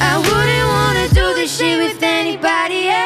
I 0.00 0.18
wouldn't 0.18 0.66
wanna 0.74 1.08
do 1.14 1.34
this 1.38 1.56
shit 1.56 1.78
with 1.78 2.02
anybody 2.02 2.88
else. 2.88 3.03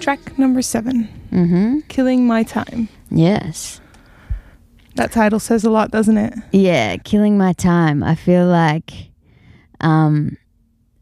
Track 0.00 0.38
number 0.38 0.62
seven, 0.62 1.08
Mm-hmm. 1.32 1.80
"Killing 1.88 2.26
My 2.26 2.42
Time." 2.42 2.88
Yes. 3.10 3.80
That 4.96 5.12
title 5.12 5.40
says 5.40 5.64
a 5.64 5.70
lot, 5.70 5.90
doesn't 5.90 6.16
it? 6.18 6.34
Yeah, 6.52 6.96
killing 6.98 7.36
my 7.38 7.52
time. 7.52 8.02
I 8.02 8.14
feel 8.14 8.46
like 8.46 9.10
um 9.80 10.36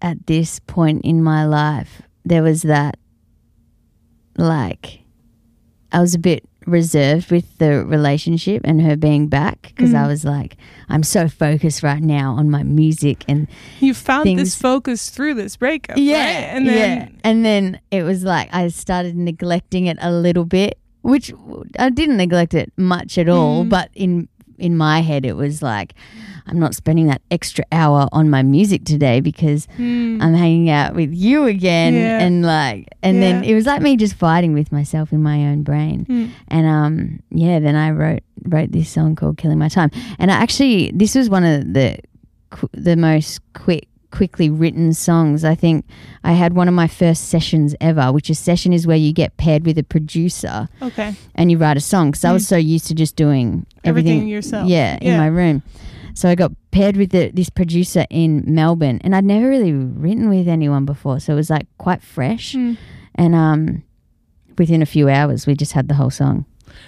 at 0.03 0.27
this 0.27 0.59
point 0.61 1.03
in 1.05 1.23
my 1.23 1.45
life 1.47 2.03
there 2.25 2.43
was 2.43 2.63
that 2.63 2.99
like 4.37 5.01
I 5.93 6.01
was 6.01 6.15
a 6.15 6.19
bit 6.19 6.45
reserved 6.67 7.31
with 7.31 7.59
the 7.59 7.85
relationship 7.85 8.63
and 8.65 8.81
her 8.83 8.97
being 8.97 9.29
back 9.29 9.63
because 9.75 9.93
I 9.95 10.03
Mhm. 10.05 10.09
was 10.09 10.25
like 10.25 10.57
I'm 10.89 11.03
so 11.03 11.29
focused 11.29 11.83
right 11.83 12.03
now 12.03 12.33
on 12.33 12.51
my 12.51 12.63
music 12.63 13.25
and 13.29 13.47
You 13.81 13.95
found 13.95 14.25
Things- 14.25 14.41
this 14.41 14.55
focus 14.55 15.11
through 15.11 15.35
this 15.35 15.57
breakup, 15.57 15.97
yeah, 15.99 16.17
right? 16.25 16.57
And 16.57 16.67
then 16.69 16.99
yeah. 16.99 17.09
And 17.25 17.45
then 17.45 17.81
it 17.91 18.03
was 18.03 18.23
like 18.25 18.49
I 18.53 18.69
started 18.69 19.17
neglecting 19.17 19.87
it 19.87 19.97
a 20.01 20.11
little 20.13 20.45
bit, 20.45 20.79
which 21.03 21.33
I 21.79 21.91
didn't 21.91 22.17
neglect 22.19 22.55
it 22.55 22.73
much 22.77 23.17
at 23.19 23.29
all. 23.29 23.65
Mm. 23.65 23.69
But 23.71 23.91
in 23.95 24.29
in 24.59 24.77
my 24.77 25.01
head, 25.01 25.25
it 25.25 25.37
was 25.37 25.63
like 25.63 25.95
I'm 26.47 26.59
not 26.59 26.75
spending 26.75 27.07
that 27.07 27.23
extra 27.31 27.65
hour 27.73 28.07
on 28.13 28.29
my 28.29 28.43
music 28.43 28.85
today 28.85 29.21
because 29.21 29.67
Hmm. 29.77 30.19
I'm 30.21 30.35
hanging 30.35 30.69
out 30.71 30.95
with 30.95 31.13
you 31.15 31.45
again, 31.47 31.95
Yeah. 31.95 32.21
and 32.21 32.45
like, 32.45 32.89
and 33.03 33.23
then 33.23 33.45
it 33.45 33.55
was 33.55 33.65
like 33.67 33.81
me 33.81 33.97
just 33.97 34.15
fighting 34.15 34.53
with 34.53 34.71
myself 34.71 35.13
in 35.13 35.23
my 35.23 35.47
own 35.47 35.63
brain. 35.63 36.05
Hmm. 36.05 36.27
And 36.49 36.67
um, 36.67 37.21
yeah, 37.31 37.59
then 37.61 37.77
I 37.77 37.91
wrote 37.91 38.23
wrote 38.47 38.73
this 38.73 38.91
song 38.91 39.17
called 39.17 39.39
"Killing 39.39 39.59
My 39.59 39.69
Time," 39.69 39.91
and 40.19 40.31
I 40.31 40.35
actually 40.35 40.91
this 40.95 41.15
was 41.15 41.31
one 41.31 41.45
of 41.45 41.73
the 41.73 41.99
qu- 42.51 42.69
the 42.73 42.97
most 42.97 43.41
quick 43.55 43.89
quickly 44.11 44.49
written 44.49 44.93
songs. 44.93 45.45
I 45.45 45.57
think 45.57 45.85
I 46.23 46.35
had 46.35 46.53
one 46.53 46.69
of 46.69 46.75
my 46.75 46.87
first 46.87 47.31
sessions 47.31 47.75
ever, 47.81 48.13
which 48.13 48.31
a 48.31 48.35
session 48.37 48.73
is 48.73 48.87
where 48.87 48.97
you 48.97 49.13
get 49.13 49.37
paired 49.39 49.67
with 49.67 49.77
a 49.77 49.83
producer 49.83 50.69
Okay. 50.81 51.15
and 51.35 51.51
you 51.51 51.59
write 51.59 51.77
a 51.77 51.81
song. 51.81 52.13
Because 52.13 52.25
I 52.25 52.33
was 52.33 52.47
so 52.47 52.57
used 52.57 52.87
to 52.87 52.95
just 52.95 53.17
doing 53.17 53.67
Everything 53.85 54.13
everything, 54.13 54.29
yourself. 54.29 54.69
Yeah, 54.69 54.99
in 55.01 55.17
my 55.19 55.27
room. 55.27 55.63
So 56.15 56.29
I 56.29 56.35
got 56.37 56.53
paired 56.71 56.97
with 56.97 57.11
the, 57.11 57.31
this 57.35 57.51
producer 57.51 58.07
in 58.09 58.45
Melbourne, 58.47 59.01
and 59.03 59.15
I'd 59.17 59.25
never 59.25 59.49
really 59.49 59.73
written 59.73 60.29
with 60.29 60.47
anyone 60.47 60.85
before, 60.85 61.19
so 61.21 61.33
it 61.33 61.37
was 61.37 61.51
like 61.51 61.67
quite 61.79 62.03
fresh. 62.03 62.53
Hmm. 62.55 62.75
And 63.17 63.35
um, 63.35 63.83
within 64.59 64.81
a 64.83 64.87
few 64.87 65.09
hours, 65.09 65.47
we 65.47 65.55
just 65.55 65.73
had 65.73 65.89
the 65.89 65.95
whole 65.95 66.11
song. 66.11 66.45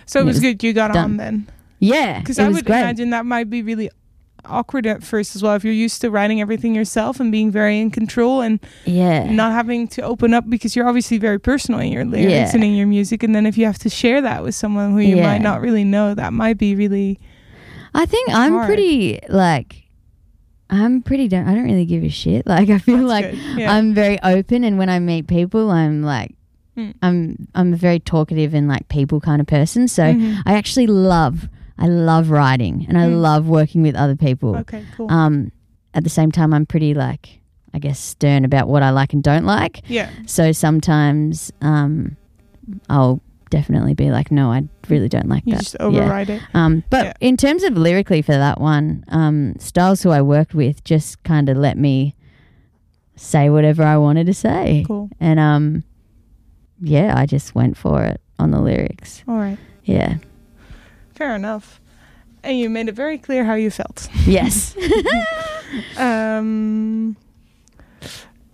So 0.07 0.19
it 0.19 0.23
And 0.23 0.29
it 0.29 0.31
was 0.31 0.37
was 0.37 0.41
good 0.43 0.63
you 0.63 0.73
got 0.73 0.93
done. 0.93 1.05
on 1.05 1.17
then. 1.17 1.49
Yeah, 1.81 2.21
Because 2.21 2.39
I 2.39 2.47
was 2.49 2.57
would 2.59 2.65
great. 2.67 2.81
imagine 2.81 3.11
that 3.11 3.27
might 3.27 3.51
be 3.51 3.63
really 3.63 3.91
awkward 4.49 4.87
at 4.87 5.03
first 5.03 5.37
as 5.37 5.43
well 5.43 5.55
if 5.55 5.65
you're 5.65 5.73
used 5.73 6.01
to 6.01 6.11
writing 6.11 6.41
everything 6.41 6.75
yourself 6.75 7.21
and 7.21 7.31
being 7.33 7.51
very 7.51 7.79
in 7.81 7.91
control 7.91 8.41
and 8.41 8.61
yeah, 8.85 9.31
not 9.31 9.53
having 9.53 9.87
to 9.89 10.03
open 10.03 10.33
up 10.35 10.49
because 10.49 10.75
you're 10.77 10.87
obviously 10.89 11.19
very 11.19 11.39
personal 11.39 11.81
in 11.81 11.93
your 11.93 12.05
lyrics 12.05 12.31
Yeah. 12.33 12.51
and 12.55 12.65
in 12.65 12.75
your 12.75 12.87
music 12.87 13.23
and 13.23 13.35
then 13.35 13.47
if 13.47 13.57
you 13.59 13.67
have 13.67 13.79
to 13.79 13.89
share 13.89 14.21
that 14.23 14.43
with 14.43 14.55
someone 14.55 14.93
who 14.93 14.99
you 15.01 15.17
Yeah. 15.17 15.27
might 15.27 15.43
not 15.43 15.61
really 15.61 15.85
know 15.85 16.15
that 16.15 16.33
might 16.33 16.59
be 16.59 16.75
really 16.75 17.19
I 17.95 18.05
think 18.07 18.29
I'm 18.35 18.67
pretty 18.67 19.21
like. 19.29 19.85
I'm 20.69 21.01
pretty. 21.01 21.29
Don't, 21.29 21.47
I 21.49 21.55
don't 21.55 21.65
really 21.65 21.87
give 21.87 22.03
a 22.03 22.09
shit. 22.11 22.47
Like 22.55 22.69
I 22.69 22.79
feel 22.79 23.07
That's 23.07 23.09
like. 23.09 23.35
Yeah. 23.57 23.73
I'm 23.73 23.95
very 23.95 24.21
open, 24.23 24.65
and 24.65 24.77
when 24.79 24.91
I 24.91 24.99
meet 24.99 25.27
people, 25.29 25.71
I'm 25.71 26.03
like, 26.03 26.35
Mm. 26.77 26.93
I'm 27.01 27.49
I'm 27.55 27.73
a 27.73 27.77
very 27.77 27.99
talkative 27.99 28.53
and 28.53 28.69
like 28.69 28.87
people 28.89 29.19
kind 29.19 29.41
of 29.41 29.47
person. 29.47 29.89
So 29.89 30.03
Mhm. 30.13 30.43
I 30.45 30.53
actually 30.57 30.87
love 30.87 31.49
I 31.79 31.87
love 31.89 32.31
writing 32.31 32.87
and 32.89 32.97
I 32.99 33.05
Mm. 33.07 33.21
love 33.23 33.49
working 33.49 33.83
with 33.83 33.95
other 33.95 34.17
people. 34.17 34.57
okay 34.57 34.85
cool 34.97 35.11
Um, 35.11 35.53
at 35.95 36.05
the 36.05 36.11
same 36.11 36.31
time, 36.33 36.53
I'm 36.55 36.67
pretty 36.67 36.95
like 36.95 37.41
I 37.75 37.79
guess 37.79 37.99
stern 37.99 38.45
about 38.47 38.69
what 38.69 38.83
I 38.83 38.91
like 38.91 39.13
and 39.13 39.23
don't 39.23 39.45
like. 39.45 39.83
yeah 39.89 40.11
So 40.27 40.51
sometimes 40.53 41.53
um, 41.61 42.17
I'll 42.89 43.21
definitely 43.51 43.93
be 43.95 44.11
like, 44.11 44.31
no, 44.31 44.51
I 44.51 44.63
really 44.89 45.09
don't 45.11 45.29
like 45.29 45.43
you 45.47 45.53
that. 45.53 45.61
just 45.61 45.77
Yeah. 45.79 45.87
override 45.87 46.31
it 46.31 46.43
Um, 46.55 46.83
but 46.91 47.05
Yeah. 47.05 47.13
in 47.21 47.37
terms 47.37 47.63
of 47.65 47.77
lyrically 47.77 48.23
for 48.23 48.33
that 48.33 48.61
one, 48.61 49.05
um, 49.09 49.55
Styalz, 49.59 50.03
who 50.03 50.11
I 50.11 50.23
worked 50.23 50.55
with, 50.55 50.83
just 50.85 51.23
kind 51.23 51.49
of 51.51 51.57
let 51.59 51.77
me 51.77 52.15
say 53.15 53.51
whatever 53.51 53.83
I 53.83 53.97
wanted 53.99 54.27
to 54.27 54.35
say, 54.35 54.85
cool 54.87 55.11
and 55.21 55.39
um, 55.39 55.85
yeah, 56.81 57.15
I 57.17 57.27
just 57.27 57.55
went 57.55 57.77
for 57.77 58.03
it 58.05 58.21
on 58.39 58.51
the 58.53 58.61
lyrics. 58.61 59.23
all 59.29 59.37
right 59.37 59.59
Yeah. 59.85 60.17
Fair 61.17 61.35
enough 61.35 61.81
and 62.45 62.59
you 62.59 62.69
made 62.71 62.89
it 62.89 62.95
very 62.95 63.19
clear 63.19 63.45
how 63.45 63.55
you 63.55 63.71
felt 63.71 64.09
Yes. 64.27 64.77
um 65.97 67.17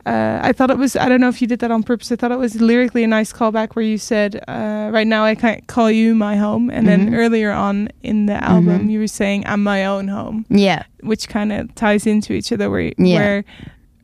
uh, 0.05 0.41
I 0.43 0.51
thought 0.53 0.69
it 0.71 0.79
was. 0.79 0.97
I 0.97 1.09
don't 1.09 1.21
know 1.21 1.29
if 1.29 1.41
you 1.41 1.47
did 1.47 1.61
that 1.61 1.71
on 1.71 1.85
purpose. 1.85 2.11
I 2.11 2.17
thought 2.17 2.33
it 2.33 2.39
was 2.39 2.61
lyrically 2.61 3.05
a 3.05 3.07
nice 3.07 3.33
callback 3.33 3.77
where 3.77 3.85
you 3.85 3.99
said, 3.99 4.43
uh, 4.49 4.91
"Right 4.93 5.07
now, 5.07 5.25
I 5.25 5.37
can't 5.37 5.65
call 5.69 5.93
you 5.93 6.17
my 6.17 6.35
home," 6.37 6.71
and 6.71 6.89
then 6.89 7.11
Mhm. 7.11 7.15
earlier 7.17 7.53
on 7.53 7.89
in 8.03 8.27
the 8.27 8.35
album, 8.43 8.89
Mhm. 8.89 8.91
you 8.91 8.99
were 8.99 9.07
saying, 9.07 9.45
"I'm 9.47 9.63
my 9.63 9.85
own 9.87 10.09
home," 10.09 10.45
yeah. 10.49 10.83
which 11.03 11.29
kind 11.29 11.53
of 11.53 11.73
ties 11.77 12.05
into 12.05 12.33
each 12.33 12.51
other. 12.51 12.69
Where, 12.69 12.93
Yeah. 12.99 13.17
where 13.19 13.45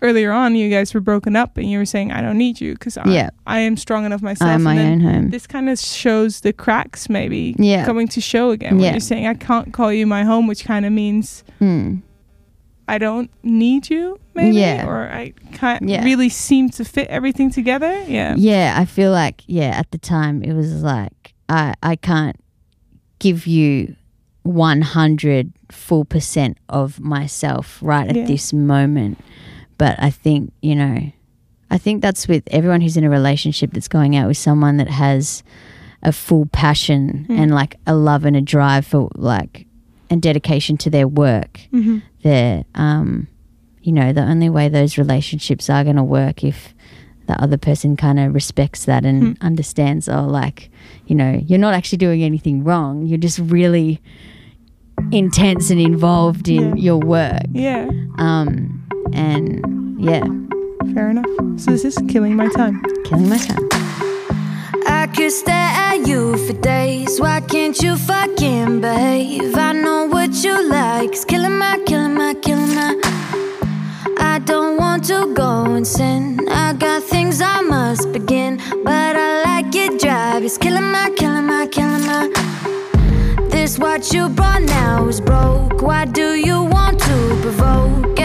earlier 0.03 0.31
on, 0.33 0.55
you 0.55 0.71
guys 0.71 0.95
were 0.95 1.01
broken 1.01 1.35
up, 1.37 1.57
and 1.57 1.71
you 1.71 1.79
were 1.79 1.85
saying, 1.87 2.13
"I 2.13 2.21
don't 2.21 2.39
need 2.39 2.61
you 2.61 2.73
because 2.75 2.97
I, 2.97 3.05
Yeah. 3.09 3.31
I 3.47 3.59
am 3.61 3.77
strong 3.77 4.05
enough 4.05 4.23
myself." 4.23 4.51
I'm 4.51 4.63
my 4.63 4.79
own 4.79 5.01
home. 5.01 5.31
this 5.31 5.47
kind 5.47 5.69
of 5.69 5.79
shows 5.79 6.41
the 6.41 6.53
cracks 6.53 7.09
maybe 7.09 7.55
Yeah. 7.59 7.85
coming 7.85 8.09
to 8.09 8.21
show 8.21 8.51
again. 8.51 8.79
Yeah. 8.79 8.91
you're 8.93 9.01
saying, 9.01 9.27
"I 9.27 9.35
can't 9.35 9.73
call 9.73 9.93
you 9.93 10.07
my 10.07 10.25
home," 10.25 10.47
which 10.47 10.65
kind 10.65 10.85
of 10.87 10.93
means 10.93 11.45
Hmm. 11.59 11.97
I 12.91 12.97
don't 12.97 13.31
need 13.43 13.91
you, 13.91 14.19
maybe, 14.35 14.57
Yeah. 14.57 14.87
or 14.87 15.11
I 15.13 15.35
can't 15.53 15.87
Yeah. 15.87 16.03
really 16.05 16.31
seem 16.31 16.71
to 16.71 16.85
fit 16.87 17.07
everything 17.09 17.51
together. 17.51 17.93
Yeah, 18.09 18.35
Yeah, 18.39 18.75
I 18.79 18.87
feel 18.87 19.13
like 19.13 19.43
yeah, 19.47 19.73
at 19.79 19.91
the 19.91 19.99
time 19.99 20.43
it 20.43 20.55
was 20.55 20.83
like 20.83 21.35
I 21.51 21.75
I 21.83 21.97
can't 21.97 22.37
give 23.19 23.47
you 23.47 23.95
100 24.45 25.53
full 25.71 26.05
percent 26.05 26.57
of 26.69 26.99
myself 27.01 27.79
right 27.83 28.09
at 28.17 28.27
this 28.27 28.53
moment. 28.53 29.19
But 29.79 29.97
I 30.01 30.11
think, 30.11 30.53
you 30.61 30.75
know, 30.75 31.13
I 31.71 31.79
think 31.79 32.03
that's 32.03 32.27
with 32.29 32.43
everyone 32.51 32.81
who's 32.81 32.97
in 32.97 33.05
a 33.05 33.11
relationship 33.11 33.73
that's 33.73 33.89
going 33.89 34.17
out 34.17 34.27
with 34.29 34.37
someone 34.39 34.77
that 34.79 34.89
has 34.89 35.43
a 36.03 36.13
full 36.13 36.47
passion 36.47 37.27
Mm. 37.29 37.39
and 37.39 37.55
like 37.55 37.77
a 37.87 37.95
love 37.95 38.25
and 38.25 38.37
a 38.37 38.41
drive 38.41 38.87
for 38.87 39.11
like 39.15 39.67
and 40.11 40.23
dedication 40.23 40.77
to 40.79 40.91
their 40.91 41.07
work. 41.09 41.61
hmm 41.71 41.99
They're 42.23 42.65
um 42.75 43.29
you 43.83 43.93
know, 43.93 44.13
the 44.13 44.23
only 44.23 44.51
way 44.51 44.69
those 44.69 44.99
relationships 44.99 45.71
are 45.71 45.83
going 45.85 45.97
to 45.97 46.03
work 46.03 46.45
if 46.45 46.75
the 47.27 47.41
other 47.43 47.57
person 47.57 47.97
kind 47.97 48.19
of 48.19 48.35
respects 48.35 48.85
that 48.87 49.05
and 49.07 49.23
Hmm. 49.39 49.47
understands, 49.47 50.09
oh, 50.09 50.27
like, 50.27 50.71
you 51.07 51.15
know, 51.15 51.41
you're 51.47 51.59
not 51.59 51.75
actually 51.75 51.99
doing 51.99 52.23
anything 52.23 52.65
wrong. 52.65 53.07
You're 53.07 53.19
just 53.19 53.39
really 53.39 54.01
intense 55.13 55.71
and 55.71 55.81
involved 55.81 56.49
in 56.49 56.77
Yeah. 56.77 56.83
your 56.83 56.99
work. 56.99 57.43
yeah, 57.53 57.89
Um, 58.19 58.83
and 59.13 60.01
yeah, 60.01 60.25
fair 60.95 61.11
enough. 61.11 61.27
So 61.57 61.73
this 61.73 61.85
is 61.85 61.99
killing 62.09 62.37
my 62.37 62.49
time. 62.49 62.83
killing 63.05 63.29
my 63.29 63.39
time. 63.39 63.69
I 64.87 65.07
could 65.15 65.33
stare 65.33 65.55
at 65.55 66.07
you 66.07 66.37
for 66.47 66.53
days. 66.55 67.21
Why 67.21 67.41
can't 67.41 67.79
you 67.81 67.97
fucking 67.97 68.81
behave? 68.81 69.57
I 69.57 69.73
know 69.73 70.07
what 70.07 70.33
you 70.45 70.69
like. 70.69 71.11
It's 71.11 71.25
killing 71.25 71.59
my, 71.59 71.79
killing 71.87 72.15
my, 72.15 72.35
killing 72.35 72.75
my. 72.75 72.95
I 74.19 74.41
don't 74.45 74.77
want 74.79 75.05
to 75.07 75.35
go 75.35 75.65
and 75.75 75.87
sin. 75.87 76.41
I 76.49 76.73
got 76.73 77.03
things 77.03 77.41
I 77.41 77.61
must 77.61 78.13
begin, 78.13 78.61
but 78.85 79.17
I 79.17 79.43
like 79.45 79.75
it 79.75 80.01
drive. 80.01 80.45
It's 80.45 80.59
killing 80.59 80.91
my, 80.91 81.11
killing 81.17 81.47
my, 81.47 81.67
killing 81.67 82.07
my. 82.07 82.31
This 83.51 83.79
what 83.79 84.13
you 84.13 84.29
brought 84.29 84.63
now 84.63 85.07
is 85.09 85.21
broke. 85.21 85.83
Why 85.83 86.05
do 86.05 86.35
you 86.35 86.63
want 86.63 87.01
to 87.01 87.39
provoke 87.43 88.18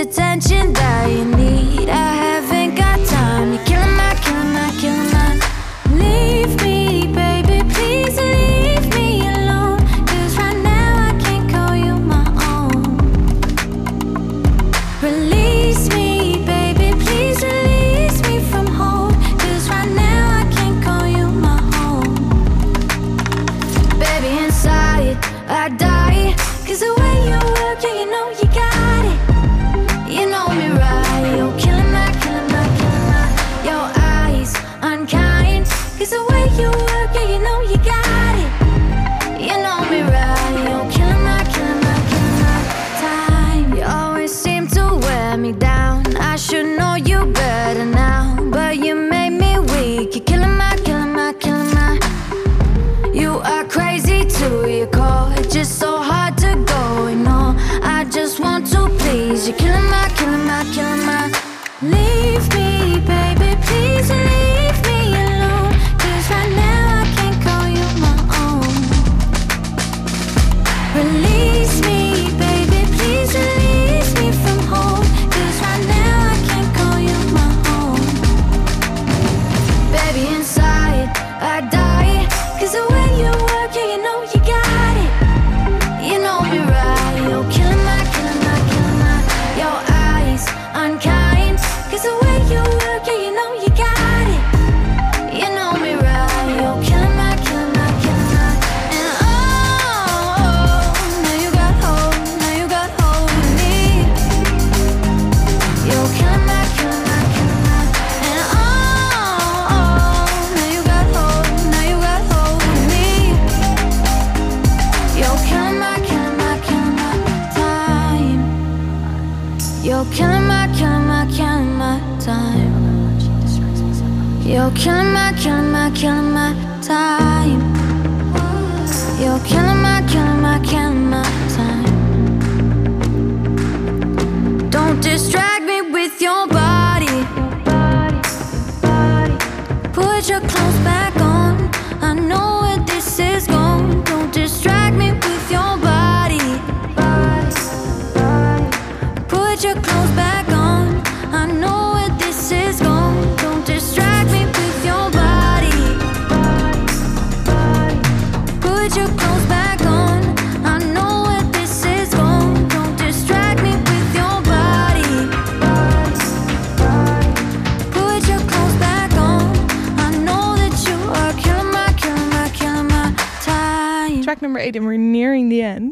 attention 0.00 0.72
that 0.72 1.10
you 1.10 1.24
need. 1.36 2.19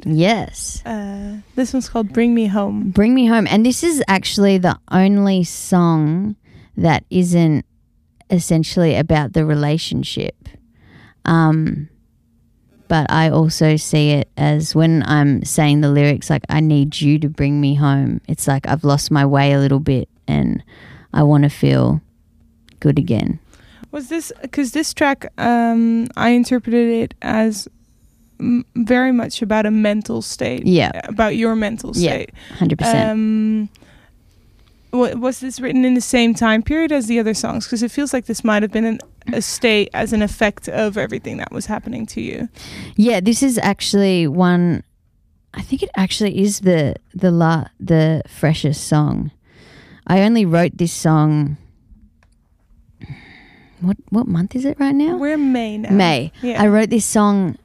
Yes. 0.08 0.82
Uh, 0.86 1.38
this 1.54 1.72
one's 1.72 1.88
called 1.88 2.12
Bring 2.12 2.34
Me 2.34 2.46
Home. 2.46 2.90
Bring 2.90 3.14
Me 3.14 3.26
Home. 3.26 3.46
And 3.48 3.64
this 3.64 3.82
is 3.82 4.02
actually 4.08 4.58
the 4.58 4.78
only 4.90 5.44
song 5.44 6.36
that 6.76 7.04
isn't 7.10 7.66
essentially 8.30 8.96
about 8.96 9.34
the 9.34 9.44
relationship. 9.44 10.48
Um, 11.24 11.90
but 12.88 13.10
I 13.10 13.28
also 13.28 13.76
see 13.76 14.12
it 14.12 14.30
as 14.38 14.74
when 14.74 15.02
I'm 15.02 15.44
saying 15.44 15.82
the 15.82 15.90
lyrics, 15.90 16.30
like, 16.30 16.44
I 16.48 16.60
need 16.60 17.00
you 17.00 17.18
to 17.18 17.28
bring 17.28 17.60
me 17.60 17.74
home. 17.74 18.22
It's 18.28 18.48
like 18.48 18.66
I've 18.66 18.84
lost 18.84 19.10
my 19.10 19.26
way 19.26 19.52
a 19.52 19.58
little 19.58 19.80
bit 19.80 20.08
and 20.26 20.64
I 21.12 21.22
want 21.22 21.44
to 21.44 21.50
feel 21.50 22.00
good 22.80 22.98
again. 22.98 23.40
Was 23.90 24.08
this 24.08 24.32
because 24.42 24.72
this 24.72 24.92
track 24.92 25.32
um, 25.38 26.08
I 26.16 26.30
interpreted 26.30 26.88
it 26.88 27.14
as 27.22 27.68
m- 28.40 28.64
very 28.76 29.12
much 29.12 29.42
about 29.42 29.66
a 29.66 29.70
mental 29.70 30.22
state. 30.22 30.66
Yeah. 30.66 30.90
About 31.04 31.36
your 31.36 31.54
mental 31.56 31.94
state. 31.94 32.30
Yeah. 32.50 32.56
state. 32.56 32.78
100%. 32.78 33.10
Um, 33.10 33.68
wa- 34.92 35.14
was 35.16 35.40
this 35.40 35.60
written 35.60 35.84
in 35.84 35.94
the 35.94 36.00
same 36.00 36.34
time 36.34 36.62
period 36.62 36.92
as 36.92 37.06
the 37.06 37.18
other 37.18 37.34
songs? 37.34 37.66
Because 37.66 37.82
it 37.82 37.90
feels 37.90 38.12
like 38.12 38.26
this 38.26 38.42
might 38.44 38.62
have 38.62 38.72
been 38.72 38.84
an, 38.84 38.98
a 39.32 39.42
state 39.42 39.88
as 39.94 40.12
an 40.12 40.22
effect 40.22 40.68
of 40.68 40.96
everything 40.96 41.36
that 41.38 41.52
was 41.52 41.66
happening 41.66 42.06
to 42.06 42.20
you. 42.20 42.48
Yeah, 42.96 43.20
this 43.20 43.42
is 43.42 43.58
actually 43.58 44.26
one. 44.26 44.82
I 45.54 45.62
think 45.62 45.82
it 45.82 45.90
actually 45.96 46.40
is 46.40 46.60
the 46.60 46.94
the 47.14 47.30
la 47.30 47.64
the 47.80 48.22
freshest 48.28 48.86
song. 48.86 49.30
I 50.06 50.22
only 50.22 50.44
wrote 50.44 50.76
this 50.78 50.92
song. 50.92 51.56
What 53.80 53.96
what 54.10 54.26
month 54.26 54.56
is 54.56 54.64
it 54.64 54.78
right 54.80 54.94
now? 54.94 55.16
We're 55.16 55.38
May 55.38 55.78
now. 55.78 55.90
May. 55.90 56.32
Yeah. 56.42 56.62
I 56.62 56.66
wrote 56.66 56.90
this 56.90 57.04
song 57.04 57.56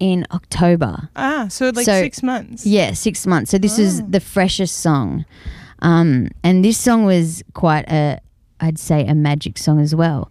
in 0.00 0.26
October. 0.32 1.08
ah, 1.14 1.46
so 1.48 1.70
like 1.74 1.84
So- 1.86 2.00
six 2.02 2.22
months. 2.22 2.66
Yeah, 2.66 2.92
six 2.94 3.26
months. 3.26 3.50
So 3.52 3.58
this 3.58 3.78
is 3.78 4.00
Oh. 4.00 4.06
the 4.08 4.20
freshest 4.20 4.78
song, 4.78 5.24
um, 5.82 6.28
and 6.42 6.64
this 6.64 6.78
song 6.78 7.04
was 7.04 7.42
quite 7.54 7.88
a, 7.90 8.18
I'd 8.60 8.78
say, 8.78 9.06
a 9.06 9.14
magic 9.14 9.56
song 9.58 9.78
as 9.80 9.94
well. 9.94 10.30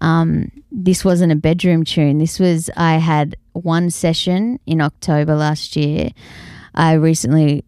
Um, 0.00 0.50
this 0.72 1.04
wasn't 1.04 1.32
a 1.32 1.36
bedroom 1.36 1.84
tune. 1.84 2.18
This 2.18 2.38
was 2.38 2.70
I 2.76 2.94
had 2.98 3.36
one 3.52 3.90
session 3.90 4.58
in 4.66 4.80
October 4.80 5.34
last 5.34 5.76
year. 5.76 6.10
I 6.74 6.92
recently, 6.92 7.64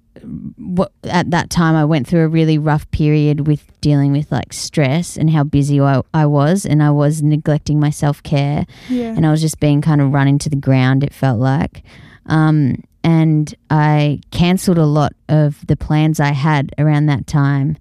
at 1.05 1.31
that 1.31 1.51
time, 1.51 1.75
I 1.75 1.85
went 1.85 2.07
through 2.07 2.25
a 2.25 2.29
really 2.29 2.59
rough 2.59 2.91
period 2.91 3.47
with 3.47 3.65
dealing 3.81 4.13
with 4.13 4.31
like 4.31 4.53
stress 4.53 5.17
and 5.17 5.31
how 5.31 5.45
busy 5.45 5.81
I, 5.81 6.03
I 6.13 6.27
was, 6.27 6.67
and 6.67 6.83
I 6.83 6.91
was 6.91 7.23
neglecting 7.23 7.81
my 7.81 7.91
self 7.91 8.23
care 8.23 8.67
Yeah. 8.89 9.15
and 9.17 9.27
I 9.27 9.31
was 9.31 9.41
just 9.41 9.61
being 9.61 9.81
kind 9.81 10.01
of 10.01 10.13
run 10.13 10.29
into 10.29 10.49
the 10.49 10.57
ground, 10.57 11.03
it 11.05 11.13
felt 11.15 11.39
like. 11.39 11.83
Um, 12.27 12.83
and 13.03 13.55
I 13.71 14.21
cancelled 14.31 14.79
a 14.79 14.85
lot 14.87 15.13
of 15.29 15.67
the 15.67 15.77
plans 15.77 16.21
I 16.21 16.33
had 16.33 16.75
around 16.79 17.07
that 17.07 17.27
time. 17.27 17.77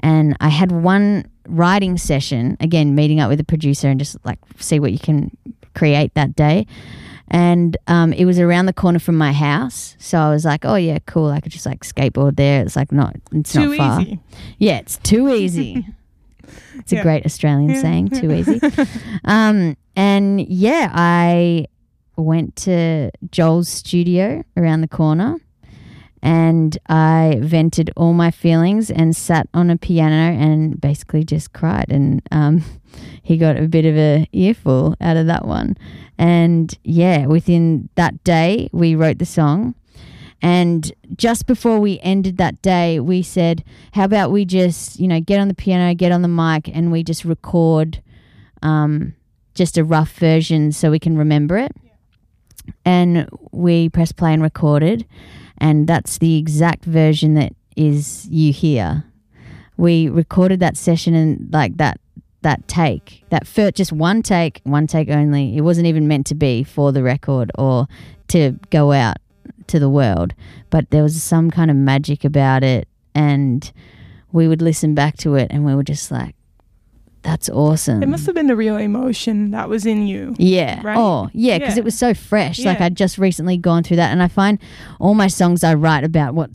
And 0.00 0.36
I 0.40 0.48
had 0.50 0.70
one 0.70 1.24
writing 1.48 1.96
session, 1.96 2.56
again, 2.60 2.94
meeting 2.94 3.18
up 3.20 3.30
with 3.30 3.40
a 3.40 3.44
producer 3.44 3.88
and 3.88 3.98
just 3.98 4.16
like 4.24 4.38
see 4.58 4.78
what 4.78 4.92
you 4.92 4.98
can 4.98 5.36
create 5.74 6.12
that 6.14 6.36
day. 6.36 6.66
And 7.30 7.76
um, 7.86 8.12
it 8.14 8.24
was 8.24 8.38
around 8.38 8.66
the 8.66 8.72
corner 8.72 8.98
from 8.98 9.16
my 9.16 9.32
house. 9.32 9.96
So 9.98 10.18
I 10.18 10.30
was 10.30 10.44
like, 10.44 10.64
oh, 10.64 10.76
yeah, 10.76 10.98
cool. 11.06 11.26
I 11.28 11.40
could 11.40 11.52
just 11.52 11.66
like 11.66 11.80
skateboard 11.84 12.36
there. 12.36 12.62
It's 12.62 12.74
like 12.76 12.90
not, 12.90 13.16
it's 13.32 13.52
Too 13.52 13.68
not 13.68 13.76
far. 13.76 14.00
easy. 14.00 14.18
Yeah, 14.58 14.78
it's 14.78 14.96
too 14.98 15.28
easy. 15.32 15.86
it's 16.78 16.92
Yeah. 16.92 17.00
a 17.00 17.02
great 17.02 17.26
Australian 17.26 17.70
Yeah. 17.70 17.82
saying, 17.82 18.08
too 18.10 18.32
easy. 18.32 18.60
um, 19.24 19.76
and 19.94 20.40
yeah, 20.48 20.90
I 20.94 21.66
went 22.16 22.56
to 22.56 23.10
Joel's 23.30 23.68
studio 23.68 24.42
around 24.56 24.80
the 24.80 24.88
corner 24.88 25.36
and 26.22 26.76
I 26.86 27.38
vented 27.40 27.90
all 27.96 28.12
my 28.12 28.30
feelings 28.30 28.90
and 28.90 29.14
sat 29.14 29.48
on 29.54 29.70
a 29.70 29.76
piano 29.76 30.36
and 30.38 30.80
basically 30.80 31.24
just 31.24 31.52
cried. 31.52 31.86
And 31.90 32.22
um, 32.30 32.64
he 33.22 33.36
got 33.36 33.56
a 33.56 33.68
bit 33.68 33.84
of 33.84 33.96
a 33.96 34.26
earful 34.32 34.96
out 35.00 35.16
of 35.16 35.26
that 35.26 35.46
one. 35.46 35.76
And 36.18 36.76
yeah, 36.84 37.26
within 37.26 37.88
that 37.94 38.22
day, 38.24 38.68
we 38.72 38.94
wrote 38.94 39.18
the 39.18 39.26
song. 39.26 39.74
And 40.40 40.92
just 41.16 41.46
before 41.46 41.80
we 41.80 41.98
ended 42.00 42.36
that 42.36 42.62
day, 42.62 43.00
we 43.00 43.22
said, 43.22 43.64
"How 43.92 44.04
about 44.04 44.30
we 44.30 44.44
just, 44.44 45.00
you 45.00 45.08
know, 45.08 45.18
get 45.20 45.40
on 45.40 45.48
the 45.48 45.54
piano, 45.54 45.94
get 45.94 46.12
on 46.12 46.22
the 46.22 46.28
mic, 46.28 46.68
and 46.72 46.92
we 46.92 47.02
just 47.02 47.24
record 47.24 48.00
um, 48.62 49.14
just 49.54 49.76
a 49.76 49.82
rough 49.82 50.12
version 50.12 50.70
so 50.70 50.92
we 50.92 51.00
can 51.00 51.18
remember 51.18 51.58
it." 51.58 51.72
And 52.84 53.28
we 53.50 53.88
pressed 53.88 54.16
play 54.16 54.32
and 54.32 54.42
recorded, 54.42 55.06
and 55.58 55.86
that's 55.86 56.18
the 56.18 56.36
exact 56.36 56.84
version 56.84 57.34
that 57.34 57.52
is 57.76 58.26
you 58.30 58.52
hear. 58.52 59.04
We 59.76 60.08
recorded 60.08 60.60
that 60.60 60.76
session 60.76 61.14
and 61.14 61.52
like 61.52 61.76
that 61.76 62.00
that 62.42 62.66
take, 62.68 63.24
that 63.30 63.46
first 63.46 63.74
just 63.74 63.92
one 63.92 64.22
take, 64.22 64.60
one 64.64 64.86
take 64.86 65.08
only. 65.08 65.56
It 65.56 65.62
wasn't 65.62 65.86
even 65.88 66.06
meant 66.06 66.26
to 66.26 66.34
be 66.34 66.62
for 66.62 66.92
the 66.92 67.02
record 67.02 67.50
or 67.58 67.86
to 68.28 68.58
go 68.70 68.92
out 68.92 69.16
to 69.66 69.78
the 69.78 69.90
world, 69.90 70.34
but 70.70 70.90
there 70.90 71.02
was 71.02 71.20
some 71.22 71.50
kind 71.50 71.70
of 71.70 71.76
magic 71.76 72.24
about 72.24 72.62
it, 72.62 72.88
and 73.14 73.70
we 74.32 74.46
would 74.48 74.62
listen 74.62 74.94
back 74.94 75.16
to 75.18 75.34
it, 75.34 75.48
and 75.50 75.64
we 75.64 75.74
were 75.74 75.82
just 75.82 76.10
like, 76.10 76.34
"That's 77.22 77.48
awesome." 77.48 78.02
It 78.02 78.08
must 78.08 78.26
have 78.26 78.34
been 78.34 78.46
the 78.46 78.56
real 78.56 78.76
emotion 78.76 79.50
that 79.52 79.68
was 79.68 79.86
in 79.86 80.06
you. 80.06 80.34
Yeah. 80.38 80.80
Right? 80.82 80.96
Oh, 80.96 81.28
yeah, 81.32 81.58
because 81.58 81.74
Yeah. 81.74 81.80
it 81.80 81.84
was 81.84 81.98
so 81.98 82.14
fresh. 82.14 82.64
Like 82.64 82.80
I'd 82.80 82.96
just 82.96 83.18
recently 83.18 83.56
gone 83.56 83.82
through 83.82 83.96
that, 83.98 84.10
and 84.12 84.22
I 84.22 84.28
find 84.28 84.58
all 85.00 85.14
my 85.14 85.26
songs 85.28 85.62
I 85.64 85.74
write 85.74 86.04
about 86.04 86.34
what 86.34 86.50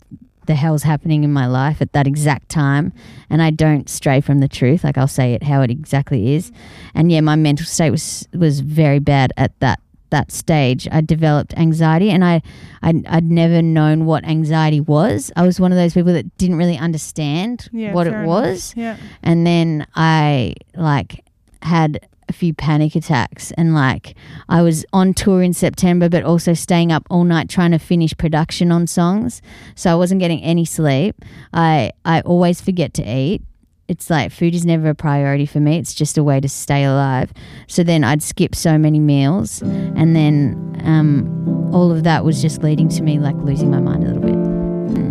the 0.46 0.54
hell's 0.54 0.82
happening 0.82 1.24
in 1.24 1.32
my 1.32 1.46
life 1.46 1.80
at 1.80 1.92
that 1.92 2.06
exact 2.06 2.50
time, 2.50 2.92
and 3.30 3.40
I 3.40 3.50
don't 3.50 3.88
stray 3.88 4.20
from 4.20 4.40
the 4.40 4.48
truth. 4.48 4.84
Like 4.84 4.98
I'll 4.98 5.08
say 5.08 5.32
it 5.32 5.42
how 5.44 5.62
it 5.62 5.70
exactly 5.70 6.34
is, 6.34 6.52
and 6.94 7.10
yeah, 7.10 7.20
my 7.22 7.34
mental 7.36 7.64
state 7.66 7.90
was 7.90 8.28
was 8.34 8.60
very 8.60 8.98
bad 8.98 9.32
at 9.38 9.58
that 9.60 9.80
that 10.14 10.30
stage. 10.32 10.86
I 10.90 11.00
developed 11.00 11.52
anxiety, 11.56 12.10
and 12.10 12.24
I 12.24 12.40
I'd, 12.82 13.04
I'd 13.06 13.30
never 13.30 13.60
known 13.62 14.06
what 14.06 14.24
anxiety 14.24 14.80
was. 14.80 15.30
I 15.36 15.42
was 15.42 15.58
one 15.60 15.72
of 15.72 15.78
those 15.78 15.94
people 15.94 16.12
that 16.12 16.26
didn't 16.38 16.56
really 16.56 16.78
understand 16.78 17.68
Yeah, 17.72 17.92
what 17.92 18.06
it 18.06 18.10
fair 18.10 18.22
enough. 18.24 18.28
was. 18.44 18.74
Yeah. 18.76 18.96
And 19.22 19.46
then 19.46 19.86
I 19.94 20.54
like 20.76 21.24
had 21.62 22.08
a 22.28 22.32
few 22.32 22.54
panic 22.54 22.94
attacks 22.96 23.52
and 23.52 23.74
like 23.74 24.14
I 24.48 24.62
was 24.62 24.84
on 24.94 25.12
tour 25.12 25.42
in 25.42 25.52
September 25.52 26.08
but 26.08 26.22
also 26.24 26.54
staying 26.54 26.90
up 26.90 27.06
all 27.10 27.24
night 27.24 27.50
trying 27.50 27.72
to 27.72 27.78
finish 27.78 28.16
production 28.16 28.72
on 28.72 28.86
songs. 28.86 29.42
So 29.74 29.90
I 29.92 29.94
wasn't 29.94 30.20
getting 30.20 30.40
any 30.42 30.64
sleep. 30.64 31.16
I 31.52 31.90
I 32.04 32.22
always 32.22 32.60
forget 32.62 32.94
to 32.94 33.02
eat. 33.04 33.42
It's 33.86 34.08
like 34.08 34.32
food 34.32 34.54
is 34.54 34.64
never 34.64 34.88
a 34.88 34.94
priority 34.94 35.46
for 35.46 35.60
me. 35.60 35.76
It's 35.76 35.94
just 35.94 36.16
a 36.16 36.24
way 36.24 36.40
to 36.40 36.48
stay 36.48 36.84
alive. 36.84 37.32
So 37.68 37.82
then 37.82 38.02
I'd 38.04 38.22
skip 38.22 38.54
so 38.54 38.78
many 38.78 38.98
meals 38.98 39.60
and 39.62 40.16
then 40.16 40.80
um, 40.84 41.70
all 41.74 41.92
of 41.92 42.04
that 42.04 42.24
was 42.24 42.40
just 42.40 42.62
leading 42.62 42.88
to 42.90 43.02
me 43.02 43.18
like 43.18 43.36
losing 43.36 43.70
my 43.70 43.80
mind 43.80 44.04
a 44.04 44.06
little 44.08 44.22
bit. 44.22 44.54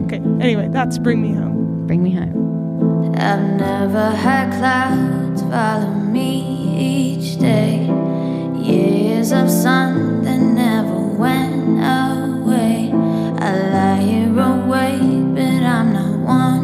Okay. 0.05 0.17
Anyway, 0.43 0.69
that's 0.71 0.97
Bring 0.97 1.21
Me 1.21 1.33
Home. 1.33 1.85
Bring 1.87 2.01
me 2.01 2.11
home. 2.11 3.15
I've 3.15 3.59
never 3.59 4.09
had 4.09 4.49
clouds 4.57 5.41
follow 5.43 5.93
me 5.93 7.15
each 7.15 7.39
day. 7.39 7.89
Years 8.59 9.31
of 9.31 9.49
sun 9.49 10.23
that 10.23 10.39
never 10.39 10.95
went 10.95 11.79
away. 11.79 12.91
I 13.39 13.69
lie 13.69 14.01
here 14.01 14.39
awake, 14.39 15.35
but 15.35 15.63
I'm 15.63 15.93
not 15.93 16.19
one 16.19 16.62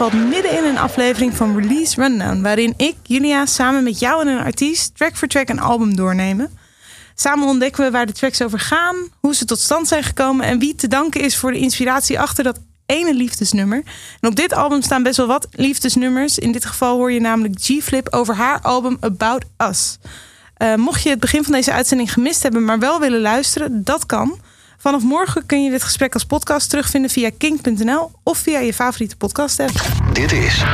valt 0.00 0.28
midden 0.28 0.56
in 0.56 0.64
een 0.64 0.78
aflevering 0.78 1.36
van 1.36 1.56
Release 1.56 2.00
Rundown, 2.00 2.40
waarin 2.40 2.74
ik, 2.76 2.96
Julia, 3.02 3.46
samen 3.46 3.82
met 3.82 3.98
jou 3.98 4.20
en 4.20 4.28
een 4.28 4.44
artiest 4.44 4.96
track 4.96 5.16
voor 5.16 5.28
track 5.28 5.48
een 5.48 5.60
album 5.60 5.96
doornemen. 5.96 6.58
Samen 7.14 7.48
ontdekken 7.48 7.84
we 7.84 7.90
waar 7.90 8.06
de 8.06 8.12
tracks 8.12 8.42
over 8.42 8.58
gaan, 8.58 8.96
hoe 9.20 9.34
ze 9.34 9.44
tot 9.44 9.58
stand 9.58 9.88
zijn 9.88 10.02
gekomen 10.02 10.46
en 10.46 10.58
wie 10.58 10.74
te 10.74 10.88
danken 10.88 11.20
is 11.20 11.36
voor 11.36 11.52
de 11.52 11.58
inspiratie 11.58 12.20
achter 12.20 12.44
dat 12.44 12.58
ene 12.86 13.14
liefdesnummer. 13.14 13.82
En 14.20 14.28
op 14.28 14.36
dit 14.36 14.52
album 14.52 14.82
staan 14.82 15.02
best 15.02 15.16
wel 15.16 15.26
wat 15.26 15.48
liefdesnummers. 15.50 16.38
In 16.38 16.52
dit 16.52 16.64
geval 16.64 16.96
hoor 16.96 17.12
je 17.12 17.20
namelijk 17.20 17.54
G-Flip 17.60 18.08
over 18.10 18.34
haar 18.34 18.60
album 18.60 18.96
About 19.00 19.44
Us. 19.70 19.98
Uh, 20.62 20.74
mocht 20.74 21.02
je 21.02 21.10
het 21.10 21.20
begin 21.20 21.44
van 21.44 21.52
deze 21.52 21.72
uitzending 21.72 22.12
gemist 22.12 22.42
hebben, 22.42 22.64
maar 22.64 22.78
wel 22.78 23.00
willen 23.00 23.20
luisteren, 23.20 23.84
dat 23.84 24.06
kan. 24.06 24.40
Vanaf 24.80 25.02
morgen 25.02 25.46
kun 25.46 25.62
je 25.64 25.70
dit 25.70 25.82
gesprek 25.82 26.14
als 26.14 26.24
podcast 26.24 26.70
terugvinden 26.70 27.10
via 27.10 27.30
kink.nl 27.38 28.10
of 28.22 28.38
via 28.38 28.58
je 28.58 28.72
favoriete 28.72 29.16
podcast 29.16 29.60
app. 29.60 30.00
Dit 30.12 30.32
is 30.32 30.64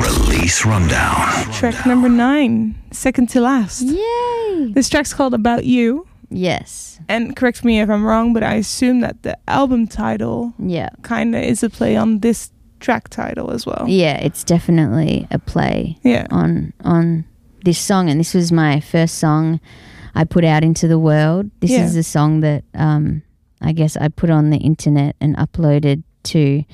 Release 0.00 0.68
Rundown. 0.68 1.50
Track 1.50 1.84
number 1.84 2.10
nine, 2.10 2.74
second 2.90 3.30
to 3.30 3.40
last. 3.40 3.80
Yay! 3.80 4.70
This 4.72 4.88
track's 4.88 5.14
called 5.14 5.32
About 5.34 5.64
You. 5.64 6.06
Yes. 6.28 6.98
And 7.06 7.32
correct 7.34 7.62
me 7.64 7.72
if 7.80 7.88
I'm 7.88 8.04
wrong, 8.06 8.32
but 8.32 8.42
I 8.42 8.56
assume 8.58 9.00
that 9.00 9.14
the 9.22 9.36
album 9.44 9.86
title 9.86 10.52
Yeah. 10.66 10.88
kind 11.00 11.34
of 11.34 11.42
is 11.42 11.62
a 11.62 11.68
play 11.68 11.96
on 11.98 12.18
this 12.18 12.50
track 12.78 13.08
title 13.08 13.50
as 13.54 13.64
well. 13.66 13.84
Yeah, 13.88 14.24
it's 14.24 14.44
definitely 14.44 15.26
a 15.30 15.38
play 15.38 15.96
Yeah. 16.02 16.26
on 16.30 16.72
on 16.84 17.24
this 17.64 17.86
song 17.86 18.08
and 18.10 18.18
this 18.18 18.34
was 18.34 18.50
my 18.52 18.80
first 18.80 19.18
song 19.18 19.58
I 20.14 20.24
put 20.24 20.44
out 20.44 20.62
into 20.62 20.86
the 20.86 20.98
world. 20.98 21.44
This 21.60 21.70
Yeah. 21.70 21.84
is 21.86 21.96
a 21.96 22.02
song 22.02 22.40
that 22.42 22.62
um 22.74 23.22
I 23.60 23.72
guess 23.72 23.96
I 23.96 24.08
put 24.08 24.30
on 24.30 24.50
the 24.50 24.58
internet 24.58 25.16
and 25.20 25.36
uploaded 25.36 26.02
to 26.24 26.64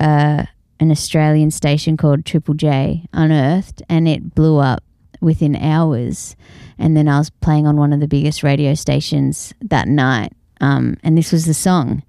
uh 0.00 0.44
an 0.78 0.90
Australian 0.90 1.50
station 1.50 1.96
called 1.96 2.24
Triple 2.24 2.54
J 2.54 3.06
Unearthed 3.12 3.82
and 3.88 4.06
it 4.06 4.34
blew 4.34 4.58
up 4.58 4.82
within 5.20 5.56
hours 5.56 6.36
and 6.78 6.96
then 6.96 7.08
I 7.08 7.18
was 7.18 7.30
playing 7.30 7.66
on 7.66 7.76
one 7.76 7.92
of 7.92 8.00
the 8.00 8.08
biggest 8.08 8.42
radio 8.42 8.74
stations 8.74 9.54
that 9.62 9.88
night 9.88 10.32
um 10.60 10.98
and 11.02 11.16
this 11.16 11.32
was 11.32 11.46
the 11.46 11.54
song 11.54 12.02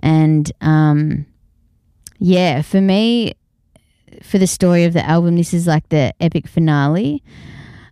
and 0.00 0.50
um 0.60 1.26
yeah 2.18 2.62
for 2.62 2.80
me 2.80 3.34
for 4.22 4.38
the 4.38 4.46
story 4.46 4.84
of 4.84 4.92
the 4.92 5.04
album, 5.04 5.36
this 5.36 5.54
is 5.54 5.66
like 5.66 5.88
the 5.88 6.12
epic 6.20 6.46
finale. 6.48 7.22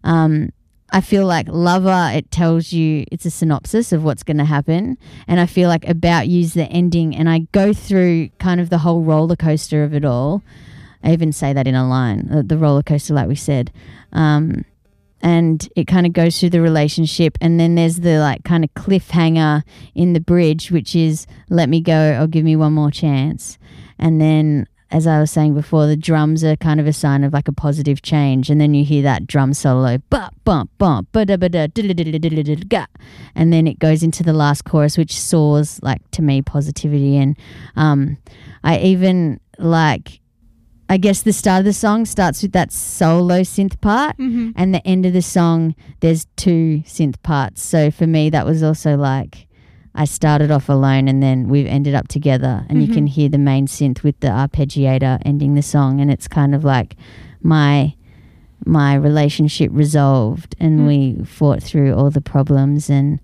Um, 0.04 0.50
I 0.90 1.00
feel 1.02 1.26
like 1.26 1.46
Lover, 1.48 2.10
it 2.14 2.30
tells 2.30 2.72
you 2.72 3.04
it's 3.12 3.26
a 3.26 3.30
synopsis 3.30 3.92
of 3.92 4.04
what's 4.04 4.22
going 4.22 4.38
to 4.38 4.44
happen. 4.44 4.96
And 5.26 5.38
I 5.38 5.46
feel 5.46 5.68
like 5.68 5.86
About 5.86 6.28
You's 6.28 6.54
the 6.54 6.64
ending. 6.64 7.14
And 7.14 7.28
I 7.28 7.40
go 7.52 7.72
through 7.72 8.30
kind 8.38 8.60
of 8.60 8.70
the 8.70 8.78
whole 8.78 9.02
roller 9.02 9.36
coaster 9.36 9.84
of 9.84 9.92
it 9.92 10.04
all. 10.04 10.42
I 11.04 11.12
even 11.12 11.32
say 11.32 11.52
that 11.52 11.66
in 11.66 11.74
a 11.74 11.86
line, 11.86 12.46
the 12.46 12.56
roller 12.56 12.82
coaster, 12.82 13.14
like 13.14 13.28
we 13.28 13.34
said. 13.34 13.70
Um, 14.12 14.64
and 15.20 15.68
it 15.76 15.86
kind 15.86 16.06
of 16.06 16.12
goes 16.12 16.38
through 16.38 16.50
the 16.50 16.60
relationship. 16.60 17.36
And 17.40 17.58
then 17.60 17.74
there's 17.74 18.00
the 18.00 18.18
like 18.18 18.44
kind 18.44 18.64
of 18.64 18.72
cliffhanger 18.74 19.62
in 19.94 20.12
the 20.12 20.20
bridge, 20.20 20.70
which 20.70 20.96
is 20.96 21.26
let 21.50 21.68
me 21.68 21.80
go 21.80 22.20
or 22.20 22.26
give 22.26 22.44
me 22.44 22.56
one 22.56 22.72
more 22.72 22.90
chance. 22.90 23.58
And 23.98 24.20
then 24.20 24.66
as 24.90 25.06
I 25.06 25.20
was 25.20 25.30
saying 25.30 25.54
before, 25.54 25.86
the 25.86 25.96
drums 25.96 26.42
are 26.42 26.56
kind 26.56 26.80
of 26.80 26.86
a 26.86 26.92
sign 26.92 27.24
of 27.24 27.32
like 27.32 27.48
a 27.48 27.52
positive 27.52 28.02
change, 28.02 28.50
and 28.50 28.60
then 28.60 28.74
you 28.74 28.84
hear 28.84 29.02
that 29.02 29.26
drum 29.26 29.54
solo, 29.54 29.98
bump, 30.10 30.34
bump, 30.44 30.70
bump, 30.78 31.08
and 31.14 31.28
then 33.52 33.66
it 33.66 33.78
goes 33.78 34.02
into 34.02 34.22
the 34.22 34.32
last 34.32 34.64
chorus, 34.64 34.96
which 34.96 35.18
soars 35.18 35.80
like 35.82 36.00
to 36.12 36.22
me 36.22 36.42
positivity, 36.42 37.16
and 37.16 37.36
um, 37.76 38.18
I 38.64 38.78
even 38.80 39.40
like. 39.58 40.20
I 40.90 40.96
guess 40.96 41.20
the 41.20 41.34
start 41.34 41.58
of 41.58 41.64
the 41.66 41.74
song 41.74 42.06
starts 42.06 42.42
with 42.42 42.52
that 42.52 42.72
solo 42.72 43.42
synth 43.42 43.78
part, 43.82 44.16
Mm-hmm. 44.16 44.52
and 44.56 44.74
the 44.74 44.86
end 44.88 45.04
of 45.04 45.12
the 45.12 45.20
song 45.20 45.74
there's 46.00 46.24
two 46.36 46.82
synth 46.86 47.22
parts. 47.22 47.62
So 47.62 47.90
for 47.90 48.06
me, 48.06 48.30
that 48.30 48.46
was 48.46 48.62
also 48.62 48.96
like 48.96 49.47
I 49.94 50.04
started 50.04 50.50
off 50.50 50.68
alone 50.68 51.08
and 51.08 51.22
then 51.22 51.48
we've 51.48 51.66
ended 51.66 51.94
up 51.94 52.08
together 52.08 52.64
and 52.68 52.82
you 52.82 52.92
can 52.92 53.06
hear 53.06 53.28
the 53.28 53.38
main 53.38 53.66
synth 53.66 54.02
with 54.02 54.18
the 54.20 54.28
arpeggiator 54.28 55.20
ending 55.24 55.54
the 55.54 55.62
song 55.62 56.00
and 56.00 56.10
it's 56.10 56.28
kind 56.28 56.54
of 56.54 56.64
like 56.64 56.96
my 57.42 57.94
my 58.64 58.94
relationship 58.94 59.70
resolved 59.72 60.54
and 60.60 60.80
Mm. 60.80 60.86
we 60.86 61.24
fought 61.24 61.62
through 61.62 61.94
all 61.94 62.10
the 62.10 62.20
problems 62.20 62.90
and 62.90 63.18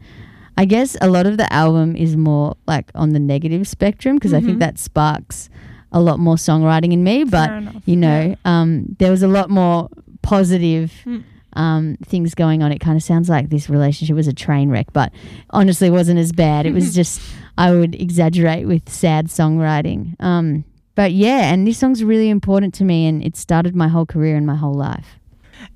I 0.56 0.64
guess 0.64 0.96
a 1.00 1.08
lot 1.08 1.26
of 1.26 1.36
the 1.36 1.52
album 1.52 1.96
is 1.96 2.16
more 2.16 2.56
like 2.66 2.90
on 2.94 3.10
the 3.10 3.18
negative 3.20 3.66
spectrum 3.66 4.16
because 4.16 4.32
I 4.32 4.40
think 4.40 4.56
Mhm. 4.56 4.60
that 4.60 4.78
sparks 4.78 5.50
a 5.92 6.00
lot 6.00 6.18
more 6.18 6.36
songwriting 6.36 6.92
in 6.92 7.02
me 7.04 7.24
but 7.24 7.50
you 7.86 7.96
know 7.96 8.34
um, 8.44 8.96
there 8.98 9.10
was 9.10 9.22
a 9.22 9.28
lot 9.28 9.50
more 9.50 9.88
positive 10.22 10.92
Mm. 11.06 11.22
Um, 11.54 11.96
things 12.04 12.34
going 12.34 12.62
on. 12.62 12.72
It 12.72 12.80
kind 12.80 12.96
of 12.96 13.02
sounds 13.02 13.28
like 13.28 13.50
this 13.50 13.68
relationship 13.68 14.16
was 14.16 14.28
a 14.28 14.32
train 14.32 14.70
wreck, 14.70 14.92
but 14.92 15.12
honestly, 15.50 15.88
it 15.88 15.92
wasn't 15.92 16.18
as 16.18 16.32
bad. 16.32 16.66
It 16.66 16.72
was 16.72 16.94
just 17.00 17.20
I 17.58 17.72
would 17.72 17.94
exaggerate 17.94 18.66
with 18.66 18.88
sad 18.88 19.28
songwriting. 19.28 20.20
Um, 20.20 20.64
but 20.94 21.12
yeah, 21.12 21.52
and 21.52 21.66
this 21.66 21.78
song's 21.78 22.04
really 22.04 22.30
important 22.30 22.74
to 22.74 22.84
me, 22.84 23.06
and 23.06 23.22
it 23.24 23.36
started 23.36 23.74
my 23.74 23.88
whole 23.88 24.06
career 24.06 24.36
and 24.36 24.46
my 24.46 24.54
whole 24.54 24.74
life. 24.74 25.18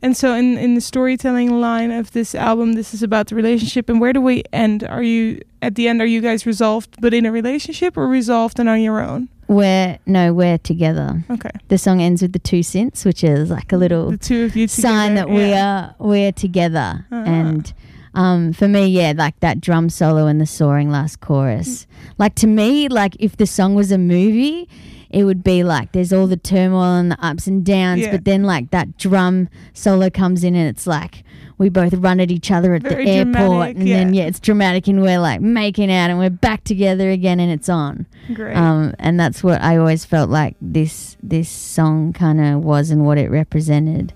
And 0.03 0.17
so, 0.17 0.35
in 0.35 0.59
in 0.59 0.75
the 0.75 0.81
storytelling 0.81 1.61
line 1.61 1.91
of 1.91 2.13
this 2.13 2.35
album, 2.35 2.75
this 2.75 2.95
is 2.95 3.03
about 3.03 3.29
the 3.29 3.35
relationship. 3.35 3.89
And 3.89 4.01
where 4.01 4.13
do 4.13 4.21
we 4.21 4.45
end? 4.53 4.85
Are 4.85 5.03
you 5.03 5.41
at 5.63 5.75
the 5.75 5.89
end? 5.89 6.01
Are 6.01 6.07
you 6.07 6.21
guys 6.21 6.47
resolved, 6.47 6.97
but 7.01 7.15
in 7.15 7.27
a 7.27 7.33
relationship, 7.33 7.97
or 7.97 8.07
resolved 8.07 8.61
and 8.61 8.69
on 8.69 8.81
your 8.81 9.01
own? 9.01 9.29
We're 9.49 9.99
no, 10.07 10.33
we're 10.35 10.59
together. 10.59 11.25
Okay, 11.31 11.51
The 11.69 11.79
song 11.79 12.01
ends 12.03 12.21
with 12.23 12.33
the 12.35 12.39
two 12.39 12.61
synths, 12.61 13.05
which 13.05 13.25
is 13.25 13.51
like 13.51 13.73
a 13.73 13.77
little 13.79 14.13
of 14.13 14.31
you 14.57 14.69
sign 14.69 15.15
that 15.15 15.29
we 15.31 15.53
are 15.55 15.95
we're 15.99 16.33
together 16.33 17.07
Uh-huh. 17.11 17.25
and 17.27 17.73
um, 18.15 18.53
for 18.53 18.69
me 18.69 18.87
yeah 18.89 19.13
like 19.17 19.39
that 19.41 19.61
drum 19.61 19.89
solo 19.89 20.27
and 20.27 20.41
the 20.41 20.47
soaring 20.47 20.91
last 20.91 21.21
chorus 21.21 21.87
like 22.19 22.35
to 22.37 22.47
me 22.47 22.89
like 22.89 23.15
if 23.21 23.37
the 23.37 23.47
song 23.47 23.75
was 23.75 23.93
a 23.93 23.99
movie 23.99 24.69
it 25.11 25.25
would 25.25 25.45
be 25.45 25.63
like 25.63 25.93
there's 25.93 26.13
all 26.13 26.27
the 26.27 26.37
turmoil 26.37 26.95
and 26.99 27.11
the 27.13 27.25
ups 27.25 27.47
and 27.47 27.65
downs 27.65 28.01
Yeah. 28.01 28.11
but 28.13 28.25
then 28.25 28.43
like 28.45 28.71
that 28.71 28.97
drum 28.99 29.49
solo 29.73 30.11
comes 30.11 30.43
in 30.43 30.55
and 30.55 30.69
it's 30.69 30.87
like 30.87 31.23
we 31.59 31.69
both 31.69 31.93
run 31.95 32.21
at 32.21 32.31
each 32.31 32.51
other 32.51 32.75
at 32.75 32.83
Very 32.83 33.05
the 33.05 33.11
airport 33.11 33.35
dramatic, 33.35 33.77
and 33.79 33.89
then 33.89 34.15
yeah. 34.15 34.23
yeah 34.23 34.29
it's 34.29 34.41
dramatic 34.41 34.87
and 34.87 35.03
we're 35.03 35.19
like 35.19 35.41
making 35.41 35.91
out 35.93 36.09
and 36.11 36.19
we're 36.19 36.31
back 36.31 36.65
together 36.65 37.11
again 37.11 37.41
and 37.41 37.51
it's 37.51 37.69
on 37.69 38.07
Great. 38.33 38.57
um, 38.57 38.95
and 38.99 39.19
that's 39.19 39.43
what 39.43 39.61
I 39.61 39.77
always 39.77 40.05
felt 40.05 40.31
like 40.31 40.57
this 40.61 41.17
this 41.23 41.49
song 41.51 42.13
kind 42.13 42.41
of 42.41 42.65
was 42.65 42.91
and 42.91 43.05
what 43.05 43.19
it 43.19 43.31
represented. 43.31 44.13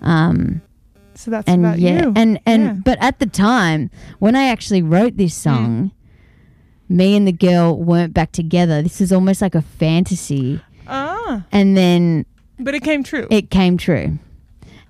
Um, 0.00 0.62
so 1.14 1.30
that's 1.30 1.48
and 1.48 1.64
about 1.64 1.78
yeah, 1.78 2.04
you. 2.06 2.12
and 2.16 2.40
and 2.46 2.62
Yeah. 2.64 2.72
but 2.84 2.98
at 3.00 3.18
the 3.18 3.26
time 3.26 3.90
when 4.18 4.34
I 4.36 4.48
actually 4.48 4.82
wrote 4.82 5.16
this 5.16 5.34
song, 5.34 5.92
me 6.88 7.16
and 7.16 7.26
the 7.26 7.32
girl 7.32 7.76
weren't 7.82 8.12
back 8.14 8.32
together. 8.32 8.82
This 8.82 9.00
is 9.00 9.12
almost 9.12 9.40
like 9.40 9.54
a 9.54 9.62
fantasy, 9.62 10.60
ah, 10.86 11.44
and 11.50 11.76
then 11.76 12.26
but 12.58 12.74
it 12.74 12.82
came 12.82 13.02
true. 13.02 13.26
it 13.30 13.50
came 13.50 13.76
true, 13.78 14.18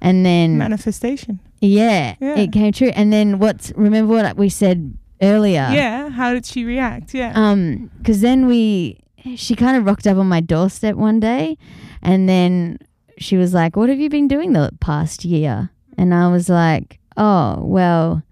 and 0.01 0.25
then 0.27 0.59
Manifestation. 0.59 1.41
Yeah, 1.65 2.15
Yeah. 2.21 2.39
it 2.39 2.53
came 2.53 2.73
true. 2.73 2.89
And 2.95 3.12
then 3.12 3.39
what's 3.39 3.73
remember 3.77 4.12
what 4.15 4.37
we 4.37 4.49
said 4.49 4.97
earlier? 5.23 5.69
Yeah. 5.73 6.11
How 6.11 6.33
did 6.35 6.45
she 6.47 6.65
react? 6.65 7.15
Yeah. 7.15 7.33
Um, 7.35 7.91
because 7.99 8.21
then 8.21 8.47
we, 8.47 9.01
she 9.37 9.55
kind 9.57 9.77
of 9.77 9.85
rocked 9.87 10.07
up 10.07 10.17
on 10.19 10.29
my 10.29 10.41
doorstep 10.41 10.97
one 10.97 11.21
day, 11.21 11.57
and 12.03 12.29
then 12.29 12.79
she 13.19 13.37
was 13.37 13.55
like, 13.55 13.77
"What 13.77 13.89
have 13.89 13.99
you 13.99 14.11
been 14.11 14.29
doing 14.29 14.53
the 14.53 14.71
past 14.81 15.25
year?" 15.25 15.71
And 15.97 16.12
I 16.15 16.29
was 16.29 16.49
like, 16.49 16.99
"Oh, 17.17 17.59
well, 17.62 18.23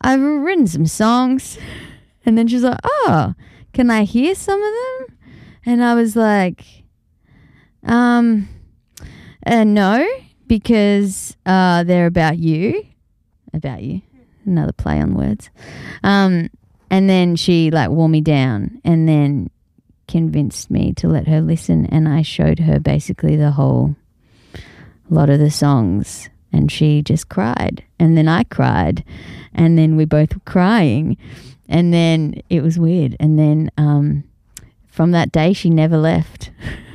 I've 0.00 0.20
written 0.20 0.66
some 0.66 0.86
songs." 0.86 1.58
And 2.28 2.36
then 2.36 2.48
she 2.48 2.56
was 2.56 2.64
like, 2.64 2.80
"Oh, 2.82 3.34
can 3.72 3.88
I 3.88 4.02
hear 4.02 4.34
some 4.34 4.60
of 4.60 4.72
them?" 4.74 5.16
And 5.64 5.84
I 5.84 5.94
was 5.94 6.16
like, 6.16 6.64
"Um, 7.84 8.48
uh, 9.46 9.62
no, 9.62 10.04
because 10.46 11.36
uh, 11.46 11.84
they're 11.84 12.06
about 12.06 12.38
you, 12.38 12.86
about 13.52 13.82
you." 13.82 14.02
Another 14.44 14.72
play 14.72 15.00
on 15.00 15.14
words. 15.14 15.50
Um, 16.04 16.50
and 16.90 17.10
then 17.10 17.36
she 17.36 17.70
like 17.70 17.90
wore 17.90 18.08
me 18.08 18.20
down 18.20 18.80
and 18.84 19.08
then 19.08 19.50
convinced 20.08 20.70
me 20.70 20.92
to 20.94 21.08
let 21.08 21.26
her 21.26 21.40
listen 21.40 21.86
and 21.86 22.08
I 22.08 22.22
showed 22.22 22.60
her 22.60 22.78
basically 22.78 23.36
the 23.36 23.50
whole 23.50 23.96
lot 25.10 25.30
of 25.30 25.38
the 25.38 25.50
songs 25.50 26.28
and 26.52 26.70
she 26.70 27.02
just 27.02 27.28
cried 27.28 27.84
and 27.98 28.16
then 28.16 28.28
I 28.28 28.44
cried 28.44 29.04
and 29.52 29.76
then 29.76 29.96
we 29.96 30.04
both 30.04 30.34
were 30.34 30.40
crying 30.44 31.16
and 31.68 31.92
then 31.92 32.40
it 32.48 32.62
was 32.62 32.78
weird 32.78 33.16
and 33.18 33.38
then 33.38 33.70
um 33.76 34.24
from 34.86 35.10
that 35.10 35.32
day 35.32 35.52
she 35.52 35.70
never 35.70 35.96
left 35.96 36.50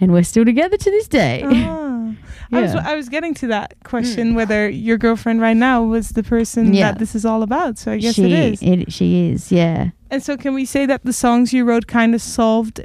and 0.00 0.12
we're 0.12 0.22
still 0.22 0.44
together 0.44 0.76
to 0.76 0.90
this 0.90 1.08
day 1.08 1.42
Ah. 1.44 2.12
I 2.52 2.60
was 2.62 2.74
I 2.76 2.94
was 2.94 3.08
getting 3.08 3.34
to 3.34 3.48
that 3.48 3.74
question 3.84 4.34
whether 4.36 4.68
your 4.68 4.98
girlfriend 4.98 5.40
right 5.40 5.56
now 5.56 5.82
was 5.82 6.10
the 6.10 6.22
person 6.22 6.72
Yeah. 6.72 6.92
that 6.92 6.98
this 7.00 7.14
is 7.16 7.24
all 7.24 7.42
about. 7.42 7.76
So 7.78 7.90
I 7.92 7.98
guess 7.98 8.14
she 8.14 8.24
it 8.24 8.32
is. 8.32 8.62
it, 8.62 8.92
she 8.92 9.28
is 9.30 9.50
yeah 9.50 9.90
And 10.12 10.22
so 10.22 10.36
can 10.36 10.54
we 10.54 10.64
say 10.64 10.86
that 10.86 11.04
the 11.04 11.12
songs 11.12 11.52
you 11.52 11.64
wrote 11.64 11.86
kind 11.88 12.14
of 12.14 12.22
solved 12.22 12.80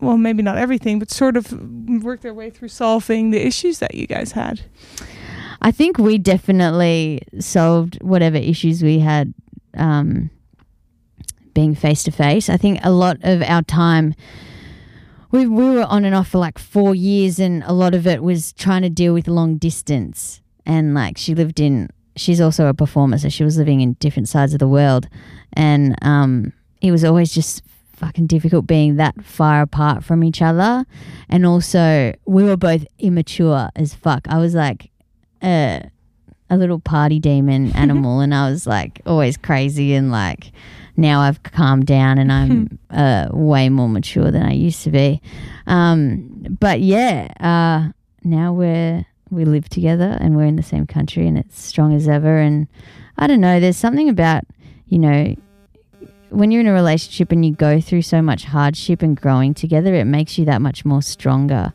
well, 0.00 0.16
maybe 0.16 0.42
not 0.42 0.56
everything, 0.56 0.98
but 0.98 1.10
sort 1.10 1.36
of 1.36 1.52
work 2.02 2.22
their 2.22 2.32
way 2.32 2.48
through 2.48 2.68
solving 2.68 3.32
the 3.32 3.46
issues 3.46 3.80
that 3.80 3.94
you 3.94 4.06
guys 4.06 4.32
had? 4.32 4.62
I 5.60 5.70
think 5.72 5.98
we 5.98 6.16
definitely 6.16 7.20
solved 7.38 8.02
whatever 8.02 8.38
issues 8.38 8.82
we 8.82 9.00
had 9.00 9.34
um, 9.76 10.30
being 11.52 11.74
face 11.74 12.02
to 12.04 12.10
face. 12.10 12.48
I 12.48 12.56
think 12.56 12.80
a 12.82 12.90
lot 12.90 13.18
of 13.22 13.42
our 13.42 13.60
time, 13.62 14.14
we, 15.30 15.46
we 15.46 15.70
were 15.70 15.84
on 15.84 16.04
and 16.04 16.14
off 16.14 16.28
for 16.28 16.38
like 16.38 16.58
four 16.58 16.94
years, 16.94 17.38
and 17.38 17.62
a 17.64 17.72
lot 17.72 17.94
of 17.94 18.06
it 18.06 18.22
was 18.22 18.52
trying 18.54 18.82
to 18.82 18.90
deal 18.90 19.14
with 19.14 19.28
long 19.28 19.56
distance. 19.56 20.40
And 20.66 20.94
like 20.94 21.18
she 21.18 21.34
lived 21.34 21.60
in, 21.60 21.88
she's 22.16 22.40
also 22.40 22.66
a 22.66 22.74
performer, 22.74 23.18
so 23.18 23.28
she 23.28 23.44
was 23.44 23.56
living 23.56 23.80
in 23.80 23.94
different 23.94 24.28
sides 24.28 24.52
of 24.52 24.58
the 24.58 24.68
world. 24.68 25.08
And 25.52 25.96
um, 26.02 26.52
it 26.80 26.90
was 26.90 27.04
always 27.04 27.32
just 27.32 27.62
fucking 27.92 28.26
difficult 28.26 28.66
being 28.66 28.96
that 28.96 29.22
far 29.24 29.62
apart 29.62 30.02
from 30.02 30.24
each 30.24 30.42
other. 30.42 30.84
And 31.28 31.46
also, 31.46 32.14
we 32.26 32.42
were 32.42 32.56
both 32.56 32.84
immature 32.98 33.68
as 33.76 33.94
fuck. 33.94 34.26
I 34.28 34.38
was 34.38 34.54
like, 34.54 34.90
a 35.42 35.90
a 36.52 36.56
little 36.56 36.80
party 36.80 37.20
demon 37.20 37.72
animal, 37.76 38.20
and 38.20 38.34
I 38.34 38.50
was 38.50 38.66
like 38.66 39.00
always 39.06 39.36
crazy 39.36 39.94
and 39.94 40.10
like. 40.10 40.52
Now 41.00 41.20
I've 41.22 41.42
calmed 41.42 41.86
down 41.86 42.18
and 42.18 42.30
I'm 42.30 42.78
uh, 42.90 43.28
way 43.32 43.68
more 43.68 43.88
mature 43.88 44.30
than 44.30 44.42
I 44.42 44.52
used 44.52 44.84
to 44.84 44.90
be. 44.90 45.22
Um, 45.66 46.56
but 46.60 46.80
yeah, 46.80 47.28
uh, 47.40 47.92
now 48.22 48.52
we're 48.52 49.06
we 49.30 49.44
live 49.44 49.68
together 49.68 50.18
and 50.20 50.36
we're 50.36 50.44
in 50.44 50.56
the 50.56 50.62
same 50.62 50.86
country 50.86 51.26
and 51.26 51.38
it's 51.38 51.60
strong 51.60 51.94
as 51.94 52.08
ever. 52.08 52.38
And 52.38 52.66
I 53.16 53.26
don't 53.26 53.40
know, 53.40 53.60
there's 53.60 53.76
something 53.76 54.08
about 54.08 54.44
you 54.86 54.98
know 54.98 55.34
when 56.28 56.50
you're 56.50 56.60
in 56.60 56.66
a 56.66 56.72
relationship 56.72 57.32
and 57.32 57.44
you 57.44 57.52
go 57.54 57.80
through 57.80 58.02
so 58.02 58.22
much 58.22 58.44
hardship 58.44 59.02
and 59.02 59.20
growing 59.20 59.52
together, 59.54 59.94
it 59.94 60.04
makes 60.04 60.38
you 60.38 60.44
that 60.44 60.62
much 60.62 60.84
more 60.84 61.02
stronger. 61.02 61.72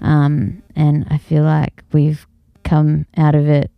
Um, 0.00 0.62
and 0.74 1.06
I 1.08 1.16
feel 1.18 1.44
like 1.44 1.82
we've 1.92 2.26
come 2.62 3.06
out 3.16 3.34
of 3.34 3.48
it 3.48 3.70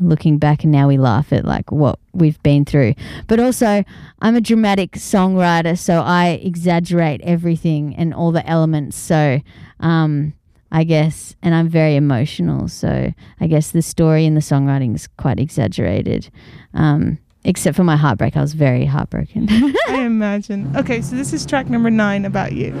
looking 0.00 0.38
back 0.38 0.62
and 0.62 0.72
now 0.72 0.88
we 0.88 0.98
laugh 0.98 1.32
at 1.32 1.44
like 1.44 1.70
what 1.72 1.98
we've 2.12 2.42
been 2.42 2.64
through. 2.64 2.94
But 3.26 3.40
also, 3.40 3.84
I'm 4.20 4.36
a 4.36 4.40
dramatic 4.40 4.92
songwriter, 4.92 5.78
so 5.78 6.00
I 6.00 6.40
exaggerate 6.42 7.20
everything 7.22 7.94
and 7.96 8.14
all 8.14 8.32
the 8.32 8.46
elements. 8.48 8.96
So, 8.96 9.40
um, 9.80 10.34
I 10.72 10.84
guess, 10.84 11.34
and 11.42 11.54
I'm 11.54 11.68
very 11.68 11.96
emotional, 11.96 12.68
so 12.68 13.12
I 13.40 13.46
guess 13.46 13.70
the 13.70 13.82
story 13.82 14.26
and 14.26 14.36
the 14.36 14.40
songwriting 14.40 14.94
is 14.94 15.06
quite 15.16 15.38
exaggerated. 15.38 16.28
Um, 16.74 17.18
except 17.44 17.76
for 17.76 17.84
my 17.84 17.96
heartbreak, 17.96 18.36
I 18.36 18.40
was 18.40 18.52
very 18.52 18.84
heartbroken. 18.84 19.46
I 19.88 20.02
imagine. 20.02 20.76
Okay, 20.76 21.00
so 21.00 21.14
this 21.16 21.32
is 21.32 21.46
track 21.46 21.70
number 21.70 21.90
nine 21.90 22.24
about 22.24 22.52
you. 22.52 22.72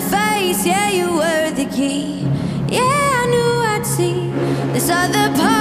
The 0.00 0.10
face. 0.10 0.64
Yeah, 0.66 0.90
you 0.90 1.12
were 1.12 1.50
the 1.50 1.66
key. 1.76 2.20
Yeah, 2.68 3.22
I 3.22 3.26
knew 3.32 3.52
I'd 3.72 3.86
see 3.86 4.30
this 4.72 4.90
other 4.90 5.26
part 5.36 5.57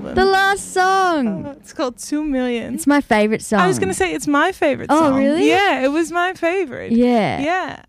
album. 0.00 0.14
The 0.14 0.24
last 0.24 0.72
song. 0.72 1.46
Oh, 1.46 1.50
it's 1.52 1.72
called 1.72 1.98
Two 1.98 2.24
Million. 2.24 2.74
It's 2.74 2.86
my 2.86 3.00
favorite 3.00 3.42
song. 3.42 3.60
I 3.60 3.66
was 3.66 3.78
gonna 3.78 3.94
say 3.94 4.12
it's 4.14 4.26
my 4.26 4.52
favorite. 4.52 4.88
Oh, 4.90 4.98
song. 5.10 5.18
really? 5.18 5.48
Yeah, 5.48 5.82
it 5.84 5.88
was 5.88 6.10
my 6.12 6.34
favorite. 6.34 6.92
Yeah. 6.92 7.40
Yeah. 7.40 7.82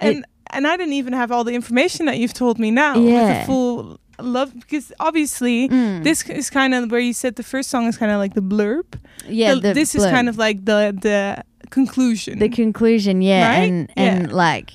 And 0.00 0.24
and 0.50 0.66
I 0.66 0.76
didn't 0.76 0.92
even 0.94 1.12
have 1.12 1.32
all 1.32 1.44
the 1.44 1.54
information 1.54 2.06
that 2.06 2.18
you've 2.18 2.34
told 2.34 2.58
me 2.58 2.70
now. 2.70 2.98
With 2.98 3.10
Yeah. 3.10 3.40
the 3.40 3.46
full 3.46 4.00
love 4.18 4.54
because 4.54 4.92
obviously 5.00 5.68
Mm. 5.68 6.02
this 6.04 6.22
is 6.30 6.48
kind 6.50 6.72
of 6.74 6.90
where 6.90 7.00
you 7.00 7.12
said 7.12 7.36
the 7.36 7.42
first 7.42 7.68
song 7.68 7.86
is 7.86 7.98
kind 7.98 8.10
of 8.12 8.18
like 8.18 8.34
the 8.34 8.40
blurb. 8.42 8.84
Yeah. 9.28 9.54
The- 9.54 9.60
the 9.60 9.72
this 9.74 9.94
is 9.94 10.04
kind 10.06 10.28
of 10.28 10.38
like 10.38 10.64
the 10.64 10.96
the 11.00 11.42
conclusion. 11.70 12.38
the 12.38 12.48
conclusion. 12.48 13.20
Yeah. 13.22 13.48
Right? 13.48 13.68
And 13.68 13.90
and 13.96 14.28
Yeah. 14.28 14.34
like 14.34 14.70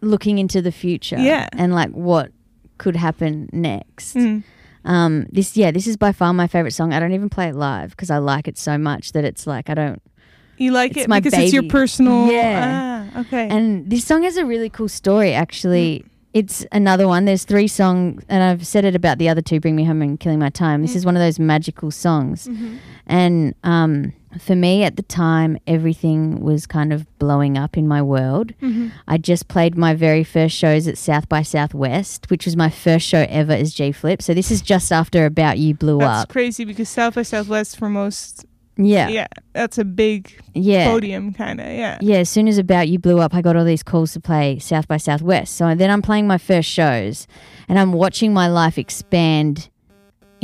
looking 0.00 0.38
into 0.38 0.60
the 0.62 0.72
future. 0.72 1.18
Yeah. 1.18 1.48
And 1.52 1.74
like 1.74 1.90
what 1.90 2.30
could 2.78 2.96
happen 2.96 3.48
next. 3.52 4.14
Mm. 4.16 4.42
Um, 4.84 5.26
this 5.32 5.56
yeah, 5.56 5.70
this 5.70 5.86
is 5.86 5.96
by 5.96 6.12
far 6.12 6.32
my 6.34 6.46
favorite 6.46 6.72
song. 6.72 6.92
I 6.92 7.00
don't 7.00 7.12
even 7.12 7.28
play 7.30 7.48
it 7.48 7.54
live 7.54 7.90
because 7.90 8.10
I 8.10 8.18
like 8.18 8.46
it 8.48 8.58
so 8.58 8.76
much 8.78 9.12
that 9.12 9.24
it's 9.24 9.46
like 9.46 9.70
I 9.70 9.74
don't. 9.74 10.02
You 10.56 10.70
like 10.70 10.92
It's 10.92 11.00
it 11.02 11.08
my 11.08 11.20
because 11.20 11.38
it's 11.38 11.52
your 11.52 11.64
personal. 11.64 12.30
Yeah. 12.30 13.08
Ah, 13.14 13.20
okay. 13.20 13.48
And 13.48 13.90
this 13.90 14.04
song 14.04 14.22
has 14.22 14.36
a 14.36 14.44
really 14.44 14.68
cool 14.70 14.88
story. 14.88 15.32
Actually, 15.34 16.04
Mm. 16.04 16.08
it's 16.32 16.66
another 16.70 17.08
one. 17.08 17.24
There's 17.24 17.44
three 17.44 17.66
songs, 17.66 18.22
and 18.28 18.42
I've 18.42 18.64
said 18.66 18.84
it 18.84 18.94
about 18.94 19.18
the 19.18 19.28
other 19.28 19.42
two. 19.42 19.58
Bring 19.58 19.74
Me 19.74 19.84
Home 19.84 20.00
and 20.02 20.18
Killing 20.20 20.38
My 20.38 20.50
Time. 20.50 20.82
This 20.82 20.92
Mm. 20.92 20.96
is 20.96 21.06
one 21.06 21.16
of 21.16 21.20
those 21.20 21.38
magical 21.40 21.90
songs. 21.90 22.46
Mhm. 22.46 22.76
And 23.06 23.54
um, 23.64 24.12
for 24.40 24.54
me 24.56 24.82
at 24.84 24.96
the 24.96 25.02
time, 25.02 25.58
everything 25.66 26.40
was 26.40 26.66
kind 26.66 26.92
of 26.92 27.06
blowing 27.18 27.56
up 27.58 27.76
in 27.76 27.86
my 27.88 28.02
world. 28.02 28.52
Mhm. 28.62 28.90
I 29.08 29.18
just 29.18 29.48
played 29.48 29.76
my 29.76 29.94
very 29.94 30.24
first 30.24 30.56
shows 30.56 30.86
at 30.88 30.98
South 30.98 31.28
by 31.28 31.42
Southwest, 31.42 32.30
which 32.30 32.44
was 32.44 32.56
my 32.56 32.68
first 32.70 33.06
show 33.06 33.26
ever 33.28 33.52
as 33.52 33.72
G 33.74 33.92
Flip. 33.92 34.20
So 34.22 34.34
this 34.34 34.50
is 34.50 34.60
just 34.62 34.92
after 34.92 35.24
About 35.26 35.58
You 35.58 35.74
blew 35.74 35.98
That's 35.98 36.22
up. 36.24 36.28
crazy 36.28 36.64
because 36.64 36.88
South 36.88 37.14
by 37.14 37.22
Southwest 37.22 37.76
for 37.78 37.88
most. 37.88 38.44
Yeah. 38.76 39.06
Yeah, 39.08 39.28
that's 39.52 39.78
a 39.78 39.84
big 39.84 40.32
Yeah. 40.52 40.90
podium 40.90 41.32
kind 41.32 41.60
of. 41.60 41.66
Yeah. 41.68 41.96
Yeah, 42.00 42.16
as 42.16 42.28
soon 42.28 42.48
as 42.48 42.58
About 42.58 42.88
You 42.88 42.98
blew 42.98 43.20
up, 43.20 43.32
I 43.32 43.40
got 43.40 43.54
all 43.54 43.64
these 43.64 43.84
calls 43.84 44.12
to 44.14 44.20
play 44.20 44.58
South 44.58 44.88
by 44.88 44.96
Southwest. 44.96 45.54
So 45.54 45.72
then 45.76 45.90
I'm 45.90 46.02
playing 46.02 46.26
my 46.26 46.38
first 46.38 46.68
shows 46.68 47.28
and 47.68 47.78
I'm 47.78 47.92
watching 47.92 48.32
my 48.34 48.48
life 48.48 48.76
expand 48.76 49.68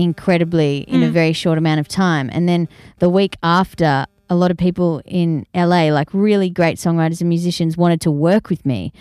incredibly 0.03 0.79
in 0.89 1.03
a 1.03 1.09
Mm. 1.09 1.13
very 1.13 1.33
short 1.33 1.59
amount 1.59 1.81
of 1.81 1.89
time. 1.89 2.31
And 2.33 2.49
then 2.49 2.69
the 2.99 3.09
week 3.09 3.37
after, 3.43 4.07
a 4.29 4.35
lot 4.37 4.51
of 4.51 4.57
people 4.57 5.03
in 5.05 5.45
LA, 5.55 5.91
like 5.91 6.09
really 6.13 6.49
great 6.51 6.77
songwriters 6.79 7.21
and 7.21 7.29
musicians, 7.29 7.77
wanted 7.77 8.01
to 8.03 8.11
work 8.11 8.49
with 8.49 8.65
me. 8.65 8.93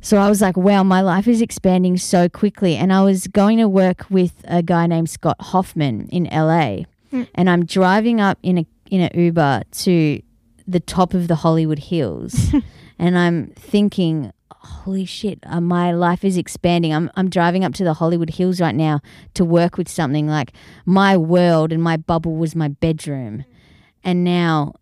So 0.00 0.18
I 0.18 0.28
was 0.28 0.40
like, 0.40 0.56
wow, 0.56 0.82
my 0.84 1.00
life 1.00 1.26
is 1.26 1.40
expanding 1.42 1.96
so 1.96 2.28
quickly. 2.28 2.76
And 2.76 2.92
I 2.92 3.02
was 3.02 3.26
going 3.26 3.58
to 3.58 3.68
work 3.68 4.04
with 4.10 4.32
a 4.46 4.62
guy 4.62 4.86
named 4.86 5.10
Scott 5.10 5.36
Hoffman 5.40 6.08
in 6.10 6.24
LA. 6.30 6.84
Mm. 7.12 7.26
And 7.34 7.50
I'm 7.50 7.64
driving 7.64 8.20
up 8.20 8.38
in 8.42 8.58
a 8.58 8.66
in 8.90 9.00
an 9.02 9.10
Uber 9.14 9.62
to 9.70 10.22
the 10.66 10.80
top 10.80 11.12
of 11.14 11.28
the 11.28 11.34
Hollywood 11.36 11.78
Hills. 11.78 12.54
and 12.98 13.18
I'm 13.18 13.48
thinking, 13.56 14.32
holy 14.52 15.04
shit, 15.04 15.38
uh, 15.44 15.60
my 15.60 15.92
life 15.92 16.24
is 16.24 16.36
expanding. 16.36 16.92
I'm, 16.92 17.10
I'm 17.16 17.28
driving 17.28 17.64
up 17.64 17.74
to 17.74 17.84
the 17.84 17.94
Hollywood 17.94 18.30
Hills 18.30 18.60
right 18.60 18.74
now 18.74 19.00
to 19.34 19.44
work 19.44 19.76
with 19.76 19.88
something 19.88 20.26
like 20.26 20.52
my 20.84 21.16
world 21.16 21.72
and 21.72 21.82
my 21.82 21.96
bubble 21.96 22.36
was 22.36 22.54
my 22.54 22.68
bedroom. 22.68 23.44
And 24.04 24.24
now 24.24 24.74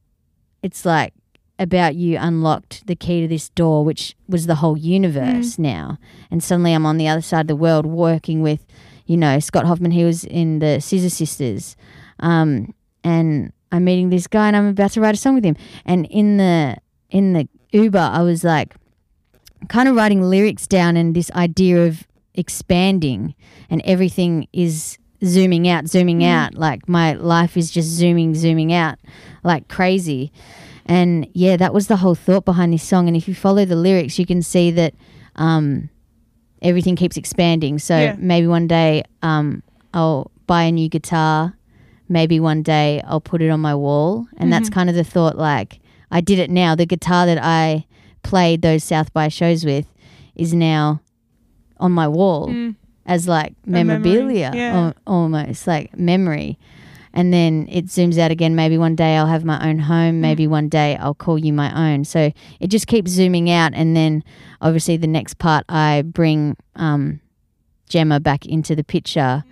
it's 0.63 0.85
like 0.85 1.15
about 1.59 1.95
you 1.95 2.19
unlocked 2.19 2.87
the 2.87 2.97
key 2.97 3.23
to 3.23 3.29
this 3.29 3.49
door, 3.51 3.85
which 3.85 4.15
was 4.29 4.47
the 4.47 4.57
whole 4.57 4.77
universe 4.77 5.59
now. 5.59 5.99
And 6.31 6.43
suddenly 6.43 6.73
I'm 6.73 6.87
on 6.87 6.99
the 6.99 7.09
other 7.09 7.23
side 7.23 7.43
of 7.43 7.49
the 7.49 7.57
world 7.57 7.87
working 7.87 8.43
with, 8.43 8.67
you 9.07 9.17
know, 9.17 9.39
Scott 9.41 9.65
Hoffman. 9.65 9.93
He 9.93 10.05
was 10.05 10.25
in 10.25 10.59
the 10.59 10.81
Scissor 10.81 11.11
Sisters. 11.11 11.77
Um, 12.21 12.75
and 13.03 13.53
I'm 13.73 13.85
meeting 13.85 14.11
this 14.11 14.27
guy 14.27 14.49
and 14.49 14.57
I'm 14.57 14.69
about 14.69 14.93
to 14.93 15.01
write 15.01 15.15
a 15.15 15.19
song 15.19 15.35
with 15.35 15.45
him. 15.45 15.57
And 15.85 16.07
in 16.07 16.37
the 16.37 16.77
in 17.11 17.33
the 17.33 17.49
Uber, 17.73 17.99
I 17.99 18.23
was 18.23 18.43
like 18.43 18.75
kind 19.69 19.89
of 19.89 19.97
writing 19.97 20.23
lyrics 20.23 20.66
down 20.66 20.97
and 20.97 21.15
this 21.15 21.31
idea 21.33 21.87
of 21.87 22.07
expanding 22.35 23.35
and 23.70 23.83
everything 23.85 24.47
is 24.53 24.99
zooming 25.24 25.66
out, 25.69 25.87
zooming 25.89 26.24
out. 26.24 26.55
Like 26.55 26.89
my 26.89 27.15
life 27.15 27.57
is 27.57 27.70
just 27.70 27.89
zooming, 27.89 28.35
zooming 28.35 28.73
out 28.73 28.99
like 29.43 29.69
crazy. 29.69 30.33
And 30.85 31.27
yeah, 31.33 31.57
that 31.57 31.74
was 31.74 31.89
the 31.89 31.97
whole 31.97 32.15
thought 32.15 32.45
behind 32.45 32.73
this 32.73 32.83
song. 32.83 33.09
And 33.09 33.16
if 33.16 33.27
you 33.27 33.35
follow 33.35 33.65
the 33.65 33.77
lyrics, 33.77 34.19
you 34.19 34.27
can 34.27 34.43
see 34.43 34.70
that 34.73 34.95
um, 35.37 35.89
everything 36.62 36.97
keeps 36.97 37.16
expanding. 37.16 37.78
So 37.78 37.97
Yeah. 37.99 38.16
maybe 38.19 38.47
one 38.47 38.66
day 38.66 39.03
um, 39.23 39.62
I'll 39.95 40.31
buy 40.47 40.65
a 40.65 40.73
new 40.73 40.89
guitar. 40.89 41.57
Maybe 42.09 42.39
one 42.39 42.62
day 42.62 43.01
I'll 43.05 43.20
put 43.20 43.43
it 43.43 43.49
on 43.49 43.61
my 43.61 43.74
wall. 43.74 44.28
And 44.37 44.53
that's 44.53 44.70
kind 44.70 44.89
of 44.89 44.95
the 44.95 45.03
thought 45.05 45.37
like, 45.37 45.81
I 46.11 46.20
did 46.20 46.39
it 46.39 46.51
now. 46.51 46.77
The 46.77 46.87
guitar 46.87 47.27
that 47.27 47.39
I 47.43 47.86
played 48.28 48.62
those 48.62 48.82
South 48.85 49.12
by 49.12 49.28
shows 49.28 49.65
with 49.65 49.86
is 50.35 50.53
now 50.53 51.01
on 51.78 51.93
my 51.93 52.09
wall 52.09 52.48
Mm. 52.48 52.74
as 53.07 53.28
like 53.28 53.53
memorabilia, 53.65 54.51
yeah. 54.55 54.77
al- 54.78 54.94
almost 55.07 55.66
like 55.66 55.97
memory. 55.98 56.59
And 57.19 57.32
then 57.32 57.66
it 57.70 57.86
zooms 57.86 58.19
out 58.19 58.31
again. 58.31 58.55
Maybe 58.55 58.77
one 58.77 58.94
day 58.94 59.16
I'll 59.16 59.27
have 59.36 59.44
my 59.44 59.59
own 59.69 59.78
Mm. 59.78 59.82
home. 59.93 60.20
Maybe 60.20 60.47
one 60.47 60.69
day 60.69 60.97
I'll 60.97 61.15
call 61.15 61.39
you 61.39 61.53
my 61.53 61.70
own. 61.93 62.05
So 62.05 62.31
it 62.61 62.66
just 62.69 62.86
keeps 62.86 63.11
zooming 63.11 63.48
out. 63.51 63.73
And 63.74 63.97
then 63.97 64.23
obviously 64.61 64.97
the 64.98 65.07
next 65.07 65.39
part, 65.39 65.65
I 65.69 66.03
bring 66.03 66.57
um, 66.74 67.20
Gemma 67.89 68.20
back 68.20 68.44
into 68.44 68.74
the 68.77 68.85
picture. 68.85 69.44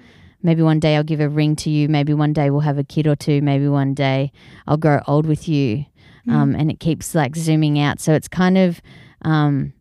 Maybe 0.42 0.60
one 0.62 0.78
day 0.80 0.94
I'll 0.96 1.04
give 1.12 1.20
a 1.20 1.28
ring 1.28 1.56
to 1.56 1.70
you. 1.70 1.88
Maybe 1.88 2.12
one 2.12 2.34
day 2.34 2.50
we'll 2.50 2.60
have 2.68 2.76
a 2.76 2.84
kid 2.84 3.06
or 3.06 3.16
two. 3.16 3.40
Maybe 3.40 3.66
one 3.68 3.94
day 3.94 4.30
I'll 4.66 4.76
grow 4.76 5.00
old 5.06 5.24
with 5.24 5.48
you. 5.48 5.86
Um, 6.28 6.54
and 6.54 6.70
it 6.70 6.80
keeps 6.80 7.14
like 7.14 7.36
zooming 7.36 7.78
out. 7.78 8.00
So 8.00 8.14
it's 8.14 8.28
kind 8.28 8.56
of 8.56 8.80
um, 9.22 9.74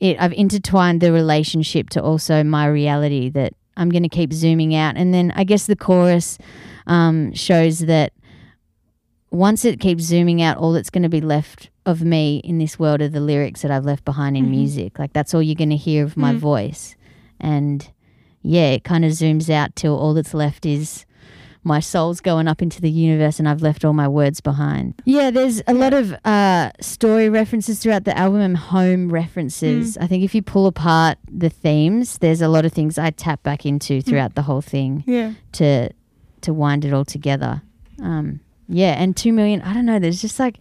it. 0.00 0.16
I've 0.20 0.32
intertwined 0.34 1.00
the 1.00 1.12
relationship 1.12 1.88
to 1.90 2.02
also 2.02 2.44
my 2.44 2.66
reality 2.66 3.30
that 3.30 3.54
I'm 3.76 3.90
going 3.90 4.02
to 4.02 4.08
keep 4.08 4.32
zooming 4.32 4.74
out. 4.74 4.96
And 4.96 5.14
then 5.14 5.32
I 5.36 5.44
guess 5.44 5.66
the 5.66 5.76
chorus 5.76 6.38
um, 6.86 7.32
shows 7.32 7.80
that 7.80 8.12
once 9.30 9.64
it 9.64 9.80
keeps 9.80 10.04
zooming 10.04 10.42
out, 10.42 10.58
all 10.58 10.72
that's 10.72 10.90
going 10.90 11.02
to 11.02 11.08
be 11.08 11.20
left 11.20 11.70
of 11.84 12.02
me 12.02 12.40
in 12.44 12.58
this 12.58 12.78
world 12.78 13.00
are 13.00 13.08
the 13.08 13.20
lyrics 13.20 13.62
that 13.62 13.70
I've 13.70 13.84
left 13.84 14.04
behind 14.04 14.36
in 14.36 14.50
music. 14.50 14.98
Like 14.98 15.12
that's 15.12 15.32
all 15.34 15.42
you're 15.42 15.54
going 15.54 15.70
to 15.70 15.76
hear 15.76 16.04
of 16.04 16.16
my 16.16 16.34
voice. 16.34 16.96
And 17.40 17.88
yeah, 18.42 18.70
it 18.70 18.84
kind 18.84 19.04
of 19.04 19.12
zooms 19.12 19.48
out 19.48 19.74
till 19.76 19.96
all 19.96 20.14
that's 20.14 20.34
left 20.34 20.66
is 20.66 21.05
my 21.66 21.80
soul's 21.80 22.20
going 22.20 22.46
up 22.46 22.62
into 22.62 22.80
the 22.80 22.90
universe 22.90 23.40
and 23.40 23.48
I've 23.48 23.60
left 23.60 23.84
all 23.84 23.92
my 23.92 24.06
words 24.06 24.40
behind. 24.40 24.94
Yeah, 25.04 25.32
there's 25.32 25.60
a 25.66 25.74
lot 25.74 25.92
of 25.92 26.14
uh, 26.24 26.70
story 26.80 27.28
references 27.28 27.80
throughout 27.80 28.04
the 28.04 28.16
album 28.16 28.40
and 28.40 28.56
home 28.56 29.12
references. 29.12 29.96
Mm. 29.96 30.02
I 30.04 30.06
think 30.06 30.22
if 30.24 30.34
you 30.34 30.42
pull 30.42 30.68
apart 30.68 31.18
the 31.28 31.50
themes, 31.50 32.18
there's 32.18 32.40
a 32.40 32.48
lot 32.48 32.64
of 32.64 32.72
things 32.72 32.98
I 32.98 33.10
tap 33.10 33.42
back 33.42 33.66
into 33.66 33.98
mm. 33.98 34.06
throughout 34.06 34.36
the 34.36 34.42
whole 34.42 34.62
thing 34.62 35.02
Yeah. 35.06 35.32
to 35.52 35.90
to 36.42 36.54
wind 36.54 36.84
it 36.84 36.92
all 36.92 37.04
together. 37.04 37.62
Um, 38.00 38.40
yeah, 38.68 38.92
and 38.92 39.16
two 39.16 39.32
million. 39.32 39.60
I 39.62 39.74
don't 39.74 39.86
know. 39.86 39.98
There's 39.98 40.20
just 40.20 40.38
like 40.38 40.58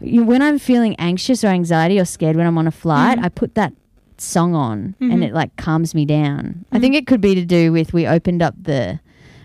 you 0.00 0.24
when 0.24 0.42
I'm 0.42 0.58
feeling 0.58 0.96
anxious 0.98 1.44
or 1.44 1.48
anxiety 1.48 2.00
or 2.00 2.04
scared 2.04 2.36
when 2.36 2.46
I'm 2.46 2.58
on 2.58 2.66
a 2.66 2.72
flight, 2.72 3.18
mm. 3.18 3.24
I 3.24 3.28
put 3.28 3.54
that 3.54 3.72
song 4.18 4.54
on 4.54 4.94
and 5.00 5.12
mm-hmm. 5.12 5.22
it 5.22 5.32
like 5.32 5.54
calms 5.56 5.94
me 5.94 6.04
down. 6.04 6.64
I 6.72 6.76
mm-hmm. 6.76 6.80
think 6.80 6.94
it 6.96 7.06
could 7.06 7.20
be 7.20 7.34
to 7.34 7.44
do 7.44 7.72
with 7.72 7.92
we 7.92 8.06
opened 8.06 8.42
up 8.42 8.54
the 8.60 9.00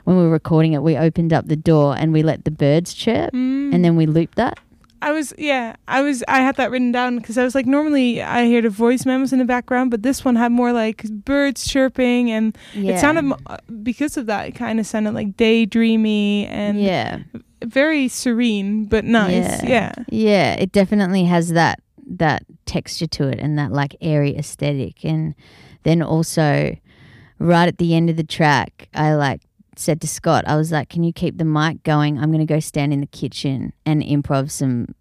when 0.10 0.18
we 0.18 0.24
were 0.24 0.32
recording 0.32 0.74
it, 0.74 0.82
we 0.82 0.98
opened 0.98 1.32
up 1.34 1.46
the 1.48 1.56
door 1.56 1.96
and 1.96 2.12
we 2.12 2.24
let 2.24 2.44
the 2.44 2.52
birds 2.52 2.94
chirp 2.96 3.32
Mm. 3.32 3.74
and 3.74 3.86
then 3.86 3.96
we 3.96 4.08
looped 4.08 4.36
that. 4.38 4.58
I 5.02 5.12
was 5.14 5.34
yeah, 5.38 5.76
I 5.88 6.02
was 6.02 6.24
I 6.28 6.40
had 6.42 6.56
that 6.58 6.72
written 6.72 6.92
down 6.92 7.18
because 7.20 7.38
I 7.38 7.44
was 7.44 7.54
like 7.56 7.66
normally 7.66 8.22
I 8.22 8.46
hear 8.46 8.62
the 8.62 8.70
voice 8.72 9.06
memos 9.06 9.32
in 9.32 9.40
the 9.40 9.46
background, 9.46 9.92
but 9.92 10.02
this 10.04 10.26
one 10.26 10.36
had 10.36 10.52
more 10.52 10.74
like 10.74 11.04
birds 11.24 11.66
chirping 11.68 12.32
and 12.32 12.58
Yeah. 12.74 12.96
it 12.96 13.00
sounded 13.00 13.34
uh, 13.46 13.58
because 13.84 14.18
of 14.18 14.26
that 14.26 14.48
it 14.50 14.56
kind 14.56 14.80
of 14.80 14.86
sounded 14.88 15.14
like 15.14 15.38
daydreamy 15.38 16.48
and 16.50 16.82
yeah. 16.82 17.20
very 17.64 18.08
serene 18.10 18.86
but 18.86 19.06
nice. 19.06 19.64
Yeah. 19.64 19.94
Yeah, 20.10 20.54
it 20.56 20.72
definitely 20.74 21.24
has 21.26 21.50
that 21.54 21.80
that 22.18 22.44
texture 22.66 23.08
to 23.08 23.28
it 23.30 23.40
and 23.40 23.58
that 23.60 23.72
like 23.72 23.96
airy 24.02 24.36
aesthetic. 24.36 25.06
And 25.06 25.36
then 25.84 26.02
also 26.02 26.76
right 27.38 27.68
at 27.68 27.78
the 27.78 27.96
end 27.96 28.10
of 28.10 28.18
the 28.18 28.24
track, 28.26 28.90
I 28.94 29.14
like 29.14 29.42
said 29.80 30.02
to 30.02 30.08
Scott, 30.08 30.44
I 30.48 30.56
was 30.56 30.72
like, 30.72 30.90
Can 30.90 31.04
you 31.04 31.14
keep 31.14 31.38
the 31.38 31.46
mic 31.46 31.84
going? 31.84 32.20
I'm 32.20 32.32
gonna 32.32 32.46
go 32.46 32.60
stand 32.60 32.94
in 32.94 33.00
the 33.00 33.08
kitchen 33.08 33.74
and 33.86 34.02
improv 34.02 34.52
some 34.52 34.96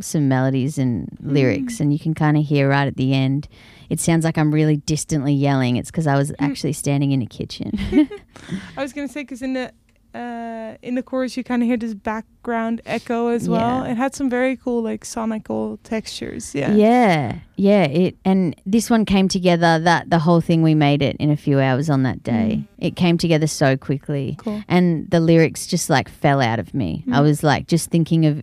some 0.00 0.28
melodies 0.28 0.76
and 0.76 1.08
mm. 1.22 1.32
lyrics 1.32 1.80
and 1.80 1.90
you 1.92 1.98
can 1.98 2.12
kind 2.12 2.36
of 2.36 2.44
hear 2.44 2.68
right 2.68 2.86
at 2.86 2.96
the 2.96 3.14
end. 3.14 3.48
It 3.88 4.00
sounds 4.00 4.24
like 4.24 4.36
i'm 4.36 4.52
really 4.52 4.76
distantly 4.76 5.32
yelling. 5.32 5.76
It's 5.76 5.90
because 5.90 6.06
i 6.06 6.16
was 6.16 6.30
mm. 6.30 6.36
actually 6.40 6.72
standing 6.72 7.12
in 7.12 7.22
a 7.22 7.26
kitchen. 7.26 7.72
I 8.76 8.82
was 8.82 8.92
gonna 8.92 9.08
say 9.08 9.22
because 9.22 9.42
in 9.42 9.54
the 9.54 9.72
uh, 10.14 10.76
in 10.82 10.94
the 10.94 11.02
chorus, 11.02 11.36
you 11.36 11.42
kind 11.44 11.62
of 11.62 11.66
hear 11.66 11.76
this 11.76 11.92
background 11.94 12.80
echo 12.86 13.28
as 13.28 13.48
well. 13.48 13.84
Yeah. 13.84 13.90
It 13.92 13.96
had 13.96 14.14
some 14.14 14.30
very 14.30 14.56
cool, 14.56 14.82
like 14.82 15.04
sonical 15.04 15.78
textures. 15.82 16.54
Yeah. 16.54 16.72
Yeah, 16.74 17.38
yeah. 17.56 17.84
It 17.84 18.16
and 18.24 18.54
this 18.64 18.88
one 18.90 19.04
came 19.04 19.28
together. 19.28 19.78
That 19.80 20.10
the 20.10 20.20
whole 20.20 20.40
thing 20.40 20.62
we 20.62 20.74
made 20.74 21.02
it 21.02 21.16
in 21.18 21.30
a 21.30 21.36
few 21.36 21.58
hours 21.60 21.90
on 21.90 22.02
that 22.04 22.22
day. 22.22 22.64
It 22.78 22.96
came 22.96 23.18
together 23.18 23.46
so 23.46 23.76
quickly, 23.76 24.36
Cool. 24.38 24.62
and 24.68 25.10
the 25.10 25.20
lyrics 25.20 25.66
just 25.66 25.90
like 25.90 26.08
fell 26.08 26.40
out 26.40 26.58
of 26.58 26.74
me. 26.74 27.02
I 27.10 27.18
Mm. 27.18 27.22
was 27.22 27.42
like 27.42 27.66
just 27.66 27.90
thinking 27.90 28.24
of 28.26 28.42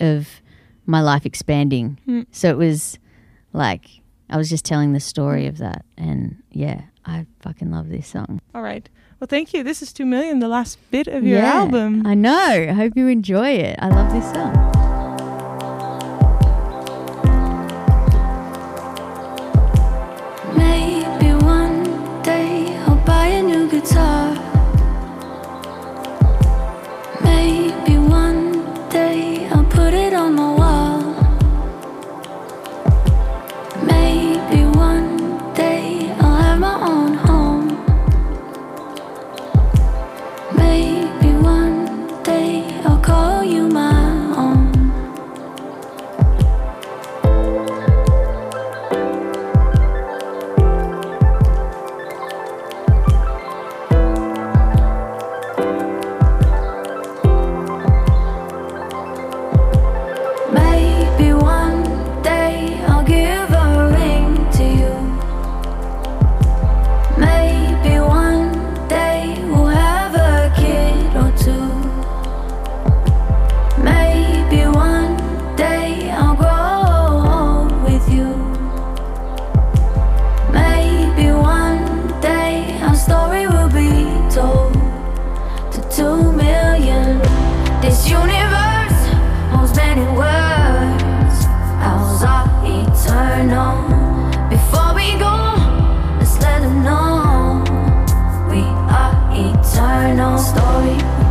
of 0.00 0.28
my 0.84 1.00
life 1.00 1.24
expanding. 1.24 1.98
Mm. 2.06 2.26
So 2.30 2.48
it 2.50 2.56
was 2.58 2.98
like 3.52 3.86
I 4.28 4.36
was 4.36 4.50
just 4.50 4.64
telling 4.64 4.92
the 4.92 5.00
story 5.00 5.46
of 5.46 5.58
that, 5.58 5.84
and 5.96 6.36
yeah, 6.50 6.82
I 7.04 7.26
fucking 7.40 7.70
love 7.70 7.88
this 7.88 8.08
song. 8.08 8.40
All 8.54 8.62
right. 8.62 8.88
Well, 9.18 9.28
thank 9.28 9.54
you. 9.54 9.62
This 9.62 9.80
is 9.80 9.94
2 9.94 10.04
Million, 10.04 10.40
the 10.40 10.48
last 10.48 10.78
bit 10.90 11.06
of 11.06 11.24
your 11.24 11.38
yeah, 11.38 11.54
album. 11.54 12.06
I 12.06 12.14
know. 12.14 12.66
I 12.68 12.72
hope 12.72 12.92
you 12.96 13.08
enjoy 13.08 13.48
it. 13.48 13.78
I 13.80 13.88
love 13.88 14.12
this 14.12 14.30
song. 14.30 14.85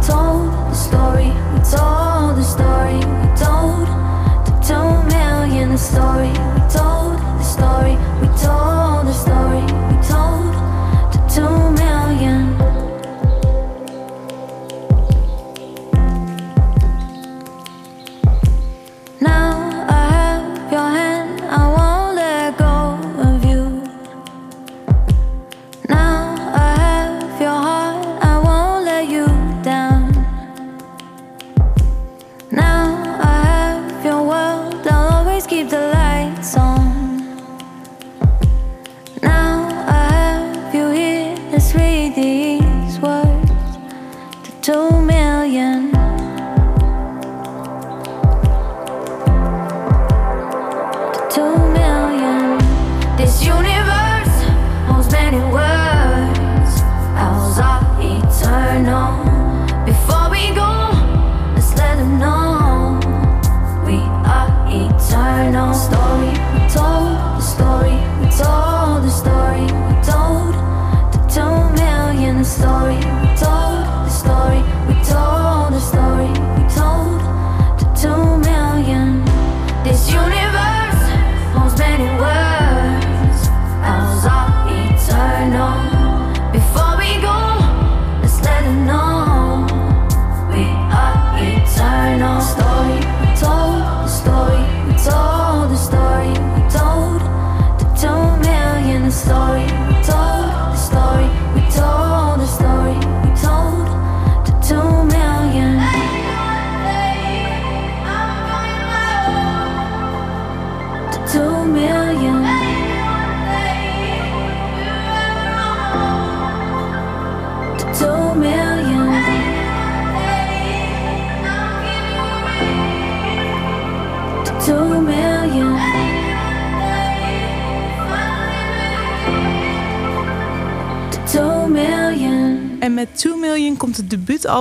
Told, 0.06 0.52
the 0.69 0.73
story 0.73 1.30
we 1.53 1.60
told, 1.65 2.38
the 2.38 2.44
story 2.44 2.98
we 2.98 3.27
told. 3.36 3.88
To 4.45 4.52
two 4.61 4.90
million, 5.10 5.69
the 5.72 5.77
story 5.77 6.30
we 6.30 6.61
told, 6.69 7.18
the 7.18 7.44
story 7.44 7.95
we 8.22 8.27
told, 8.38 9.07
the 9.07 9.14
story 9.14 9.74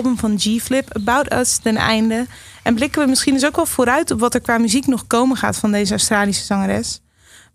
debuutalbum 0.03 0.19
van 0.19 0.39
G-Flip, 0.39 0.97
About 0.97 1.33
Us, 1.33 1.57
ten 1.57 1.77
einde. 1.77 2.27
En 2.63 2.75
blikken 2.75 3.03
we 3.03 3.09
misschien 3.09 3.35
dus 3.35 3.47
ook 3.47 3.57
wel 3.57 3.67
vooruit 3.67 4.11
op 4.11 4.21
wat 4.21 4.35
er 4.35 4.41
qua 4.41 4.59
muziek 4.59 4.87
nog 4.87 5.07
komen 5.07 5.37
gaat 5.37 5.57
van 5.57 5.73
deze 5.73 5.93
Australische 5.93 6.45
zangeres. 6.45 7.01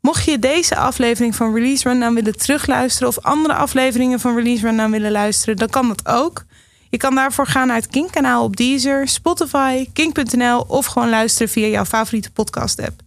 Mocht 0.01 0.25
je 0.25 0.39
deze 0.39 0.75
aflevering 0.75 1.35
van 1.35 1.53
Release 1.53 1.89
Rundown 1.89 2.13
willen 2.13 2.37
terugluisteren 2.37 3.07
of 3.07 3.19
andere 3.19 3.53
afleveringen 3.53 4.19
van 4.19 4.35
Release 4.35 4.65
Rundown 4.67 4.91
willen 4.91 5.11
luisteren, 5.11 5.55
dan 5.55 5.69
kan 5.69 5.87
dat 5.87 6.07
ook. 6.07 6.43
Je 6.89 6.97
kan 6.97 7.15
daarvoor 7.15 7.47
gaan 7.47 7.67
naar 7.67 7.75
het 7.75 7.87
Kink-kanaal 7.87 8.43
op 8.43 8.55
Deezer, 8.55 9.07
Spotify, 9.07 9.87
kink.nl 9.93 10.65
of 10.67 10.85
gewoon 10.85 11.09
luisteren 11.09 11.49
via 11.49 11.67
jouw 11.67 11.85
favoriete 11.85 12.31
podcast-app. 12.31 13.01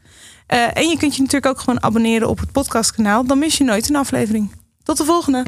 Eh, 0.47 0.77
en 0.77 0.89
je 0.89 0.97
kunt 0.99 1.17
je 1.17 1.23
natuurlijk 1.23 1.47
ook 1.47 1.61
gewoon 1.61 1.83
abonneren 1.83 2.29
op 2.29 2.39
het 2.39 2.53
podcastkanaal, 2.53 3.27
dan 3.27 3.39
mis 3.39 3.59
je 3.59 3.65
nooit 3.65 3.89
een 3.89 3.97
aflevering. 3.97 4.51
Tot 4.83 4.97
de 4.97 5.05
volgende! 5.05 5.45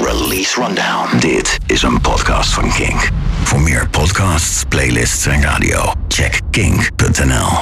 Release 0.00 0.60
Rundown. 0.60 1.18
Dit 1.18 1.58
is 1.66 1.82
een 1.82 2.00
podcast 2.00 2.52
van 2.54 2.72
Kink. 2.72 3.08
Voor 3.42 3.60
meer 3.60 3.88
podcasts, 3.88 4.64
playlists 4.68 5.26
en 5.26 5.42
radio, 5.42 5.92
check 6.08 6.40
kink.nl. 6.50 7.58